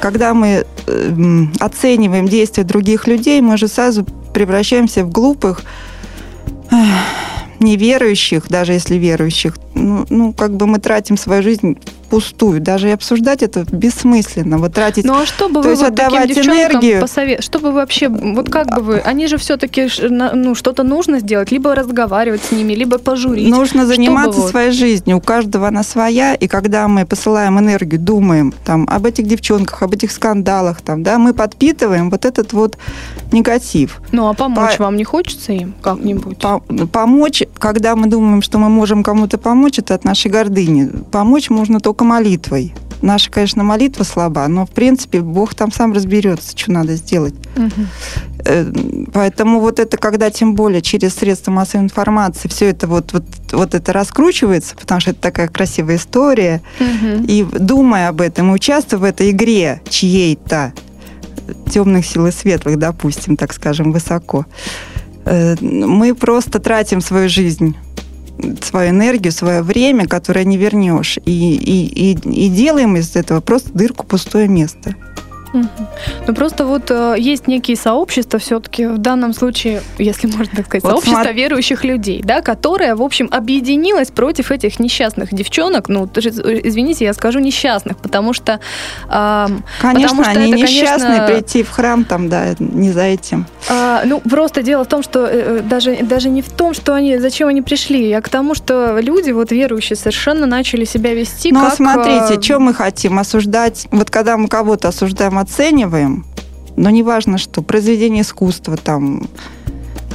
когда 0.00 0.34
мы 0.34 0.64
э, 0.86 1.44
оцениваем 1.60 2.28
действия 2.28 2.64
других 2.64 3.06
людей, 3.06 3.40
мы 3.40 3.56
же 3.56 3.68
сразу 3.68 4.04
превращаемся 4.32 5.04
в 5.04 5.10
глупых, 5.10 5.62
неверующих, 7.60 8.48
даже 8.48 8.72
если 8.72 8.96
верующих. 8.96 9.56
Ну, 9.74 10.06
ну, 10.10 10.32
как 10.32 10.56
бы 10.56 10.66
мы 10.66 10.78
тратим 10.78 11.16
свою 11.16 11.42
жизнь 11.42 11.78
пустую. 12.08 12.60
Даже 12.60 12.88
и 12.88 12.92
обсуждать 12.92 13.42
это 13.42 13.66
бессмысленно. 13.70 14.58
Вот 14.58 14.72
тратить... 14.72 15.04
Ну 15.04 15.14
а 15.14 15.26
что 15.26 15.48
бы 15.48 15.62
вы 15.62 15.74
вот 15.74 15.86
отдавать 15.86 16.28
таким 16.28 16.52
энергию... 16.52 17.00
посовет... 17.00 17.44
Что 17.44 17.58
бы 17.58 17.72
вообще... 17.72 18.08
Вот 18.08 18.50
как 18.50 18.74
бы 18.74 18.80
вы... 18.80 18.98
Они 18.98 19.26
же 19.26 19.36
все-таки 19.36 19.88
ну, 20.08 20.54
что-то 20.54 20.82
нужно 20.82 21.20
сделать. 21.20 21.50
Либо 21.52 21.74
разговаривать 21.74 22.42
с 22.42 22.52
ними, 22.52 22.72
либо 22.72 22.98
пожурить. 22.98 23.48
Нужно 23.48 23.86
заниматься 23.86 24.40
бы 24.40 24.48
своей 24.48 24.72
жизнью. 24.72 25.18
У 25.18 25.20
каждого 25.20 25.68
она 25.68 25.82
своя. 25.82 26.34
И 26.34 26.48
когда 26.48 26.88
мы 26.88 27.04
посылаем 27.06 27.58
энергию, 27.58 28.00
думаем 28.00 28.54
там, 28.64 28.88
об 28.90 29.06
этих 29.06 29.26
девчонках, 29.26 29.82
об 29.82 29.92
этих 29.92 30.10
скандалах, 30.10 30.80
там, 30.80 31.02
да, 31.02 31.18
мы 31.18 31.34
подпитываем 31.34 32.10
вот 32.10 32.24
этот 32.24 32.52
вот 32.52 32.78
негатив. 33.32 34.00
Ну 34.12 34.28
а 34.28 34.34
помочь 34.34 34.76
По... 34.76 34.84
вам 34.84 34.96
не 34.96 35.04
хочется 35.04 35.52
им 35.52 35.74
как-нибудь? 35.82 36.38
По... 36.38 36.60
Помочь, 36.90 37.42
когда 37.58 37.96
мы 37.96 38.06
думаем, 38.06 38.42
что 38.42 38.58
мы 38.58 38.68
можем 38.68 39.02
кому-то 39.02 39.38
помочь, 39.38 39.78
это 39.78 39.94
от 39.94 40.04
нашей 40.04 40.30
гордыни. 40.30 40.90
Помочь 41.10 41.50
можно 41.50 41.80
только 41.80 42.04
молитвой. 42.04 42.74
Наша, 43.00 43.30
конечно, 43.30 43.62
молитва 43.62 44.02
слаба, 44.02 44.48
но, 44.48 44.66
в 44.66 44.70
принципе, 44.70 45.20
Бог 45.20 45.54
там 45.54 45.70
сам 45.70 45.92
разберется, 45.92 46.56
что 46.56 46.72
надо 46.72 46.96
сделать. 46.96 47.34
Угу. 47.56 49.06
Поэтому 49.12 49.60
вот 49.60 49.78
это, 49.78 49.96
когда 49.96 50.30
тем 50.30 50.54
более 50.54 50.82
через 50.82 51.14
средства 51.14 51.52
массовой 51.52 51.84
информации 51.84 52.48
все 52.48 52.66
это 52.70 52.88
вот, 52.88 53.12
вот, 53.12 53.24
вот 53.52 53.74
это 53.74 53.92
раскручивается, 53.92 54.74
потому 54.74 55.00
что 55.00 55.12
это 55.12 55.20
такая 55.20 55.48
красивая 55.48 55.96
история, 55.96 56.60
угу. 56.80 57.24
и 57.26 57.44
думая 57.44 58.08
об 58.08 58.20
этом, 58.20 58.50
и 58.50 58.54
участвуя 58.54 58.98
в 58.98 59.04
этой 59.04 59.30
игре 59.30 59.80
чьей-то, 59.88 60.72
темных 61.70 62.04
сил 62.04 62.26
и 62.26 62.32
светлых, 62.32 62.78
допустим, 62.78 63.36
так 63.36 63.52
скажем, 63.52 63.92
высоко, 63.92 64.44
мы 65.60 66.14
просто 66.14 66.58
тратим 66.58 67.00
свою 67.00 67.28
жизнь 67.28 67.76
свою 68.62 68.90
энергию, 68.90 69.32
свое 69.32 69.62
время, 69.62 70.06
которое 70.06 70.44
не 70.44 70.56
вернешь. 70.56 71.18
И, 71.24 71.56
и, 71.56 72.12
и, 72.12 72.46
и 72.46 72.48
делаем 72.48 72.96
из 72.96 73.16
этого 73.16 73.40
просто 73.40 73.72
дырку, 73.72 74.06
пустое 74.06 74.46
место. 74.48 74.94
Ну 75.52 76.34
просто 76.34 76.64
вот 76.64 76.90
э, 76.90 77.16
есть 77.18 77.46
некие 77.46 77.76
сообщества 77.76 78.38
все-таки 78.38 78.86
в 78.86 78.98
данном 78.98 79.32
случае, 79.32 79.82
если 79.98 80.26
можно 80.26 80.56
так 80.56 80.66
сказать, 80.66 80.84
вот 80.84 80.90
сообщество 80.90 81.22
смотри. 81.22 81.42
верующих 81.42 81.84
людей, 81.84 82.22
да, 82.22 82.40
которое, 82.42 82.94
в 82.94 83.02
общем, 83.02 83.28
объединилось 83.30 84.10
против 84.10 84.50
этих 84.50 84.78
несчастных 84.78 85.32
девчонок. 85.32 85.88
Ну, 85.88 86.08
извините, 86.14 87.04
я 87.04 87.14
скажу 87.14 87.38
несчастных, 87.38 87.98
потому 87.98 88.32
что... 88.32 88.60
Э, 89.08 89.46
конечно, 89.80 90.16
потому 90.16 90.24
что 90.24 90.40
они 90.40 90.52
это, 90.52 90.62
несчастные, 90.62 90.98
конечно, 90.98 91.26
прийти 91.26 91.62
в 91.62 91.70
храм 91.70 92.04
там, 92.04 92.28
да, 92.28 92.54
не 92.58 92.90
за 92.92 93.02
этим. 93.02 93.46
Э, 93.68 94.02
ну, 94.04 94.20
просто 94.20 94.62
дело 94.62 94.84
в 94.84 94.88
том, 94.88 95.02
что 95.02 95.26
э, 95.26 95.60
даже, 95.60 95.96
даже 96.02 96.28
не 96.28 96.42
в 96.42 96.50
том, 96.50 96.74
что 96.74 96.94
они, 96.94 97.18
зачем 97.18 97.48
они 97.48 97.62
пришли, 97.62 98.12
а 98.12 98.20
к 98.20 98.28
тому, 98.28 98.54
что 98.54 98.98
люди, 99.00 99.30
вот 99.30 99.52
верующие, 99.52 99.96
совершенно 99.96 100.46
начали 100.46 100.84
себя 100.84 101.14
вести 101.14 101.52
ну, 101.52 101.60
как... 101.60 101.70
Ну, 101.70 101.76
смотрите, 101.76 102.34
э, 102.34 102.42
что 102.42 102.58
мы 102.58 102.74
хотим 102.74 103.18
осуждать? 103.18 103.86
Вот 103.90 104.10
когда 104.10 104.36
мы 104.36 104.48
кого-то 104.48 104.88
осуждаем 104.88 105.37
оцениваем, 105.38 106.24
но 106.76 106.90
неважно 106.90 107.38
что, 107.38 107.62
произведение 107.62 108.22
искусства, 108.22 108.76
там, 108.76 109.28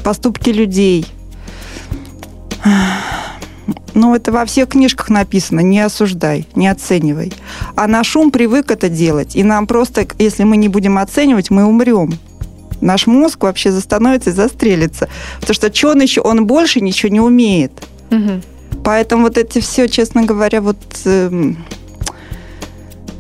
поступки 0.04 0.50
людей. 0.50 1.06
Ну, 3.94 4.16
это 4.16 4.32
во 4.32 4.46
всех 4.46 4.70
книжках 4.70 5.10
написано, 5.10 5.60
не 5.60 5.80
осуждай, 5.80 6.48
не 6.56 6.68
оценивай. 6.68 7.32
А 7.76 7.88
наш 7.88 8.16
ум 8.16 8.32
привык 8.32 8.72
это 8.72 8.90
делать, 8.90 9.36
и 9.36 9.44
нам 9.44 9.68
просто, 9.68 10.08
если 10.18 10.44
мы 10.44 10.58
не 10.58 10.68
будем 10.68 10.98
оценивать, 10.98 11.52
мы 11.52 11.66
умрем. 11.66 12.14
Наш 12.82 13.08
мозг 13.08 13.44
вообще 13.44 13.72
застановится 13.72 14.32
и 14.32 14.34
застрелится. 14.34 15.10
Потому 15.40 15.54
что 15.54 15.74
что 15.74 15.90
он 15.92 16.02
еще, 16.02 16.22
он 16.22 16.46
больше 16.46 16.82
ничего 16.82 17.12
не 17.12 17.22
умеет. 17.22 17.72
Угу. 18.12 18.42
Поэтому 18.84 19.24
вот 19.24 19.38
эти 19.38 19.60
все, 19.60 19.88
честно 19.88 20.24
говоря, 20.24 20.62
вот... 20.62 20.78
Э, 21.06 21.54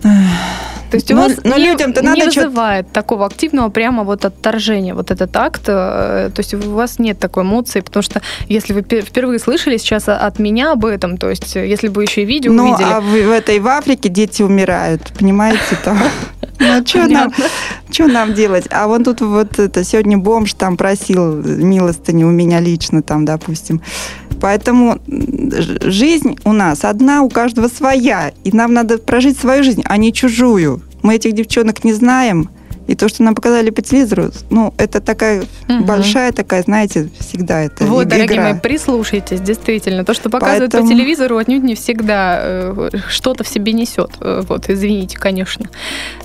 э, 0.03 0.09
то 0.93 0.97
есть 0.97 1.09
у 1.09 1.15
но, 1.15 1.21
вас 1.23 1.39
но 1.43 1.57
не, 1.57 1.71
людям-то 1.71 2.01
не 2.01 2.09
надо 2.09 2.25
вызывает 2.25 2.85
что 2.85 2.93
такого 2.93 3.25
активного 3.25 3.69
прямо 3.69 4.03
вот 4.03 4.25
отторжения, 4.25 4.93
вот 4.93 5.09
этот 5.09 5.35
акт, 5.35 5.63
э, 5.65 6.29
то 6.29 6.39
есть 6.39 6.53
у 6.53 6.57
вас 6.75 6.99
нет 6.99 7.17
такой 7.17 7.41
эмоции, 7.41 7.79
потому 7.79 8.03
что 8.03 8.21
если 8.47 8.73
вы 8.73 8.83
впервые 8.83 9.39
слышали 9.39 9.77
сейчас 9.77 10.07
от 10.07 10.37
меня 10.37 10.73
об 10.73 10.85
этом, 10.85 11.17
то 11.17 11.31
есть 11.31 11.55
э, 11.55 11.67
если 11.67 11.87
бы 11.87 12.03
еще 12.03 12.21
и 12.21 12.25
видео 12.25 12.53
ну, 12.53 12.69
увидели... 12.69 12.85
а 12.87 13.01
в, 13.01 13.05
в 13.05 13.31
этой 13.31 13.59
в 13.59 13.67
Африке 13.69 14.07
дети 14.07 14.43
умирают, 14.43 15.01
понимаете, 15.17 15.75
там... 15.83 15.97
Ну, 16.59 16.85
что 16.85 17.07
нам, 17.07 17.33
что 17.89 18.07
нам 18.07 18.33
делать? 18.33 18.65
А 18.71 18.87
вон 18.87 19.03
тут 19.03 19.21
вот 19.21 19.59
это 19.59 19.83
сегодня 19.83 20.17
бомж 20.17 20.53
там 20.53 20.77
просил 20.77 21.35
милостыню 21.35 22.27
у 22.27 22.31
меня 22.31 22.59
лично 22.59 23.01
там, 23.01 23.25
допустим. 23.25 23.81
Поэтому 24.41 24.99
жизнь 25.07 26.37
у 26.43 26.51
нас 26.51 26.83
одна, 26.83 27.21
у 27.23 27.29
каждого 27.29 27.69
своя. 27.69 28.33
И 28.43 28.51
нам 28.51 28.73
надо 28.73 28.97
прожить 28.97 29.39
свою 29.39 29.63
жизнь, 29.63 29.83
а 29.85 29.97
не 29.97 30.11
чужую. 30.11 30.81
Мы 31.01 31.15
этих 31.15 31.33
девчонок 31.33 31.83
не 31.83 31.93
знаем. 31.93 32.49
И 32.87 32.95
то, 32.95 33.07
что 33.09 33.23
нам 33.23 33.35
показали 33.35 33.69
по 33.69 33.81
телевизору, 33.81 34.31
ну, 34.49 34.73
это 34.77 34.99
такая 34.99 35.43
угу. 35.69 35.83
большая 35.83 36.31
такая, 36.31 36.63
знаете, 36.63 37.09
всегда 37.19 37.61
это 37.61 37.85
Вот, 37.85 38.07
игра. 38.07 38.17
дорогие 38.17 38.41
мои, 38.41 38.59
прислушайтесь, 38.59 39.41
действительно. 39.41 40.03
То, 40.03 40.13
что 40.13 40.29
показывают 40.29 40.71
Поэтому... 40.71 40.89
по 40.89 40.95
телевизору, 40.95 41.37
отнюдь 41.37 41.63
не 41.63 41.75
всегда 41.75 42.39
э, 42.41 42.89
что-то 43.07 43.43
в 43.43 43.47
себе 43.47 43.73
несет. 43.73 44.11
Э, 44.19 44.41
вот, 44.47 44.69
извините, 44.69 45.17
конечно. 45.17 45.69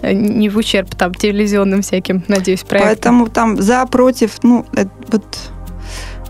Э, 0.03 0.13
не 0.13 0.49
в 0.49 0.57
ущерб 0.57 0.95
там 0.95 1.15
телевизионным 1.15 1.83
всяким, 1.83 2.25
надеюсь, 2.29 2.63
проектам. 2.63 2.89
Поэтому 2.89 3.29
там 3.29 3.61
за, 3.61 3.87
против, 3.87 4.39
ну, 4.43 4.67
это, 4.73 4.91
вот 5.09 5.25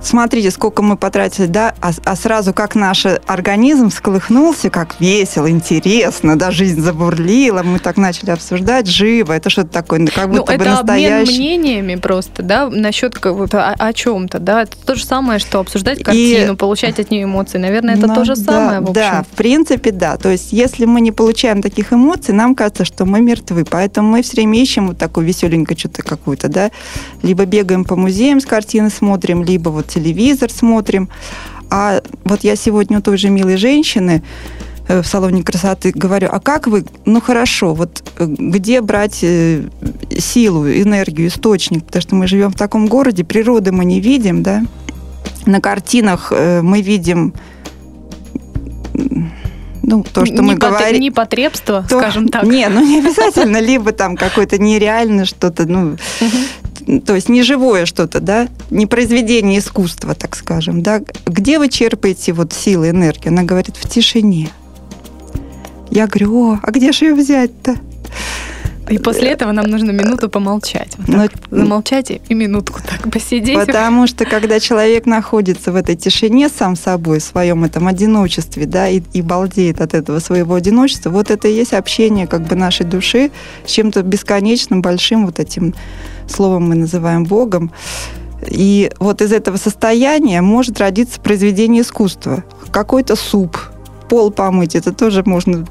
смотрите, 0.03 0.51
сколько 0.51 0.83
мы 0.83 0.97
потратили, 0.97 1.47
да, 1.47 1.75
а, 1.81 1.91
а 2.05 2.17
сразу 2.17 2.53
как 2.53 2.75
наш 2.75 3.07
организм 3.27 3.91
всколыхнулся, 3.91 4.71
как 4.71 5.01
весело, 5.01 5.51
интересно, 5.51 6.39
да, 6.39 6.51
жизнь 6.51 6.81
забурлила, 6.81 7.63
мы 7.63 7.79
так 7.79 7.97
начали 7.97 8.31
обсуждать 8.31 8.87
живо, 8.87 9.33
это 9.33 9.51
что-то 9.51 9.71
такое, 9.71 10.07
как 10.07 10.29
ну, 10.29 10.39
будто 10.39 10.53
ну, 10.53 10.59
бы 10.59 10.65
это 10.65 10.79
обмен 10.79 11.23
мнениями 11.23 11.97
просто, 11.97 12.43
да, 12.43 12.69
насчет 12.69 13.19
вот, 13.25 13.55
о, 13.55 13.75
о 13.79 13.93
чем-то, 13.93 14.39
да, 14.39 14.63
это 14.63 14.77
то 14.85 14.95
же 14.95 15.05
самое, 15.05 15.39
что 15.39 15.61
обсуждать 15.61 16.03
картину, 16.03 16.55
И... 16.55 16.57
получать 16.57 16.99
от 17.01 17.11
нее 17.11 17.25
эмоции, 17.25 17.59
наверное, 17.59 17.97
это 17.97 18.07
ну, 18.07 18.15
то 18.15 18.25
же 18.25 18.37
самое, 18.37 18.81
да, 18.81 18.87
в 18.87 18.91
общем. 18.91 18.95
Да, 18.95 19.25
в 19.31 19.37
принципе, 19.37 19.91
да, 19.91 20.17
то 20.17 20.31
есть 20.31 20.53
если 20.53 20.85
мы 20.85 21.01
не 21.01 21.13
получаем 21.13 21.63
таких 21.63 21.93
эмоций, 21.93 22.35
нам 22.35 22.55
кажется, 22.55 22.85
что 22.85 23.05
мы 23.05 23.21
мертвы, 23.21 23.65
поэтому 23.65 24.11
мы 24.11 24.23
все 24.23 24.37
время 24.37 24.61
ищем 24.61 24.89
вот 24.89 24.99
такую 24.99 25.27
веселенькую 25.27 25.79
что-то 25.79 26.03
какую-то, 26.03 26.49
да, 26.49 26.71
либо 27.23 27.45
бегаем 27.45 27.85
по 27.85 27.97
музеям 27.97 28.41
с 28.41 28.47
картины 28.47 28.91
смотрим, 28.91 29.43
либо 29.43 29.71
вот 29.71 29.88
телевизор 29.89 30.51
смотрим. 30.51 31.09
А 31.71 32.03
вот 32.25 32.45
я 32.45 32.57
сегодня 32.57 32.99
у 32.99 33.03
той 33.03 33.19
же 33.19 33.31
милой 33.31 33.57
женщины 33.57 34.23
э, 34.89 35.03
в 35.03 35.07
салоне 35.07 35.43
красоты 35.43 35.93
говорю, 35.95 36.29
а 36.31 36.41
как 36.41 36.67
вы, 36.67 36.85
ну 37.05 37.21
хорошо, 37.21 37.75
вот 37.75 38.03
э, 38.19 38.27
где 38.27 38.81
брать 38.81 39.19
э, 39.23 39.65
силу, 40.19 40.67
энергию, 40.69 41.29
источник, 41.29 41.85
потому 41.85 42.03
что 42.03 42.15
мы 42.15 42.27
живем 42.27 42.51
в 42.51 42.57
таком 42.57 42.87
городе, 42.87 43.25
природы 43.25 43.73
мы 43.73 43.85
не 43.85 44.01
видим, 44.01 44.43
да, 44.43 44.63
на 45.45 45.61
картинах 45.61 46.33
мы 46.33 46.83
видим 46.83 47.35
ну, 49.89 50.03
то, 50.05 50.27
что 50.27 50.35
не 50.35 50.41
мы 50.43 50.55
говорим... 50.55 51.01
Не 51.01 51.11
потребство, 51.11 51.85
то, 51.89 51.99
скажем 51.99 52.29
так. 52.29 52.45
Не, 52.45 52.69
ну 52.69 52.85
не 52.85 52.99
обязательно, 53.01 53.59
либо 53.59 53.93
там 53.93 54.17
какое-то 54.17 54.59
нереальное 54.59 55.25
что-то, 55.25 55.67
ну, 55.67 55.97
то 57.05 57.15
есть 57.15 57.29
не 57.29 57.43
живое 57.43 57.85
что-то, 57.85 58.21
да, 58.21 58.49
не 58.71 58.87
произведение 58.87 59.59
искусства, 59.59 60.15
так 60.15 60.35
скажем, 60.37 60.83
да. 60.83 61.03
Где 61.27 61.59
вы 61.59 61.69
черпаете 61.69 62.33
вот 62.33 62.53
силы, 62.53 62.91
энергию? 62.91 63.33
Она 63.33 63.43
говорит, 63.43 63.77
в 63.77 63.89
тишине. 63.89 64.49
Я 65.91 66.07
говорю, 66.07 66.53
о, 66.53 66.61
а 66.63 66.71
где 66.71 66.93
же 66.93 67.07
ее 67.07 67.15
взять-то? 67.15 67.77
И 68.91 68.97
после 68.97 69.29
этого 69.29 69.53
нам 69.53 69.67
нужно 69.67 69.91
минуту 69.91 70.31
помолчать. 70.31 70.95
Вот 70.97 71.09
Но... 71.09 71.29
Замолчать 71.51 72.11
и 72.11 72.35
минутку 72.35 72.81
так 72.83 73.13
посидеть. 73.13 73.55
Потому 73.55 74.07
что 74.07 74.25
когда 74.25 74.61
человек 74.61 75.05
находится 75.05 75.73
в 75.73 75.77
этой 75.77 75.95
тишине 75.95 76.49
сам 76.49 76.75
собой, 76.75 77.19
в 77.19 77.23
своем 77.23 77.65
этом 77.65 77.87
одиночестве, 77.87 78.65
да, 78.65 78.89
и, 78.89 79.03
и 79.13 79.21
балдеет 79.21 79.83
от 79.83 79.93
этого 79.93 80.21
своего 80.21 80.55
одиночества, 80.55 81.11
вот 81.11 81.31
это 81.31 81.49
и 81.49 81.55
есть 81.55 81.75
общение 81.75 82.27
как 82.27 82.47
бы 82.47 82.55
нашей 82.55 82.87
души 82.87 83.31
с 83.67 83.71
чем-то 83.71 84.03
бесконечным, 84.03 84.81
большим 84.81 85.27
вот 85.27 85.39
этим 85.39 85.75
словом 86.31 86.69
мы 86.69 86.75
называем 86.75 87.25
Богом. 87.25 87.73
И 88.47 88.91
вот 88.99 89.21
из 89.21 89.33
этого 89.33 89.57
состояния 89.57 90.41
может 90.43 90.79
родиться 90.81 91.21
произведение 91.21 91.83
искусства. 91.83 92.45
Какой-то 92.71 93.17
суп, 93.17 93.59
пол 94.09 94.31
помыть, 94.31 94.77
это 94.77 94.93
тоже 94.93 95.23
можно 95.25 95.67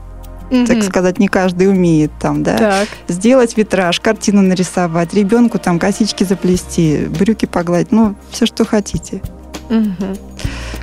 угу. 0.49 0.65
так 0.65 0.83
сказать, 0.83 1.19
не 1.19 1.27
каждый 1.27 1.69
умеет 1.69 2.11
там, 2.19 2.43
да. 2.43 2.57
Так. 2.57 2.87
Сделать 3.07 3.55
витраж, 3.57 3.99
картину 3.99 4.41
нарисовать, 4.41 5.13
ребенку 5.13 5.59
там 5.59 5.79
косички 5.79 6.23
заплести, 6.23 7.07
брюки 7.07 7.45
погладить, 7.45 7.91
ну, 7.91 8.15
все, 8.31 8.45
что 8.45 8.65
хотите. 8.65 9.21
Угу. 9.69 10.17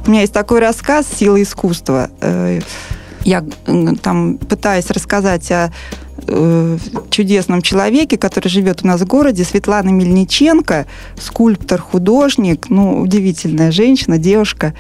У 0.07 0.11
меня 0.11 0.21
есть 0.23 0.33
такой 0.33 0.61
рассказ 0.61 1.07
«Сила 1.07 1.43
искусства». 1.43 2.11
Э, 2.21 2.61
я 3.25 3.43
там 4.03 4.37
пытаюсь 4.37 4.91
рассказать 4.91 5.51
о 5.51 5.73
э, 6.27 6.79
чудесном 7.11 7.63
человеке, 7.63 8.17
который 8.17 8.49
живет 8.49 8.81
у 8.83 8.87
нас 8.87 9.01
в 9.01 9.07
городе, 9.07 9.45
Светлана 9.45 9.91
Мельниченко, 9.91 10.87
скульптор, 11.21 11.81
художник, 11.81 12.71
ну, 12.71 13.01
удивительная 13.01 13.73
женщина, 13.73 14.19
девушка. 14.19 14.75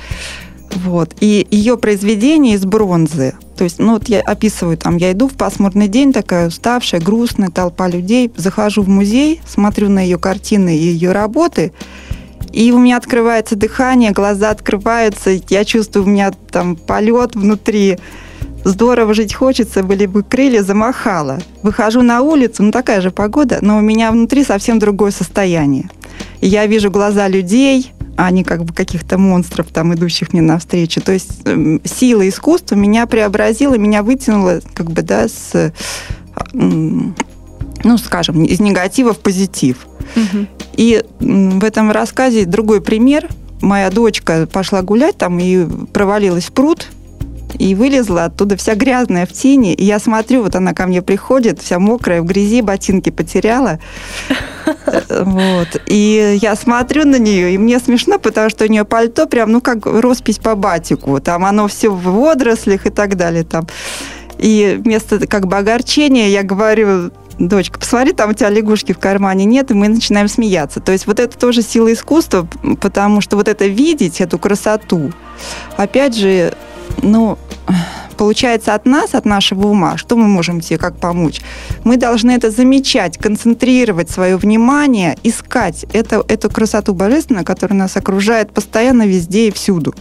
Вот. 0.70 1.14
И 1.20 1.46
ее 1.50 1.78
произведение 1.78 2.54
из 2.54 2.64
бронзы. 2.64 3.34
То 3.56 3.64
есть, 3.64 3.78
ну 3.78 3.94
вот 3.94 4.08
я 4.08 4.20
описываю, 4.20 4.76
там, 4.76 4.96
я 4.96 5.12
иду 5.12 5.28
в 5.28 5.34
пасмурный 5.34 5.86
день, 5.86 6.12
такая 6.12 6.48
уставшая, 6.48 7.00
грустная, 7.00 7.50
толпа 7.50 7.88
людей, 7.88 8.32
захожу 8.36 8.82
в 8.82 8.88
музей, 8.88 9.40
смотрю 9.46 9.88
на 9.88 10.00
ее 10.00 10.18
картины 10.18 10.76
и 10.76 10.82
ее 10.82 11.12
работы, 11.12 11.72
и 12.52 12.70
у 12.70 12.78
меня 12.78 12.96
открывается 12.96 13.56
дыхание, 13.56 14.12
глаза 14.12 14.50
открываются, 14.50 15.30
я 15.48 15.64
чувствую, 15.64 16.04
у 16.04 16.08
меня 16.08 16.32
там 16.50 16.76
полет 16.76 17.34
внутри, 17.34 17.98
здорово 18.64 19.14
жить 19.14 19.34
хочется, 19.34 19.82
были 19.82 20.06
бы 20.06 20.22
крылья, 20.22 20.62
замахала. 20.62 21.38
Выхожу 21.62 22.02
на 22.02 22.22
улицу, 22.22 22.62
ну 22.62 22.72
такая 22.72 23.00
же 23.00 23.10
погода, 23.10 23.58
но 23.60 23.78
у 23.78 23.80
меня 23.80 24.10
внутри 24.10 24.44
совсем 24.44 24.78
другое 24.78 25.10
состояние. 25.10 25.88
И 26.40 26.48
я 26.48 26.66
вижу 26.66 26.90
глаза 26.90 27.28
людей, 27.28 27.92
а 28.16 28.30
не 28.30 28.44
как 28.44 28.64
бы 28.64 28.72
каких-то 28.72 29.18
монстров, 29.18 29.68
там, 29.72 29.94
идущих 29.94 30.32
мне 30.32 30.42
навстречу. 30.42 31.00
То 31.00 31.12
есть 31.12 31.40
э, 31.44 31.78
сила 31.84 32.28
искусства 32.28 32.76
меня 32.76 33.06
преобразила, 33.06 33.76
меня 33.76 34.02
вытянула, 34.02 34.60
как 34.74 34.90
бы, 34.90 35.02
да, 35.02 35.28
с, 35.28 35.72
ну, 36.52 37.98
скажем, 37.98 38.44
из 38.44 38.60
негатива 38.60 39.12
в 39.12 39.18
позитив. 39.18 39.86
Угу. 40.16 40.46
И 40.76 41.04
в 41.20 41.64
этом 41.64 41.90
рассказе 41.90 42.44
другой 42.44 42.80
пример. 42.80 43.28
Моя 43.60 43.90
дочка 43.90 44.46
пошла 44.46 44.82
гулять 44.82 45.16
там 45.16 45.38
и 45.38 45.66
провалилась 45.92 46.44
в 46.46 46.52
пруд, 46.52 46.88
и 47.58 47.74
вылезла 47.74 48.24
оттуда 48.24 48.56
вся 48.56 48.74
грязная 48.74 49.26
в 49.26 49.32
тени. 49.32 49.74
И 49.74 49.84
я 49.84 49.98
смотрю, 49.98 50.42
вот 50.42 50.54
она 50.56 50.72
ко 50.72 50.86
мне 50.86 51.02
приходит, 51.02 51.60
вся 51.60 51.78
мокрая, 51.78 52.22
в 52.22 52.24
грязи, 52.24 52.60
ботинки 52.60 53.10
потеряла. 53.10 53.78
Вот. 55.10 55.82
И 55.86 56.38
я 56.40 56.56
смотрю 56.56 57.04
на 57.04 57.18
нее, 57.18 57.54
и 57.54 57.58
мне 57.58 57.78
смешно, 57.78 58.18
потому 58.18 58.50
что 58.50 58.64
у 58.64 58.68
нее 58.68 58.84
пальто 58.84 59.26
прям, 59.26 59.52
ну, 59.52 59.60
как 59.60 59.86
роспись 59.86 60.38
по 60.38 60.54
батику. 60.54 61.20
Там 61.20 61.44
оно 61.44 61.68
все 61.68 61.90
в 61.90 62.02
водорослях 62.02 62.86
и 62.86 62.90
так 62.90 63.16
далее. 63.16 63.44
Там. 63.44 63.66
И 64.38 64.78
вместо 64.82 65.26
как 65.26 65.46
бы 65.46 65.56
огорчения 65.56 66.28
я 66.28 66.42
говорю, 66.42 67.10
дочка, 67.38 67.78
посмотри, 67.78 68.12
там 68.12 68.30
у 68.30 68.32
тебя 68.32 68.50
лягушки 68.50 68.92
в 68.92 68.98
кармане 68.98 69.44
нет, 69.44 69.70
и 69.70 69.74
мы 69.74 69.88
начинаем 69.88 70.28
смеяться. 70.28 70.80
То 70.80 70.92
есть 70.92 71.06
вот 71.06 71.20
это 71.20 71.36
тоже 71.36 71.62
сила 71.62 71.92
искусства, 71.92 72.46
потому 72.80 73.20
что 73.20 73.36
вот 73.36 73.48
это 73.48 73.66
видеть, 73.66 74.20
эту 74.20 74.38
красоту, 74.38 75.12
опять 75.76 76.16
же, 76.16 76.54
ну, 77.02 77.38
получается 78.16 78.74
от 78.74 78.86
нас, 78.86 79.14
от 79.14 79.24
нашего 79.24 79.66
ума, 79.66 79.96
что 79.96 80.16
мы 80.16 80.26
можем 80.28 80.62
себе 80.62 80.78
как 80.78 80.96
помочь? 80.96 81.40
Мы 81.84 81.96
должны 81.96 82.30
это 82.30 82.50
замечать, 82.50 83.18
концентрировать 83.18 84.10
свое 84.10 84.36
внимание, 84.36 85.16
искать 85.22 85.84
это, 85.92 86.24
эту 86.28 86.50
красоту 86.50 86.94
божественную, 86.94 87.44
которая 87.44 87.78
нас 87.78 87.96
окружает 87.96 88.52
постоянно 88.52 89.06
везде 89.06 89.48
и 89.48 89.52
всюду. 89.52 89.94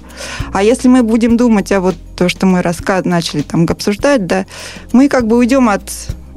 А 0.54 0.64
если 0.64 0.88
мы 0.88 1.04
будем 1.04 1.38
думать 1.38 1.72
о 1.72 1.82
вот 1.82 1.96
то, 2.16 2.30
что 2.30 2.46
мы 2.46 2.62
рассказ 2.62 3.06
начали 3.06 3.42
там 3.42 3.66
обсуждать, 3.68 4.28
да, 4.28 4.46
мы 4.92 5.10
как 5.10 5.28
бы 5.28 5.38
уйдем 5.38 5.70
от 5.70 5.84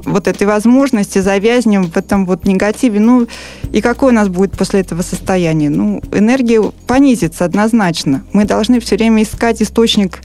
вот 0.07 0.27
этой 0.27 0.47
возможности, 0.47 1.19
завязнем 1.19 1.83
в 1.83 1.97
этом 1.97 2.25
вот 2.25 2.45
негативе. 2.45 2.99
Ну, 2.99 3.27
и 3.71 3.81
какое 3.81 4.11
у 4.11 4.15
нас 4.15 4.29
будет 4.29 4.57
после 4.57 4.79
этого 4.79 5.01
состояние? 5.01 5.69
Ну, 5.69 6.01
энергия 6.11 6.61
понизится 6.87 7.45
однозначно. 7.45 8.23
Мы 8.33 8.45
должны 8.45 8.79
все 8.79 8.95
время 8.95 9.23
искать 9.23 9.61
источник 9.61 10.21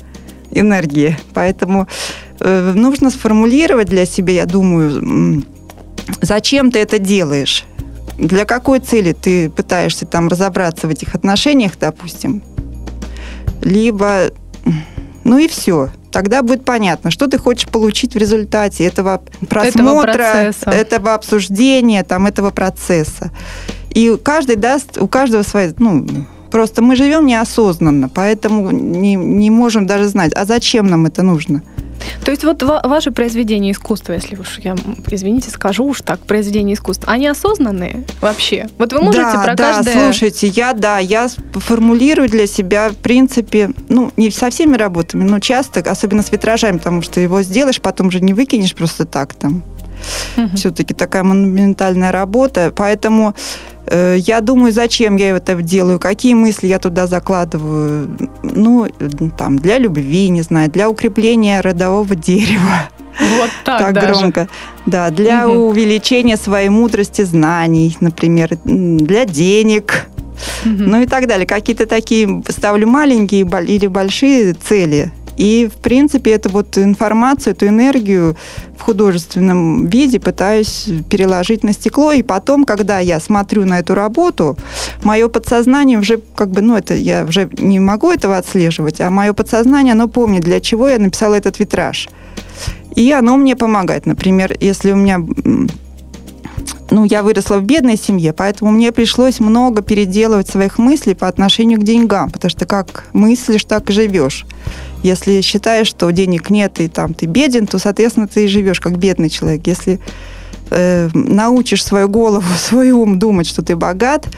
энергии. 0.53 1.17
Поэтому 1.35 1.89
э, 2.41 2.73
нужно 2.75 3.11
сформулировать 3.11 3.89
для 3.89 4.07
себя, 4.07 4.33
я 4.33 4.47
думаю, 4.47 5.45
зачем 6.21 6.71
ты 6.71 6.79
это 6.79 6.99
делаешь, 6.99 7.65
для 8.19 8.45
какой 8.45 8.81
цели 8.81 9.13
ты 9.13 9.51
пытаешься 9.51 10.07
там 10.07 10.29
разобраться 10.29 10.87
в 10.87 10.91
этих 10.91 11.15
отношениях, 11.15 11.73
допустим, 11.79 12.43
либо, 13.63 14.31
ну 15.25 15.39
и 15.39 15.49
все. 15.49 15.91
Тогда 16.11 16.43
будет 16.43 16.65
понятно, 16.65 17.11
что 17.11 17.27
ты 17.27 17.39
хочешь 17.39 17.69
получить 17.69 18.15
в 18.15 18.19
результате 18.19 18.85
этого 18.85 19.23
просмотра, 19.49 20.23
этого, 20.23 20.75
этого 20.75 21.15
обсуждения, 21.15 22.05
там, 22.05 22.27
этого 22.27 22.51
процесса. 22.51 23.31
И 23.91 24.19
каждый 24.23 24.57
даст, 24.57 24.99
у 24.99 25.09
каждого 25.09 25.43
своя, 25.43 25.73
ну, 25.79 26.07
Просто 26.53 26.83
мы 26.83 26.97
живем 26.97 27.27
неосознанно, 27.27 28.11
поэтому 28.11 28.71
не, 28.71 29.15
не 29.15 29.51
можем 29.51 29.87
даже 29.87 30.05
знать, 30.05 30.33
а 30.35 30.45
зачем 30.45 30.87
нам 30.87 31.07
это 31.07 31.23
нужно. 31.23 31.63
То 32.25 32.31
есть 32.31 32.45
вот 32.45 32.63
ваши 32.63 33.11
произведения 33.11 33.73
искусства, 33.73 34.13
если 34.13 34.37
уж 34.37 34.59
я, 34.59 34.75
извините, 35.11 35.51
скажу 35.51 35.85
уж 35.85 36.03
так, 36.03 36.21
произведения 36.21 36.75
искусства, 36.75 37.11
они 37.13 37.27
осознанные 37.27 38.05
вообще? 38.21 38.69
Вот 38.77 38.93
вы 38.93 39.01
можете 39.01 39.23
да, 39.23 39.43
про 39.43 39.55
да, 39.55 39.73
каждое... 39.73 39.95
слушайте, 39.95 40.49
я, 40.49 40.75
да, 40.75 40.99
я 40.99 41.29
формулирую 41.55 42.29
для 42.29 42.47
себя, 42.47 42.91
в 42.91 42.97
принципе, 42.97 43.71
ну, 43.89 44.13
не 44.17 44.31
со 44.31 44.51
всеми 44.51 44.77
работами, 44.77 45.25
но 45.25 45.39
часто, 45.41 45.81
особенно 45.81 46.23
с 46.23 46.31
витражами, 46.31 46.79
потому 46.79 47.03
что 47.03 47.21
его 47.21 47.43
сделаешь, 47.43 47.81
потом 47.81 48.11
же 48.11 48.21
не 48.21 48.35
выкинешь 48.35 48.75
просто 48.75 49.07
так 49.07 49.35
там. 49.35 49.63
Угу. 50.37 50.57
Все-таки 50.57 50.95
такая 50.95 51.23
монументальная 51.23 52.13
работа, 52.13 52.73
поэтому 52.75 53.35
я 53.91 54.41
думаю, 54.41 54.73
зачем 54.73 55.17
я 55.17 55.37
это 55.37 55.55
делаю, 55.57 55.99
какие 55.99 56.35
мысли 56.35 56.67
я 56.67 56.79
туда 56.79 57.07
закладываю. 57.07 58.17
Ну, 58.43 58.89
там, 59.37 59.59
для 59.59 59.79
любви, 59.79 60.29
не 60.29 60.43
знаю, 60.43 60.71
для 60.71 60.89
укрепления 60.89 61.61
родового 61.61 62.15
дерева. 62.15 62.89
Вот 63.39 63.51
так, 63.65 63.79
так 63.79 63.95
даже. 63.95 64.07
громко. 64.07 64.49
Да, 64.87 65.11
для 65.11 65.47
угу. 65.49 65.69
увеличения 65.69 66.37
своей 66.37 66.71
мудрости 66.71 67.23
знаний, 67.23 67.97
например, 68.01 68.57
для 68.65 69.25
денег. 69.25 70.07
Угу. 70.65 70.75
Ну 70.79 71.03
и 71.03 71.07
так 71.07 71.27
далее. 71.27 71.47
Какие-то 71.47 71.87
такие 71.87 72.43
ставлю 72.49 72.87
маленькие 72.87 73.43
или 73.43 73.87
большие 73.87 74.55
цели 74.55 75.13
и, 75.37 75.69
в 75.73 75.79
принципе, 75.79 76.33
эту 76.33 76.51
вот 76.51 76.77
информацию, 76.79 77.55
эту 77.55 77.67
энергию 77.67 78.37
в 78.77 78.83
художественном 78.83 79.87
виде 79.87 80.21
пытаюсь 80.21 80.89
переложить 81.09 81.65
на 81.65 81.73
стекло. 81.73 82.13
И 82.13 82.23
потом, 82.23 82.65
когда 82.65 82.99
я 82.99 83.21
смотрю 83.21 83.65
на 83.65 83.79
эту 83.79 83.95
работу, 83.95 84.57
мое 85.03 85.29
подсознание 85.29 85.99
уже 85.99 86.21
как 86.35 86.51
бы, 86.51 86.61
ну, 86.61 86.77
это 86.77 86.95
я 86.95 87.25
уже 87.25 87.49
не 87.59 87.81
могу 87.81 88.11
этого 88.11 88.37
отслеживать, 88.37 89.01
а 89.01 89.11
мое 89.11 89.33
подсознание, 89.33 89.93
оно 89.93 90.09
помнит, 90.09 90.43
для 90.43 90.61
чего 90.61 90.89
я 90.89 90.99
написала 90.99 91.35
этот 91.35 91.59
витраж. 91.59 92.09
И 92.95 93.11
оно 93.13 93.37
мне 93.37 93.57
помогает. 93.57 94.07
Например, 94.07 94.55
если 94.61 94.93
у 94.93 94.97
меня 94.97 95.21
ну, 96.91 97.05
я 97.05 97.23
выросла 97.23 97.57
в 97.57 97.65
бедной 97.65 97.97
семье, 97.97 98.35
поэтому 98.35 98.71
мне 98.71 98.93
пришлось 98.93 99.41
много 99.41 99.81
переделывать 99.81 100.51
своих 100.51 100.79
мыслей 100.79 101.15
по 101.15 101.27
отношению 101.27 101.81
к 101.81 101.85
деньгам, 101.85 102.31
потому 102.31 102.51
что 102.51 102.67
как 102.67 103.07
мыслишь, 103.15 103.65
так 103.65 103.89
и 103.89 103.93
живешь. 103.95 104.45
Если 105.03 105.41
считаешь, 105.41 105.89
что 105.89 106.11
денег 106.11 106.51
нет 106.51 106.81
и 106.81 106.89
там 106.89 107.15
ты 107.15 107.27
беден, 107.27 107.67
то, 107.67 107.79
соответственно, 107.79 108.29
ты 108.29 108.45
и 108.45 108.49
живешь 108.49 108.81
как 108.81 108.99
бедный 108.99 109.29
человек. 109.29 109.67
Если 109.67 110.01
э, 110.71 111.09
научишь 111.13 111.85
свою 111.85 112.09
голову, 112.09 112.45
свой 112.59 112.91
ум 112.91 113.19
думать, 113.19 113.47
что 113.47 113.63
ты 113.63 113.77
богат, 113.77 114.29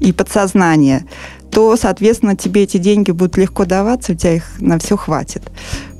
и 0.00 0.12
подсознание, 0.12 1.04
то, 1.50 1.76
соответственно, 1.76 2.36
тебе 2.36 2.62
эти 2.62 2.76
деньги 2.76 3.10
будут 3.10 3.36
легко 3.36 3.64
даваться, 3.64 4.12
у 4.12 4.14
тебя 4.14 4.34
их 4.34 4.44
на 4.60 4.78
все 4.78 4.96
хватит. 4.96 5.42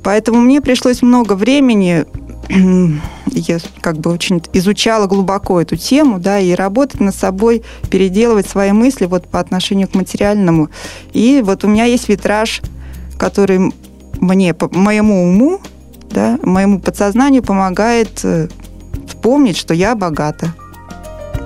Поэтому 0.03 0.39
мне 0.39 0.61
пришлось 0.61 1.01
много 1.01 1.33
времени 1.33 2.05
я 3.27 3.59
как 3.81 3.97
бы 3.97 4.11
очень 4.11 4.41
изучала 4.53 5.07
глубоко 5.07 5.61
эту 5.61 5.75
тему, 5.75 6.19
да, 6.19 6.39
и 6.39 6.53
работать 6.53 6.99
над 6.99 7.15
собой, 7.15 7.63
переделывать 7.89 8.47
свои 8.47 8.71
мысли 8.71 9.05
вот 9.05 9.27
по 9.27 9.39
отношению 9.39 9.87
к 9.87 9.95
материальному. 9.95 10.69
И 11.13 11.41
вот 11.43 11.63
у 11.63 11.67
меня 11.67 11.85
есть 11.85 12.09
витраж, 12.09 12.61
который 13.17 13.73
мне, 14.19 14.53
по 14.53 14.69
моему 14.75 15.23
уму, 15.23 15.59
да, 16.09 16.39
моему 16.43 16.79
подсознанию 16.79 17.43
помогает 17.43 18.19
э, 18.23 18.47
вспомнить, 19.07 19.57
что 19.57 19.73
я 19.73 19.95
богата. 19.95 20.53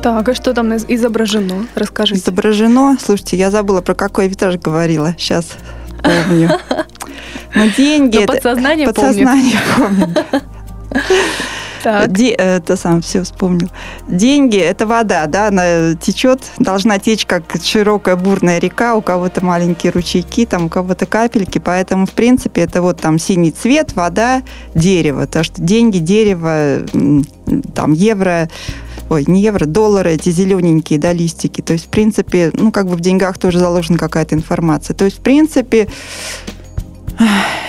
Так, 0.02 0.28
а 0.28 0.36
что 0.36 0.54
там 0.54 0.76
изображено? 0.76 1.68
Расскажите. 1.76 2.20
Изображено, 2.20 2.98
слушайте, 3.00 3.38
я 3.38 3.52
забыла, 3.52 3.82
про 3.82 3.96
какой 3.96 4.28
витраж 4.28 4.58
говорила. 4.58 5.16
Сейчас 5.18 5.52
помню. 6.02 6.50
Но 7.56 7.68
деньги... 7.68 8.18
Но 8.18 8.26
подсознание, 8.26 8.88
подсознание 8.88 9.58
помнит. 9.78 10.14
Так. 10.14 10.44
Де, 12.08 12.30
это 12.30 12.76
сам 12.78 13.02
все 13.02 13.24
вспомнил. 13.24 13.70
Деньги– 14.08 14.58
это 14.60 14.88
вода, 14.88 15.26
да, 15.28 15.48
она 15.48 15.96
течет, 15.96 16.42
должна 16.58 17.00
течь 17.00 17.26
как 17.26 17.44
широкая 17.62 18.16
бурная 18.16 18.60
река, 18.60 18.96
у 18.96 19.02
кого-то 19.02 19.44
маленькие 19.44 19.92
ручейки, 19.92 20.46
там 20.46 20.66
у 20.66 20.70
кого-то 20.70 21.06
капельки, 21.06 21.60
поэтому, 21.60 22.06
в 22.06 22.12
принципе, 22.12 22.62
это 22.62 22.82
вот 22.82 23.02
там 23.02 23.20
синий 23.20 23.52
цвет, 23.52 23.96
вода, 23.96 24.44
дерево, 24.76 25.28
то 25.28 25.44
что 25.44 25.62
деньги, 25.62 25.98
дерево, 25.98 26.80
там 27.76 27.94
евро, 27.94 28.50
ой, 29.10 29.26
не 29.28 29.42
евро, 29.42 29.66
доллары, 29.66 30.14
эти 30.14 30.30
зелененькие, 30.30 31.00
да, 31.00 31.14
листики. 31.14 31.62
То 31.62 31.74
есть, 31.74 31.86
в 31.86 31.90
принципе, 31.90 32.52
ну, 32.54 32.72
как 32.72 32.88
бы 32.88 32.96
в 32.96 33.02
деньгах 33.02 33.38
тоже 33.38 33.60
заложена 33.60 33.98
какая-то 33.98 34.36
информация. 34.36 34.96
То 34.96 35.06
есть, 35.06 35.20
в 35.20 35.22
принципе, 35.22 35.88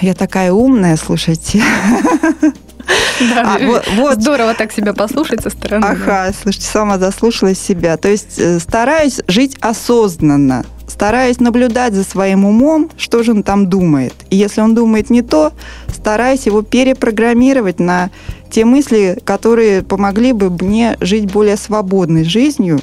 я 0.00 0.14
такая 0.14 0.52
умная, 0.52 0.96
слушайте. 0.96 1.62
Да, 3.20 3.56
а, 3.56 3.58
вот, 3.58 3.84
вот. 3.96 4.20
Здорово 4.20 4.54
так 4.54 4.72
себя 4.72 4.92
послушать 4.92 5.42
со 5.42 5.50
стороны. 5.50 5.84
Ага, 5.84 6.26
да. 6.26 6.32
слушайте, 6.32 6.66
сама 6.66 6.98
заслушалась 6.98 7.58
себя. 7.58 7.96
То 7.96 8.08
есть 8.08 8.38
э, 8.38 8.58
стараюсь 8.58 9.20
жить 9.28 9.56
осознанно, 9.60 10.64
стараюсь 10.88 11.40
наблюдать 11.40 11.94
за 11.94 12.04
своим 12.04 12.44
умом, 12.44 12.90
что 12.96 13.22
же 13.22 13.32
он 13.32 13.42
там 13.42 13.68
думает. 13.68 14.14
И 14.30 14.36
если 14.36 14.60
он 14.60 14.74
думает 14.74 15.10
не 15.10 15.22
то, 15.22 15.52
стараюсь 15.92 16.46
его 16.46 16.62
перепрограммировать 16.62 17.78
на 17.78 18.10
те 18.50 18.64
мысли, 18.64 19.18
которые 19.24 19.82
помогли 19.82 20.32
бы 20.32 20.50
мне 20.50 20.96
жить 21.00 21.32
более 21.32 21.56
свободной 21.56 22.24
жизнью, 22.24 22.80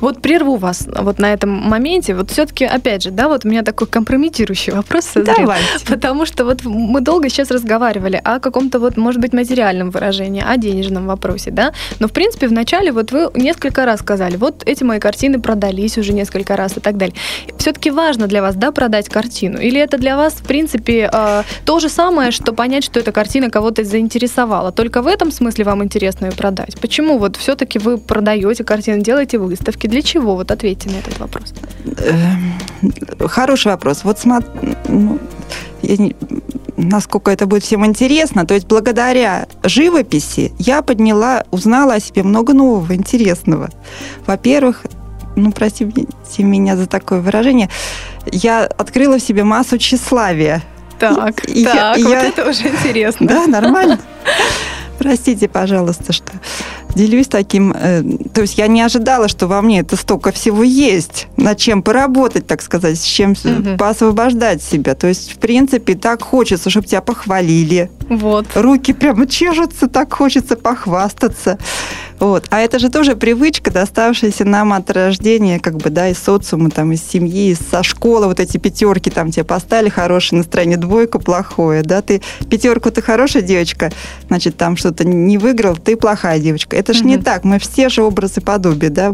вот 0.00 0.22
прерву 0.22 0.56
вас 0.56 0.86
вот 0.86 1.18
на 1.18 1.32
этом 1.32 1.50
моменте. 1.50 2.14
Вот 2.14 2.30
все-таки, 2.30 2.64
опять 2.64 3.02
же, 3.02 3.10
да, 3.10 3.28
вот 3.28 3.44
у 3.44 3.48
меня 3.48 3.62
такой 3.62 3.86
компрометирующий 3.86 4.72
вопрос 4.72 5.04
созрел. 5.04 5.36
Давайте. 5.36 5.64
Потому 5.86 6.26
что 6.26 6.44
вот 6.44 6.64
мы 6.64 7.00
долго 7.00 7.28
сейчас 7.28 7.50
разговаривали 7.50 8.20
о 8.22 8.38
каком-то 8.40 8.78
вот, 8.78 8.96
может 8.96 9.20
быть, 9.20 9.32
материальном 9.32 9.90
выражении, 9.90 10.42
о 10.46 10.56
денежном 10.56 11.06
вопросе, 11.06 11.50
да. 11.50 11.72
Но, 12.00 12.08
в 12.08 12.12
принципе, 12.12 12.48
вначале 12.48 12.92
вот 12.92 13.12
вы 13.12 13.30
несколько 13.34 13.84
раз 13.84 14.00
сказали, 14.00 14.36
вот 14.36 14.62
эти 14.66 14.84
мои 14.84 14.98
картины 14.98 15.40
продались 15.40 15.98
уже 15.98 16.12
несколько 16.12 16.56
раз 16.56 16.76
и 16.76 16.80
так 16.80 16.96
далее. 16.96 17.14
Все-таки 17.58 17.90
важно 17.90 18.26
для 18.26 18.42
вас, 18.42 18.54
да, 18.56 18.72
продать 18.72 19.08
картину? 19.08 19.58
Или 19.58 19.80
это 19.80 19.98
для 19.98 20.16
вас, 20.16 20.34
в 20.34 20.46
принципе, 20.46 21.10
э, 21.12 21.42
то 21.64 21.80
же 21.80 21.88
самое, 21.88 22.30
что 22.30 22.52
понять, 22.52 22.84
что 22.84 23.00
эта 23.00 23.12
картина 23.12 23.50
кого-то 23.50 23.84
заинтересовала? 23.84 24.72
Только 24.72 25.02
в 25.02 25.06
этом 25.06 25.30
смысле 25.30 25.64
вам 25.64 25.84
интересно 25.84 26.26
ее 26.26 26.32
продать? 26.32 26.78
Почему 26.80 27.18
вот 27.18 27.36
все-таки 27.36 27.78
вы 27.78 27.98
продаете 27.98 28.64
картину, 28.64 29.02
делаете 29.02 29.38
выставку? 29.38 29.65
Выставки. 29.66 29.86
Для 29.86 30.02
чего? 30.02 30.36
Вот 30.36 30.50
ответьте 30.50 30.90
на 30.90 30.96
этот 30.96 31.18
вопрос. 31.18 31.52
Эм, 31.98 33.28
хороший 33.28 33.72
вопрос. 33.72 34.04
Вот 34.04 34.18
смотри, 34.18 34.48
ну, 34.88 35.18
насколько 36.76 37.30
это 37.30 37.46
будет 37.46 37.64
всем 37.64 37.84
интересно. 37.84 38.46
То 38.46 38.54
есть 38.54 38.66
благодаря 38.66 39.46
живописи 39.64 40.52
я 40.58 40.82
подняла, 40.82 41.44
узнала 41.50 41.94
о 41.94 42.00
себе 42.00 42.22
много 42.22 42.52
нового, 42.52 42.94
интересного. 42.94 43.68
Во-первых, 44.26 44.84
ну, 45.36 45.52
простите 45.52 46.06
меня 46.42 46.76
за 46.76 46.86
такое 46.86 47.20
выражение, 47.20 47.68
я 48.32 48.64
открыла 48.64 49.18
в 49.18 49.22
себе 49.22 49.44
массу 49.44 49.78
тщеславия. 49.78 50.62
Так, 50.98 51.44
и, 51.44 51.64
так, 51.64 51.98
я, 51.98 52.04
вот 52.04 52.12
я... 52.12 52.22
это 52.22 52.48
уже 52.48 52.68
интересно. 52.68 53.26
Да, 53.26 53.46
нормально? 53.46 53.98
Простите, 54.98 55.46
пожалуйста, 55.46 56.14
что 56.14 56.32
делюсь 56.96 57.28
таким. 57.28 57.72
Э, 57.72 58.02
то 58.32 58.40
есть 58.40 58.58
я 58.58 58.66
не 58.66 58.80
ожидала, 58.80 59.28
что 59.28 59.46
во 59.46 59.62
мне 59.62 59.80
это 59.80 59.96
столько 59.96 60.32
всего 60.32 60.62
есть, 60.62 61.28
над 61.36 61.58
чем 61.58 61.82
поработать, 61.82 62.46
так 62.46 62.62
сказать, 62.62 62.98
с 62.98 63.04
чем 63.04 63.32
угу. 63.32 63.76
поосвобождать 63.78 64.62
себя. 64.62 64.94
То 64.94 65.06
есть, 65.06 65.32
в 65.32 65.36
принципе, 65.36 65.94
так 65.94 66.22
хочется, 66.22 66.70
чтобы 66.70 66.86
тебя 66.86 67.02
похвалили. 67.02 67.90
Вот. 68.08 68.46
Руки 68.54 68.92
прямо 68.92 69.26
чешутся, 69.26 69.88
так 69.88 70.12
хочется 70.12 70.56
похвастаться. 70.56 71.58
Вот. 72.18 72.46
А 72.50 72.60
это 72.60 72.78
же 72.78 72.88
тоже 72.88 73.14
привычка, 73.14 73.70
доставшаяся 73.70 74.44
нам 74.44 74.72
от 74.72 74.90
рождения, 74.90 75.58
как 75.58 75.76
бы, 75.76 75.90
да, 75.90 76.08
из 76.08 76.18
социума, 76.18 76.70
там, 76.70 76.92
из 76.92 77.02
семьи, 77.02 77.54
со 77.70 77.82
школы, 77.82 78.26
вот 78.26 78.40
эти 78.40 78.56
пятерки 78.56 79.10
там 79.10 79.30
тебе 79.30 79.44
поставили, 79.44 79.90
хорошее 79.90 80.38
настроение, 80.38 80.78
двойку 80.78 81.18
плохое, 81.18 81.82
да, 81.82 82.00
ты 82.00 82.22
пятерку 82.48 82.90
ты 82.90 83.02
хорошая 83.02 83.42
девочка, 83.42 83.92
значит, 84.28 84.56
там 84.56 84.76
что-то 84.76 85.04
не 85.04 85.36
выиграл, 85.36 85.76
ты 85.76 85.96
плохая 85.96 86.38
девочка. 86.38 86.76
Это 86.76 86.85
же 86.92 87.00
угу. 87.00 87.08
не 87.08 87.18
так, 87.18 87.44
мы 87.44 87.58
все 87.58 87.88
же 87.88 88.02
образы 88.02 88.40
подобия, 88.40 88.90
да, 88.90 89.12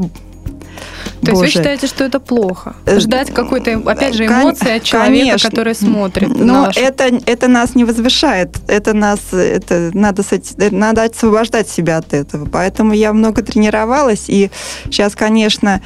то 1.24 1.30
Боже. 1.30 1.44
есть 1.44 1.54
вы 1.54 1.60
считаете, 1.60 1.86
что 1.86 2.04
это 2.04 2.18
плохо? 2.18 2.74
Э, 2.84 2.98
Ждать 2.98 3.32
какой-то, 3.32 3.80
опять 3.86 4.14
же, 4.14 4.26
эмоции 4.26 4.76
от 4.76 4.82
человека, 4.82 5.18
Конечно. 5.18 5.50
который 5.50 5.74
смотрит. 5.74 6.28
Но 6.28 6.62
вашу... 6.62 6.80
это, 6.80 7.20
это 7.26 7.48
нас 7.48 7.76
не 7.76 7.84
возвышает. 7.84 8.56
Это 8.66 8.92
нас, 8.92 9.20
это 9.32 9.90
надо, 9.94 10.22
надо 10.70 11.04
освобождать 11.04 11.68
себя 11.68 11.98
от 11.98 12.12
этого. 12.12 12.46
Поэтому 12.46 12.92
я 12.92 13.12
много 13.12 13.42
тренировалась, 13.42 14.24
и 14.26 14.50
сейчас, 14.86 15.14
конечно, 15.14 15.80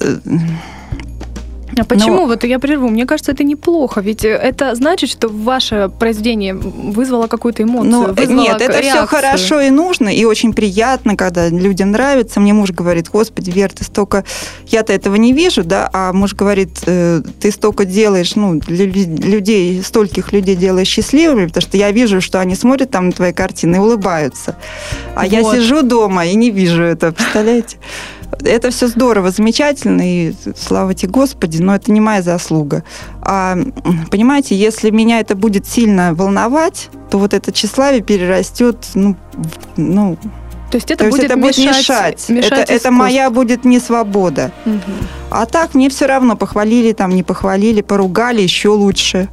э, 0.00 0.16
а 1.76 1.84
почему? 1.84 2.16
Но... 2.16 2.26
Вот 2.26 2.44
я 2.44 2.58
прерву. 2.58 2.88
Мне 2.88 3.06
кажется, 3.06 3.32
это 3.32 3.44
неплохо. 3.44 4.00
Ведь 4.00 4.24
э, 4.24 4.28
это 4.28 4.74
значит, 4.74 5.10
что 5.10 5.28
ваше 5.28 5.90
произведение 5.98 6.54
вызвало 6.54 7.26
какую-то 7.26 7.62
эмоцию. 7.62 8.14
Ну, 8.16 8.42
нет, 8.42 8.60
это 8.60 8.80
реакцию. 8.80 8.82
все 8.82 9.06
хорошо 9.06 9.60
и 9.60 9.70
нужно, 9.70 10.08
и 10.08 10.24
очень 10.24 10.52
приятно, 10.52 11.16
когда 11.16 11.48
людям 11.48 11.90
нравится. 11.90 12.40
Мне 12.40 12.52
муж 12.52 12.70
говорит, 12.70 13.08
господи, 13.10 13.50
Вер, 13.50 13.72
ты 13.72 13.84
столько... 13.84 14.24
Я-то 14.66 14.92
этого 14.92 15.16
не 15.16 15.32
вижу, 15.32 15.64
да, 15.64 15.90
а 15.92 16.12
муж 16.12 16.34
говорит, 16.34 16.80
«Э, 16.86 17.22
ты 17.40 17.50
столько 17.50 17.84
делаешь, 17.84 18.34
ну, 18.34 18.60
людей, 18.68 19.82
стольких 19.82 20.32
людей 20.32 20.56
делаешь 20.56 20.88
счастливыми, 20.88 21.46
потому 21.46 21.62
что 21.62 21.76
я 21.76 21.90
вижу, 21.90 22.20
что 22.20 22.40
они 22.40 22.54
смотрят 22.54 22.90
там 22.90 23.06
на 23.06 23.12
твои 23.12 23.32
картины 23.32 23.76
и 23.76 23.78
улыбаются. 23.78 24.56
А 25.14 25.22
вот. 25.22 25.32
я 25.32 25.42
сижу 25.44 25.82
дома 25.82 26.26
и 26.26 26.34
не 26.34 26.50
вижу 26.50 26.82
это, 26.82 27.12
представляете? 27.12 27.76
Это 28.44 28.70
все 28.70 28.88
здорово, 28.88 29.30
замечательно, 29.30 30.02
и 30.04 30.34
слава 30.56 30.94
тебе 30.94 31.10
Господи, 31.10 31.60
но 31.62 31.74
это 31.74 31.90
не 31.92 32.00
моя 32.00 32.22
заслуга. 32.22 32.84
А, 33.22 33.56
понимаете, 34.10 34.56
если 34.56 34.90
меня 34.90 35.20
это 35.20 35.34
будет 35.34 35.66
сильно 35.66 36.14
волновать, 36.14 36.90
то 37.10 37.18
вот 37.18 37.34
это 37.34 37.52
тщеславие 37.52 38.02
перерастет, 38.02 38.76
ну, 38.94 39.16
ну 39.76 40.16
то 40.70 40.76
есть 40.76 40.90
это, 40.90 41.04
то 41.04 41.10
будет, 41.10 41.22
есть 41.22 41.32
это 41.32 41.40
мешать, 41.40 41.56
будет 41.56 41.76
мешать. 41.78 42.28
мешать 42.28 42.52
это, 42.52 42.72
это 42.72 42.90
моя 42.90 43.30
будет 43.30 43.64
не 43.64 43.80
свобода. 43.80 44.52
Угу. 44.66 44.80
А 45.30 45.46
так 45.46 45.74
мне 45.74 45.88
все 45.88 46.06
равно 46.06 46.36
похвалили, 46.36 46.92
там 46.92 47.14
не 47.14 47.22
похвалили, 47.22 47.80
поругали, 47.80 48.42
еще 48.42 48.68
лучше. 48.68 49.28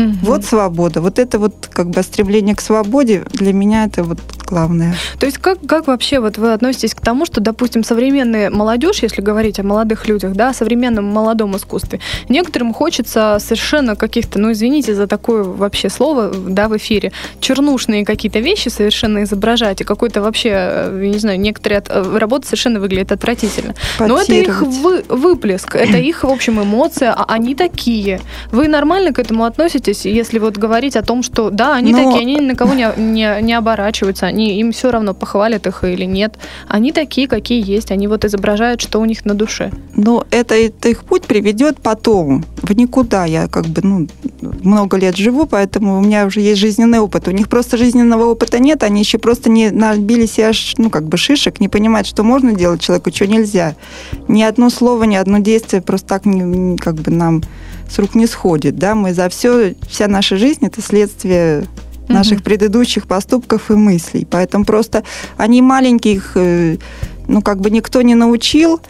Угу. 0.00 0.16
Вот 0.22 0.44
свобода. 0.44 1.00
Вот 1.00 1.18
это 1.18 1.38
вот 1.38 1.68
как 1.70 1.90
бы 1.90 2.02
стремление 2.02 2.54
к 2.54 2.60
свободе 2.60 3.24
для 3.32 3.52
меня 3.52 3.84
это 3.84 4.02
вот 4.02 4.18
главное. 4.50 4.94
То 5.18 5.26
есть 5.26 5.38
как, 5.38 5.58
как 5.66 5.86
вообще 5.86 6.18
вот 6.18 6.36
вы 6.36 6.52
относитесь 6.52 6.94
к 6.94 7.00
тому, 7.00 7.24
что, 7.24 7.40
допустим, 7.40 7.84
современная 7.84 8.50
молодежь, 8.50 9.02
если 9.02 9.22
говорить 9.22 9.60
о 9.60 9.62
молодых 9.62 10.08
людях, 10.08 10.32
да, 10.32 10.50
о 10.50 10.54
современном 10.54 11.04
молодом 11.04 11.56
искусстве, 11.56 12.00
некоторым 12.28 12.74
хочется 12.74 13.38
совершенно 13.40 13.96
каких-то, 13.96 14.38
ну, 14.38 14.52
извините 14.52 14.94
за 14.94 15.06
такое 15.06 15.44
вообще 15.44 15.88
слово, 15.88 16.32
да, 16.34 16.68
в 16.68 16.76
эфире, 16.76 17.12
чернушные 17.40 18.04
какие-то 18.04 18.40
вещи 18.40 18.68
совершенно 18.68 19.22
изображать, 19.22 19.80
и 19.80 19.84
какой-то 19.84 20.20
вообще, 20.20 20.50
э, 20.52 21.06
не 21.06 21.18
знаю, 21.18 21.38
некоторые 21.40 21.82
э, 21.86 22.18
работы 22.18 22.46
совершенно 22.46 22.80
выглядят 22.80 23.12
отвратительно. 23.12 23.74
Но 24.00 24.20
это 24.20 24.34
их 24.34 24.62
вы, 24.62 25.04
выплеск, 25.08 25.76
это 25.76 25.98
их, 25.98 26.24
в 26.24 26.28
общем, 26.28 26.60
эмоция, 26.60 27.12
а 27.12 27.24
они 27.28 27.54
такие. 27.54 28.20
Вы 28.50 28.68
нормально 28.68 29.12
к 29.12 29.18
этому 29.18 29.44
относитесь, 29.44 29.89
если 29.90 30.38
вот 30.38 30.56
говорить 30.56 30.96
о 30.96 31.02
том, 31.02 31.22
что 31.22 31.50
да, 31.50 31.74
они 31.74 31.92
Но... 31.92 31.98
такие, 31.98 32.22
они 32.22 32.36
ни 32.36 32.40
на 32.40 32.54
кого 32.54 32.74
не, 32.74 32.88
не, 32.96 33.42
не 33.42 33.54
оборачиваются, 33.54 34.26
они 34.26 34.58
им 34.60 34.72
все 34.72 34.90
равно, 34.90 35.14
похвалят 35.14 35.66
их 35.66 35.84
или 35.84 36.04
нет. 36.04 36.38
Они 36.68 36.92
такие, 36.92 37.28
какие 37.28 37.62
есть. 37.64 37.90
Они 37.90 38.08
вот 38.08 38.24
изображают, 38.24 38.80
что 38.80 39.00
у 39.00 39.04
них 39.04 39.24
на 39.24 39.34
душе. 39.34 39.70
Но 39.96 40.26
это, 40.30 40.54
это 40.54 40.88
их 40.88 41.04
путь 41.04 41.22
приведет 41.22 41.80
потом 41.80 42.44
в 42.62 42.72
никуда. 42.72 43.24
Я 43.24 43.48
как 43.48 43.66
бы 43.66 43.80
ну, 43.82 44.08
много 44.62 44.96
лет 44.96 45.16
живу, 45.16 45.46
поэтому 45.46 45.98
у 45.98 46.00
меня 46.00 46.26
уже 46.26 46.40
есть 46.40 46.60
жизненный 46.60 46.98
опыт. 46.98 47.28
У 47.28 47.30
них 47.30 47.48
просто 47.48 47.76
жизненного 47.76 48.24
опыта 48.24 48.58
нет, 48.58 48.82
они 48.82 49.00
еще 49.00 49.18
просто 49.18 49.50
не 49.50 49.70
набили 49.70 50.26
себе 50.26 50.50
ну, 50.78 50.90
как 50.90 51.04
бы 51.04 51.16
шишек, 51.16 51.60
не 51.60 51.68
понимают, 51.68 52.06
что 52.06 52.22
можно 52.22 52.52
делать 52.52 52.80
человеку, 52.80 53.10
что 53.10 53.26
нельзя. 53.26 53.74
Ни 54.28 54.42
одно 54.42 54.70
слово, 54.70 55.04
ни 55.04 55.16
одно 55.16 55.38
действие 55.38 55.82
просто 55.82 56.08
так 56.08 56.24
не, 56.26 56.76
как 56.76 56.94
бы 56.94 57.10
нам 57.10 57.42
с 57.90 57.98
рук 57.98 58.14
не 58.14 58.26
сходит. 58.26 58.76
Да? 58.76 58.94
Мы 58.94 59.12
за 59.12 59.28
все 59.28 59.74
вся 59.88 60.08
наша 60.08 60.36
жизнь 60.36 60.64
это 60.64 60.80
следствие 60.80 61.64
наших 62.08 62.38
Мгм. 62.38 62.44
предыдущих 62.44 63.06
поступков 63.06 63.70
и 63.70 63.74
мыслей. 63.74 64.26
Поэтому 64.28 64.64
просто 64.64 65.04
они 65.36 65.62
маленьких, 65.62 66.32
э, 66.34 66.76
ну, 67.28 67.42
как 67.42 67.60
бы 67.60 67.70
никто 67.70 68.02
не 68.02 68.14
научил 68.14 68.80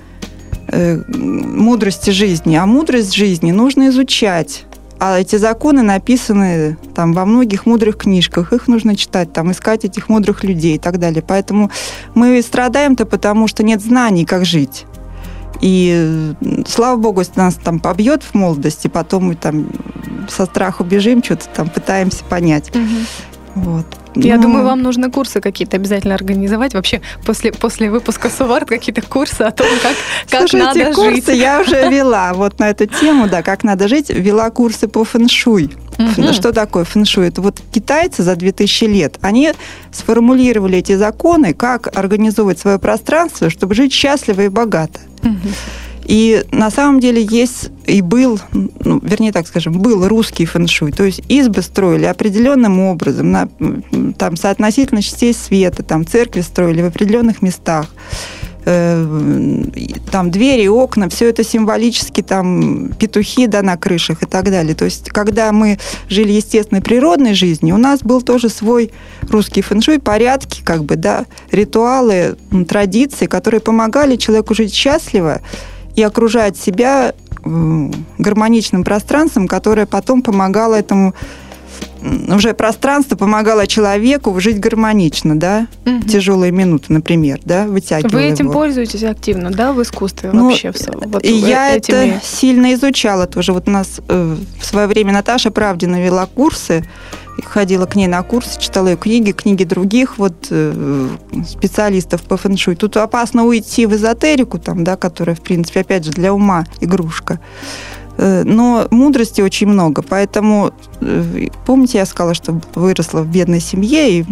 э, 0.73 1.03
мудрости 1.09 2.11
жизни, 2.11 2.55
а 2.55 2.65
мудрость 2.65 3.15
жизни 3.15 3.51
нужно 3.51 3.89
изучать. 3.89 4.65
А 5.01 5.19
эти 5.19 5.37
законы 5.37 5.83
написаны 5.83 6.77
там 6.95 7.13
во 7.13 7.25
многих 7.25 7.67
мудрых 7.67 7.97
книжках, 7.97 8.53
их 8.53 8.69
нужно 8.69 8.95
читать, 8.95 9.33
там 9.33 9.51
искать 9.51 9.85
этих 9.85 10.09
мудрых 10.09 10.45
людей 10.45 10.77
и 10.77 10.79
так 10.79 10.99
далее. 10.99 11.25
Поэтому 11.27 11.71
мы 12.15 12.41
страдаем-то 12.43 13.05
потому, 13.07 13.49
что 13.49 13.63
нет 13.65 13.81
знаний, 13.83 14.25
как 14.25 14.45
жить. 14.45 14.85
И 15.61 16.35
слава 16.67 16.97
богу, 16.97 17.21
если 17.21 17.39
нас 17.39 17.55
там 17.57 17.81
побьет 17.81 18.23
в 18.23 18.35
молодости, 18.35 18.89
потом 18.89 19.25
мы 19.25 19.35
там 19.35 19.67
со 20.29 20.47
страху 20.47 20.85
бежим, 20.85 21.23
что-то 21.23 21.47
там 21.55 21.69
пытаемся 21.69 22.25
понять. 22.25 22.75
Мгм. 22.75 23.07
Вот. 23.57 23.87
Я 24.17 24.37
Ну, 24.37 24.43
думаю, 24.43 24.65
вам 24.65 24.83
нужно 24.83 25.11
курсы 25.11 25.41
какие-то 25.41 25.77
обязательно 25.77 26.15
организовать. 26.15 26.75
Вообще, 26.75 27.01
после, 27.25 27.53
после 27.53 27.91
выпуска 27.91 28.29
Сувард 28.29 28.69
какие-то 28.69 29.03
курсы 29.03 29.43
о 29.43 29.51
том, 29.53 29.69
как, 29.83 29.95
как 30.29 30.49
Слушайте, 30.49 30.67
надо 30.85 30.95
курсы 30.95 31.33
жить. 31.33 31.41
я 31.41 31.61
уже 31.61 31.89
вела 31.91 32.33
вот 32.35 32.59
на 32.59 32.71
эту 32.71 32.87
тему, 32.87 33.29
да, 33.29 33.43
как 33.43 33.63
надо 33.63 33.87
жить, 33.87 34.09
вела 34.11 34.51
курсы 34.51 34.89
по 34.89 35.05
фэншуй. 35.05 35.71
Мгм. 35.99 36.33
Что 36.33 36.53
такое 36.53 36.85
фэншуй? 36.85 37.29
Это 37.29 37.41
вот 37.41 37.61
китайцы 37.73 38.23
за 38.23 38.35
2000 38.35 38.85
лет, 38.85 39.19
они 39.21 39.53
сформулировали 39.93 40.79
эти 40.79 40.97
законы, 40.97 41.53
как 41.55 41.97
организовывать 41.97 42.59
свое 42.59 42.79
пространство, 42.79 43.49
чтобы 43.51 43.75
жить 43.75 43.93
счастливо 43.93 44.43
и 44.43 44.49
богато. 44.49 45.01
И 46.05 46.45
на 46.51 46.71
самом 46.71 46.99
деле 46.99 47.23
есть 47.23 47.71
и 47.87 48.01
был, 48.03 48.41
ну, 48.53 48.99
вернее 49.01 49.33
так 49.33 49.47
скажем, 49.47 49.75
был 49.75 50.09
русский 50.09 50.45
фэншуй. 50.45 50.91
То 50.91 51.05
есть 51.05 51.23
избы 51.29 51.63
строили 51.63 52.05
определенным 52.05 52.81
образом, 52.81 53.31
на, 53.31 53.49
там 54.19 54.37
соотносительно 54.37 55.03
частей 55.03 55.33
света, 55.33 55.85
там 55.85 56.05
церкви 56.05 56.41
строили 56.41 56.83
в 56.83 56.87
определенных 56.87 57.43
местах. 57.43 57.87
Э, 58.65 59.63
Там 60.11 60.31
двери, 60.31 60.67
окна, 60.69 61.09
все 61.09 61.29
это 61.31 61.45
символически, 61.45 62.23
там 62.23 62.91
петухи 62.99 63.47
да, 63.47 63.63
на 63.63 63.77
крышах 63.77 64.23
и 64.23 64.27
так 64.27 64.51
далее. 64.51 64.75
То 64.75 64.85
есть, 64.85 65.11
когда 65.11 65.53
мы 65.53 65.79
жили 66.09 66.33
естественной 66.33 66.83
природной 66.83 67.35
жизнью, 67.35 67.77
у 67.77 67.79
нас 67.79 68.01
был 68.01 68.23
тоже 68.23 68.49
свой 68.49 68.91
русский 69.29 69.63
фэншуй, 69.63 69.99
порядки, 69.99 70.63
как 70.65 70.85
бы, 70.85 70.97
да, 70.97 71.27
ритуалы, 71.53 72.37
традиции, 72.69 73.27
которые 73.27 73.61
помогали 73.61 74.17
человеку 74.17 74.55
жить 74.55 74.75
счастливо 74.75 75.41
и 75.97 76.03
окружать 76.03 76.57
себя 76.57 77.15
гармоничным 77.43 78.85
пространством, 78.85 79.49
которое 79.49 79.87
потом 79.87 80.23
помогало 80.23 80.75
этому 80.75 81.15
уже 82.29 82.55
пространство 82.55 83.17
помогало 83.17 83.67
человеку 83.67 84.39
жить 84.41 84.59
гармонично, 84.61 85.39
да, 85.39 85.67
в 85.85 86.09
тяжелые 86.09 86.53
минуты, 86.53 86.93
например, 86.93 87.41
да, 87.45 87.67
вытягивало 87.67 88.13
Вы 88.13 88.23
этим 88.25 88.47
его. 88.47 88.55
пользуетесь 88.55 89.03
активно, 89.05 89.51
да, 89.51 89.73
в 89.73 89.83
искусстве 89.83 90.31
Ну, 90.33 90.49
вообще? 90.51 90.73
вот 91.07 91.25
И 91.25 91.33
я 91.33 91.77
этими- 91.77 92.17
это 92.17 92.27
сильно 92.27 92.73
изучала 92.75 93.27
тоже. 93.27 93.53
Вот 93.53 93.69
у 93.69 93.71
нас 93.71 94.01
э, 94.09 94.37
в 94.61 94.65
свое 94.65 94.87
время 94.87 95.13
Наташа 95.13 95.51
Правдина 95.51 96.03
вела 96.03 96.27
курсы, 96.27 96.85
ходила 97.45 97.87
к 97.87 97.95
ней 97.97 98.07
на 98.07 98.23
курсы, 98.23 98.61
читала 98.61 98.89
ее 98.89 98.97
книги, 98.97 99.33
книги 99.33 99.65
других 99.65 100.19
вот 100.19 100.49
э, 100.51 101.09
специалистов 101.49 102.23
по 102.23 102.37
фэншуй. 102.37 102.77
Тут 102.77 102.97
опасно 102.97 103.45
уйти 103.45 103.87
в 103.87 103.95
эзотерику, 103.95 104.59
там, 104.59 104.85
да, 104.85 104.97
которая, 104.97 105.35
в 105.37 105.41
принципе, 105.41 105.81
опять 105.81 106.05
же, 106.05 106.11
для 106.13 106.33
ума 106.35 106.65
игрушка. 106.81 107.41
Э, 108.21 108.43
Но 108.45 108.87
мудрости 108.91 109.41
очень 109.41 109.67
много, 109.67 110.03
поэтому, 110.03 110.73
э, 111.01 111.49
помните, 111.65 111.97
я 111.99 112.05
сказала, 112.05 112.35
что 112.35 112.61
выросла 112.75 113.21
в 113.23 113.29
бедной 113.29 113.61
семье, 113.61 114.11
и 114.11 114.25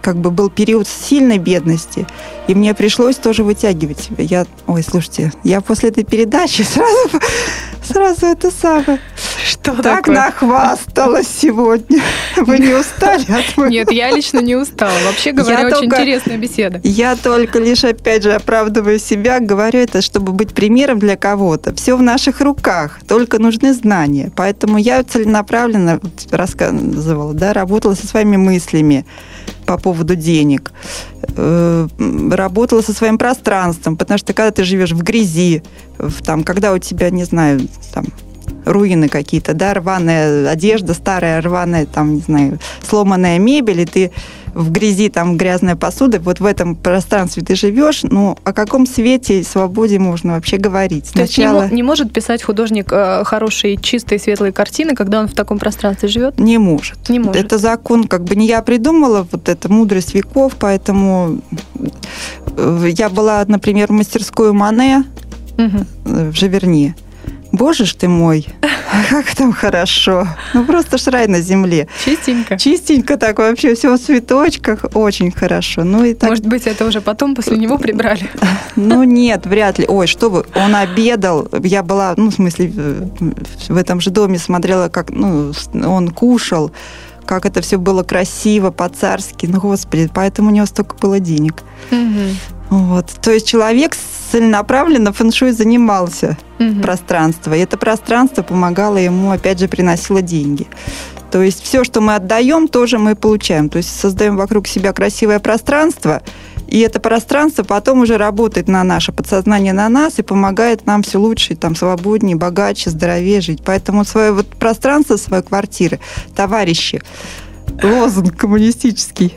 как 0.00 0.16
бы 0.16 0.32
был 0.32 0.50
период 0.50 0.88
сильной 0.88 1.38
бедности, 1.38 2.08
и 2.48 2.54
мне 2.56 2.74
пришлось 2.74 3.16
тоже 3.16 3.44
вытягивать 3.44 4.00
себя. 4.00 4.24
Я, 4.24 4.46
ой, 4.66 4.82
слушайте, 4.82 5.32
я 5.44 5.60
после 5.60 5.90
этой 5.90 6.02
передачи 6.02 6.62
сразу, 6.74 7.10
сразу 7.84 8.26
это 8.26 8.50
самое, 8.50 8.98
Что 9.46 9.80
так 9.80 9.98
такое? 10.04 10.16
нахвасталась 10.16 11.28
сегодня. 11.28 12.02
Вы 12.36 12.58
не 12.58 12.74
устали 12.74 13.22
от 13.22 13.56
моего? 13.56 13.72
Нет, 13.72 13.92
я 13.92 14.10
лично 14.10 14.40
не 14.40 14.56
устала. 14.56 14.92
Вообще 15.06 15.32
говоря, 15.32 15.60
Я 15.60 15.66
очень 15.66 15.76
только- 15.88 15.96
интересная 15.96 16.36
беседа. 16.36 16.80
Я 16.82 17.14
только 17.16 17.58
лишь, 17.60 17.84
опять 17.84 18.24
же, 18.24 18.32
оправдываю 18.32 18.98
себя, 18.98 19.38
говорю 19.40 19.80
это, 19.80 20.02
чтобы 20.02 20.32
быть 20.32 20.52
примером 20.52 20.98
для 20.98 21.16
кого-то. 21.16 21.74
Все 21.74 21.96
в 21.96 22.02
наших 22.02 22.40
руках, 22.40 22.98
только 23.06 23.38
нужны 23.38 23.72
знания. 23.72 24.32
Поэтому 24.34 24.78
я 24.78 25.04
целенаправленно 25.04 26.00
рассказывала, 26.30 27.32
да, 27.32 27.52
работала 27.52 27.94
со 27.94 28.06
своими 28.06 28.36
мыслями 28.36 29.06
по 29.64 29.78
поводу 29.78 30.16
денег, 30.16 30.72
Э, 31.38 31.88
работала 32.30 32.80
со 32.80 32.92
своим 32.92 33.18
пространством, 33.18 33.96
потому 33.96 34.16
что 34.16 34.32
когда 34.32 34.50
ты 34.50 34.64
живешь 34.64 34.92
в 34.92 35.02
грязи, 35.02 35.62
в, 35.98 36.22
там, 36.22 36.44
когда 36.44 36.72
у 36.72 36.78
тебя, 36.78 37.10
не 37.10 37.24
знаю, 37.24 37.68
там, 37.92 38.04
руины 38.66 39.08
какие-то, 39.08 39.54
да, 39.54 39.72
рваная 39.74 40.50
одежда, 40.50 40.92
старая 40.92 41.40
рваная, 41.40 41.86
там, 41.86 42.16
не 42.16 42.20
знаю, 42.20 42.58
сломанная 42.82 43.38
мебель, 43.38 43.80
и 43.80 43.86
ты 43.86 44.12
в 44.56 44.70
грязи, 44.70 45.10
там, 45.10 45.36
грязная 45.36 45.76
посуда, 45.76 46.18
вот 46.18 46.40
в 46.40 46.46
этом 46.46 46.76
пространстве 46.76 47.42
ты 47.42 47.54
живешь, 47.54 48.02
ну, 48.02 48.38
о 48.42 48.52
каком 48.54 48.86
свете 48.86 49.40
и 49.40 49.42
свободе 49.42 49.98
можно 49.98 50.32
вообще 50.32 50.56
говорить? 50.56 51.12
То 51.12 51.20
есть 51.20 51.36
не, 51.36 51.44
Сначала 51.44 51.68
не 51.68 51.82
может 51.82 52.10
писать 52.12 52.42
художник 52.42 52.88
э, 52.90 53.22
хорошие, 53.24 53.76
чистые, 53.76 54.18
светлые 54.18 54.52
картины, 54.52 54.94
когда 54.94 55.20
он 55.20 55.28
в 55.28 55.34
таком 55.34 55.58
пространстве 55.58 56.08
живет? 56.08 56.38
не 56.38 56.56
может. 56.56 57.08
Не 57.10 57.18
может. 57.18 57.36
Это 57.36 57.58
закон, 57.58 58.04
как 58.04 58.24
бы 58.24 58.34
не 58.34 58.46
я 58.46 58.62
придумала, 58.62 59.26
вот 59.30 59.48
это 59.50 59.70
мудрость 59.70 60.14
веков, 60.14 60.54
поэтому 60.58 61.40
э, 62.56 62.88
я 62.96 63.10
была, 63.10 63.44
например, 63.46 63.88
в 63.88 63.92
мастерской 63.92 64.52
Мане 64.52 65.04
э, 65.58 65.68
в 66.04 66.34
Живерни. 66.34 66.94
Боже 67.56 67.86
ж 67.86 67.94
ты 67.94 68.08
мой, 68.08 68.46
как 69.10 69.34
там 69.34 69.52
хорошо. 69.52 70.28
Ну, 70.54 70.64
просто 70.64 70.98
ж 70.98 71.10
рай 71.10 71.26
на 71.26 71.40
земле. 71.40 71.88
Чистенько. 72.04 72.58
Чистенько 72.58 73.16
так 73.16 73.38
вообще, 73.38 73.74
все 73.74 73.88
в 73.88 73.98
цветочках, 73.98 74.84
очень 74.94 75.30
хорошо. 75.30 75.84
Ну 75.84 76.04
и 76.04 76.14
так, 76.14 76.30
Может 76.30 76.46
быть, 76.46 76.66
это 76.66 76.86
уже 76.86 77.00
потом 77.00 77.34
после 77.34 77.56
него 77.56 77.78
прибрали. 77.78 78.28
ну 78.76 79.04
нет, 79.04 79.46
вряд 79.46 79.78
ли. 79.78 79.86
Ой, 79.88 80.06
что 80.06 80.28
вы, 80.28 80.44
он 80.54 80.74
обедал, 80.74 81.48
я 81.62 81.82
была, 81.82 82.14
ну, 82.16 82.28
в 82.28 82.34
смысле, 82.34 82.72
в 83.68 83.76
этом 83.76 84.00
же 84.00 84.10
доме 84.10 84.38
смотрела, 84.38 84.88
как, 84.88 85.10
ну, 85.10 85.52
он 85.72 86.10
кушал, 86.10 86.72
как 87.24 87.46
это 87.46 87.62
все 87.62 87.78
было 87.78 88.02
красиво, 88.02 88.70
по-царски, 88.70 89.46
ну, 89.46 89.60
господи, 89.60 90.10
поэтому 90.14 90.50
у 90.50 90.52
него 90.52 90.66
столько 90.66 90.96
было 90.96 91.20
денег. 91.20 91.62
Мгм. 91.90 92.36
Вот. 92.68 93.06
То 93.22 93.30
есть 93.30 93.46
человек 93.46 93.94
целенаправленно 94.36 95.12
фэншуй 95.14 95.52
занимался 95.52 96.36
Мгм. 96.58 96.82
пространство. 96.82 97.54
И 97.54 97.58
это 97.58 97.78
пространство 97.78 98.42
помогало 98.42 98.98
ему, 98.98 99.30
опять 99.30 99.58
же, 99.58 99.66
приносило 99.66 100.20
деньги. 100.20 100.66
То 101.30 101.42
есть 101.42 101.62
все, 101.62 101.84
что 101.84 102.00
мы 102.02 102.14
отдаем, 102.14 102.68
тоже 102.68 102.98
мы 102.98 103.14
получаем. 103.14 103.68
То 103.70 103.78
есть 103.78 103.98
создаем 103.98 104.36
вокруг 104.36 104.68
себя 104.68 104.92
красивое 104.92 105.38
пространство, 105.38 106.22
и 106.66 106.80
это 106.80 107.00
пространство 107.00 107.62
потом 107.62 108.00
уже 108.00 108.18
работает 108.18 108.68
на 108.68 108.84
наше 108.84 109.12
подсознание, 109.12 109.72
на 109.72 109.88
нас, 109.88 110.18
и 110.18 110.22
помогает 110.22 110.84
нам 110.84 111.02
все 111.02 111.18
лучше, 111.18 111.56
там, 111.56 111.74
свободнее, 111.74 112.36
богаче, 112.36 112.90
здоровее 112.90 113.40
жить. 113.40 113.62
Поэтому 113.64 114.04
свое 114.04 114.32
вот 114.32 114.48
пространство 114.48 115.16
своей 115.16 115.42
квартиры, 115.42 115.98
товарищи, 116.34 117.00
лозунг 117.82 118.36
коммунистический. 118.36 119.34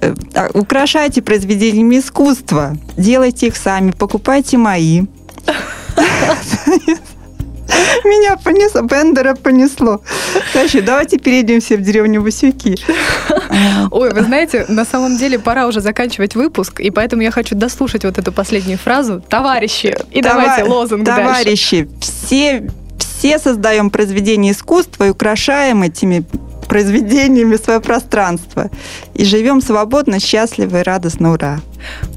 Э, 0.00 0.14
а, 0.34 0.48
Украшайте 0.54 1.22
произведениями 1.22 1.98
искусства, 1.98 2.76
делайте 2.96 3.48
их 3.48 3.56
сами, 3.56 3.90
покупайте 3.92 4.56
мои. 4.58 5.02
Меня 8.04 8.36
понесло, 8.36 8.82
Бендера 8.82 9.34
понесло. 9.34 10.00
Значит, 10.52 10.84
давайте 10.84 11.18
перейдем 11.18 11.60
все 11.60 11.76
в 11.76 11.82
деревню 11.82 12.22
Васюки. 12.22 12.76
Ой, 13.90 14.12
вы 14.12 14.22
знаете, 14.22 14.64
на 14.68 14.84
самом 14.84 15.16
деле 15.18 15.38
пора 15.38 15.66
уже 15.66 15.80
заканчивать 15.80 16.34
выпуск, 16.34 16.80
и 16.80 16.90
поэтому 16.90 17.22
я 17.22 17.30
хочу 17.30 17.54
дослушать 17.54 18.04
вот 18.04 18.18
эту 18.18 18.32
последнюю 18.32 18.78
фразу. 18.78 19.22
Товарищи, 19.28 19.94
и 20.10 20.22
давайте 20.22 20.64
Това- 20.64 20.74
лозунг 20.74 21.04
дальше. 21.04 21.22
Товарищи, 21.22 21.88
все, 22.00 22.70
все 22.98 23.38
создаем 23.38 23.90
произведения 23.90 24.52
искусства 24.52 25.06
и 25.06 25.10
украшаем 25.10 25.82
этими 25.82 26.24
произведениями 26.68 27.56
свое 27.56 27.80
пространство. 27.80 28.70
И 29.14 29.24
живем 29.24 29.60
свободно, 29.60 30.20
счастливо 30.20 30.80
и 30.80 30.82
радостно. 30.82 31.32
Ура! 31.32 31.60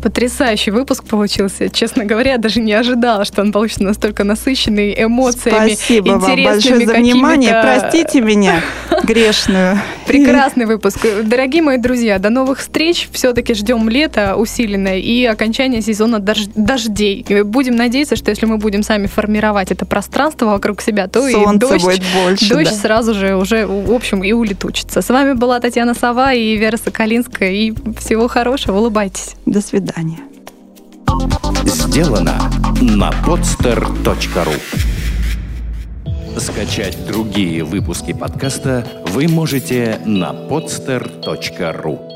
Потрясающий 0.01 0.71
выпуск 0.71 1.03
получился. 1.03 1.69
Честно 1.69 2.05
говоря, 2.05 2.31
я 2.33 2.37
даже 2.37 2.59
не 2.59 2.73
ожидала, 2.73 3.25
что 3.25 3.41
он 3.41 3.51
получится 3.51 3.83
настолько 3.83 4.23
насыщенный 4.23 4.95
эмоциями, 4.97 5.73
Спасибо 5.73 6.11
вам 6.13 6.43
большое 6.43 6.85
за 6.85 6.93
внимание. 6.93 7.61
Простите 7.61 8.21
меня, 8.21 8.61
грешную. 9.03 9.79
Прекрасный 10.07 10.65
выпуск. 10.65 11.05
Дорогие 11.23 11.61
мои 11.61 11.77
друзья, 11.77 12.19
до 12.19 12.29
новых 12.29 12.59
встреч. 12.59 13.09
Все-таки 13.11 13.53
ждем 13.53 13.87
лета 13.89 14.35
усиленное 14.35 14.97
и 14.97 15.25
окончания 15.25 15.81
сезона 15.81 16.19
дож- 16.19 16.49
дождей. 16.55 17.25
И 17.27 17.41
будем 17.43 17.75
надеяться, 17.75 18.15
что 18.15 18.29
если 18.29 18.45
мы 18.45 18.57
будем 18.57 18.83
сами 18.83 19.07
формировать 19.07 19.71
это 19.71 19.85
пространство 19.85 20.47
вокруг 20.47 20.81
себя, 20.81 21.07
то 21.07 21.29
Солнце 21.29 21.65
и 21.65 21.69
дождь, 21.69 21.83
будет 21.83 22.03
больше. 22.13 22.49
дождь 22.49 22.69
да. 22.69 22.75
сразу 22.75 23.13
же 23.13 23.35
уже, 23.35 23.65
в 23.65 23.93
общем, 23.93 24.23
и 24.23 24.31
улетучится. 24.31 25.01
С 25.01 25.09
вами 25.09 25.33
была 25.33 25.59
Татьяна 25.59 25.93
Сова 25.93 26.33
и 26.33 26.57
Вера 26.57 26.77
Соколинская. 26.77 27.51
И 27.51 27.73
всего 27.99 28.27
хорошего. 28.27 28.77
Улыбайтесь. 28.77 29.35
До 29.61 29.67
свидания. 29.67 30.17
Сделано 31.65 32.49
на 32.81 33.11
podster.ru 33.11 34.59
Скачать 36.39 36.97
другие 37.05 37.63
выпуски 37.63 38.11
подкаста 38.11 38.87
вы 39.09 39.27
можете 39.27 40.01
на 40.03 40.31
podster.ru 40.31 42.10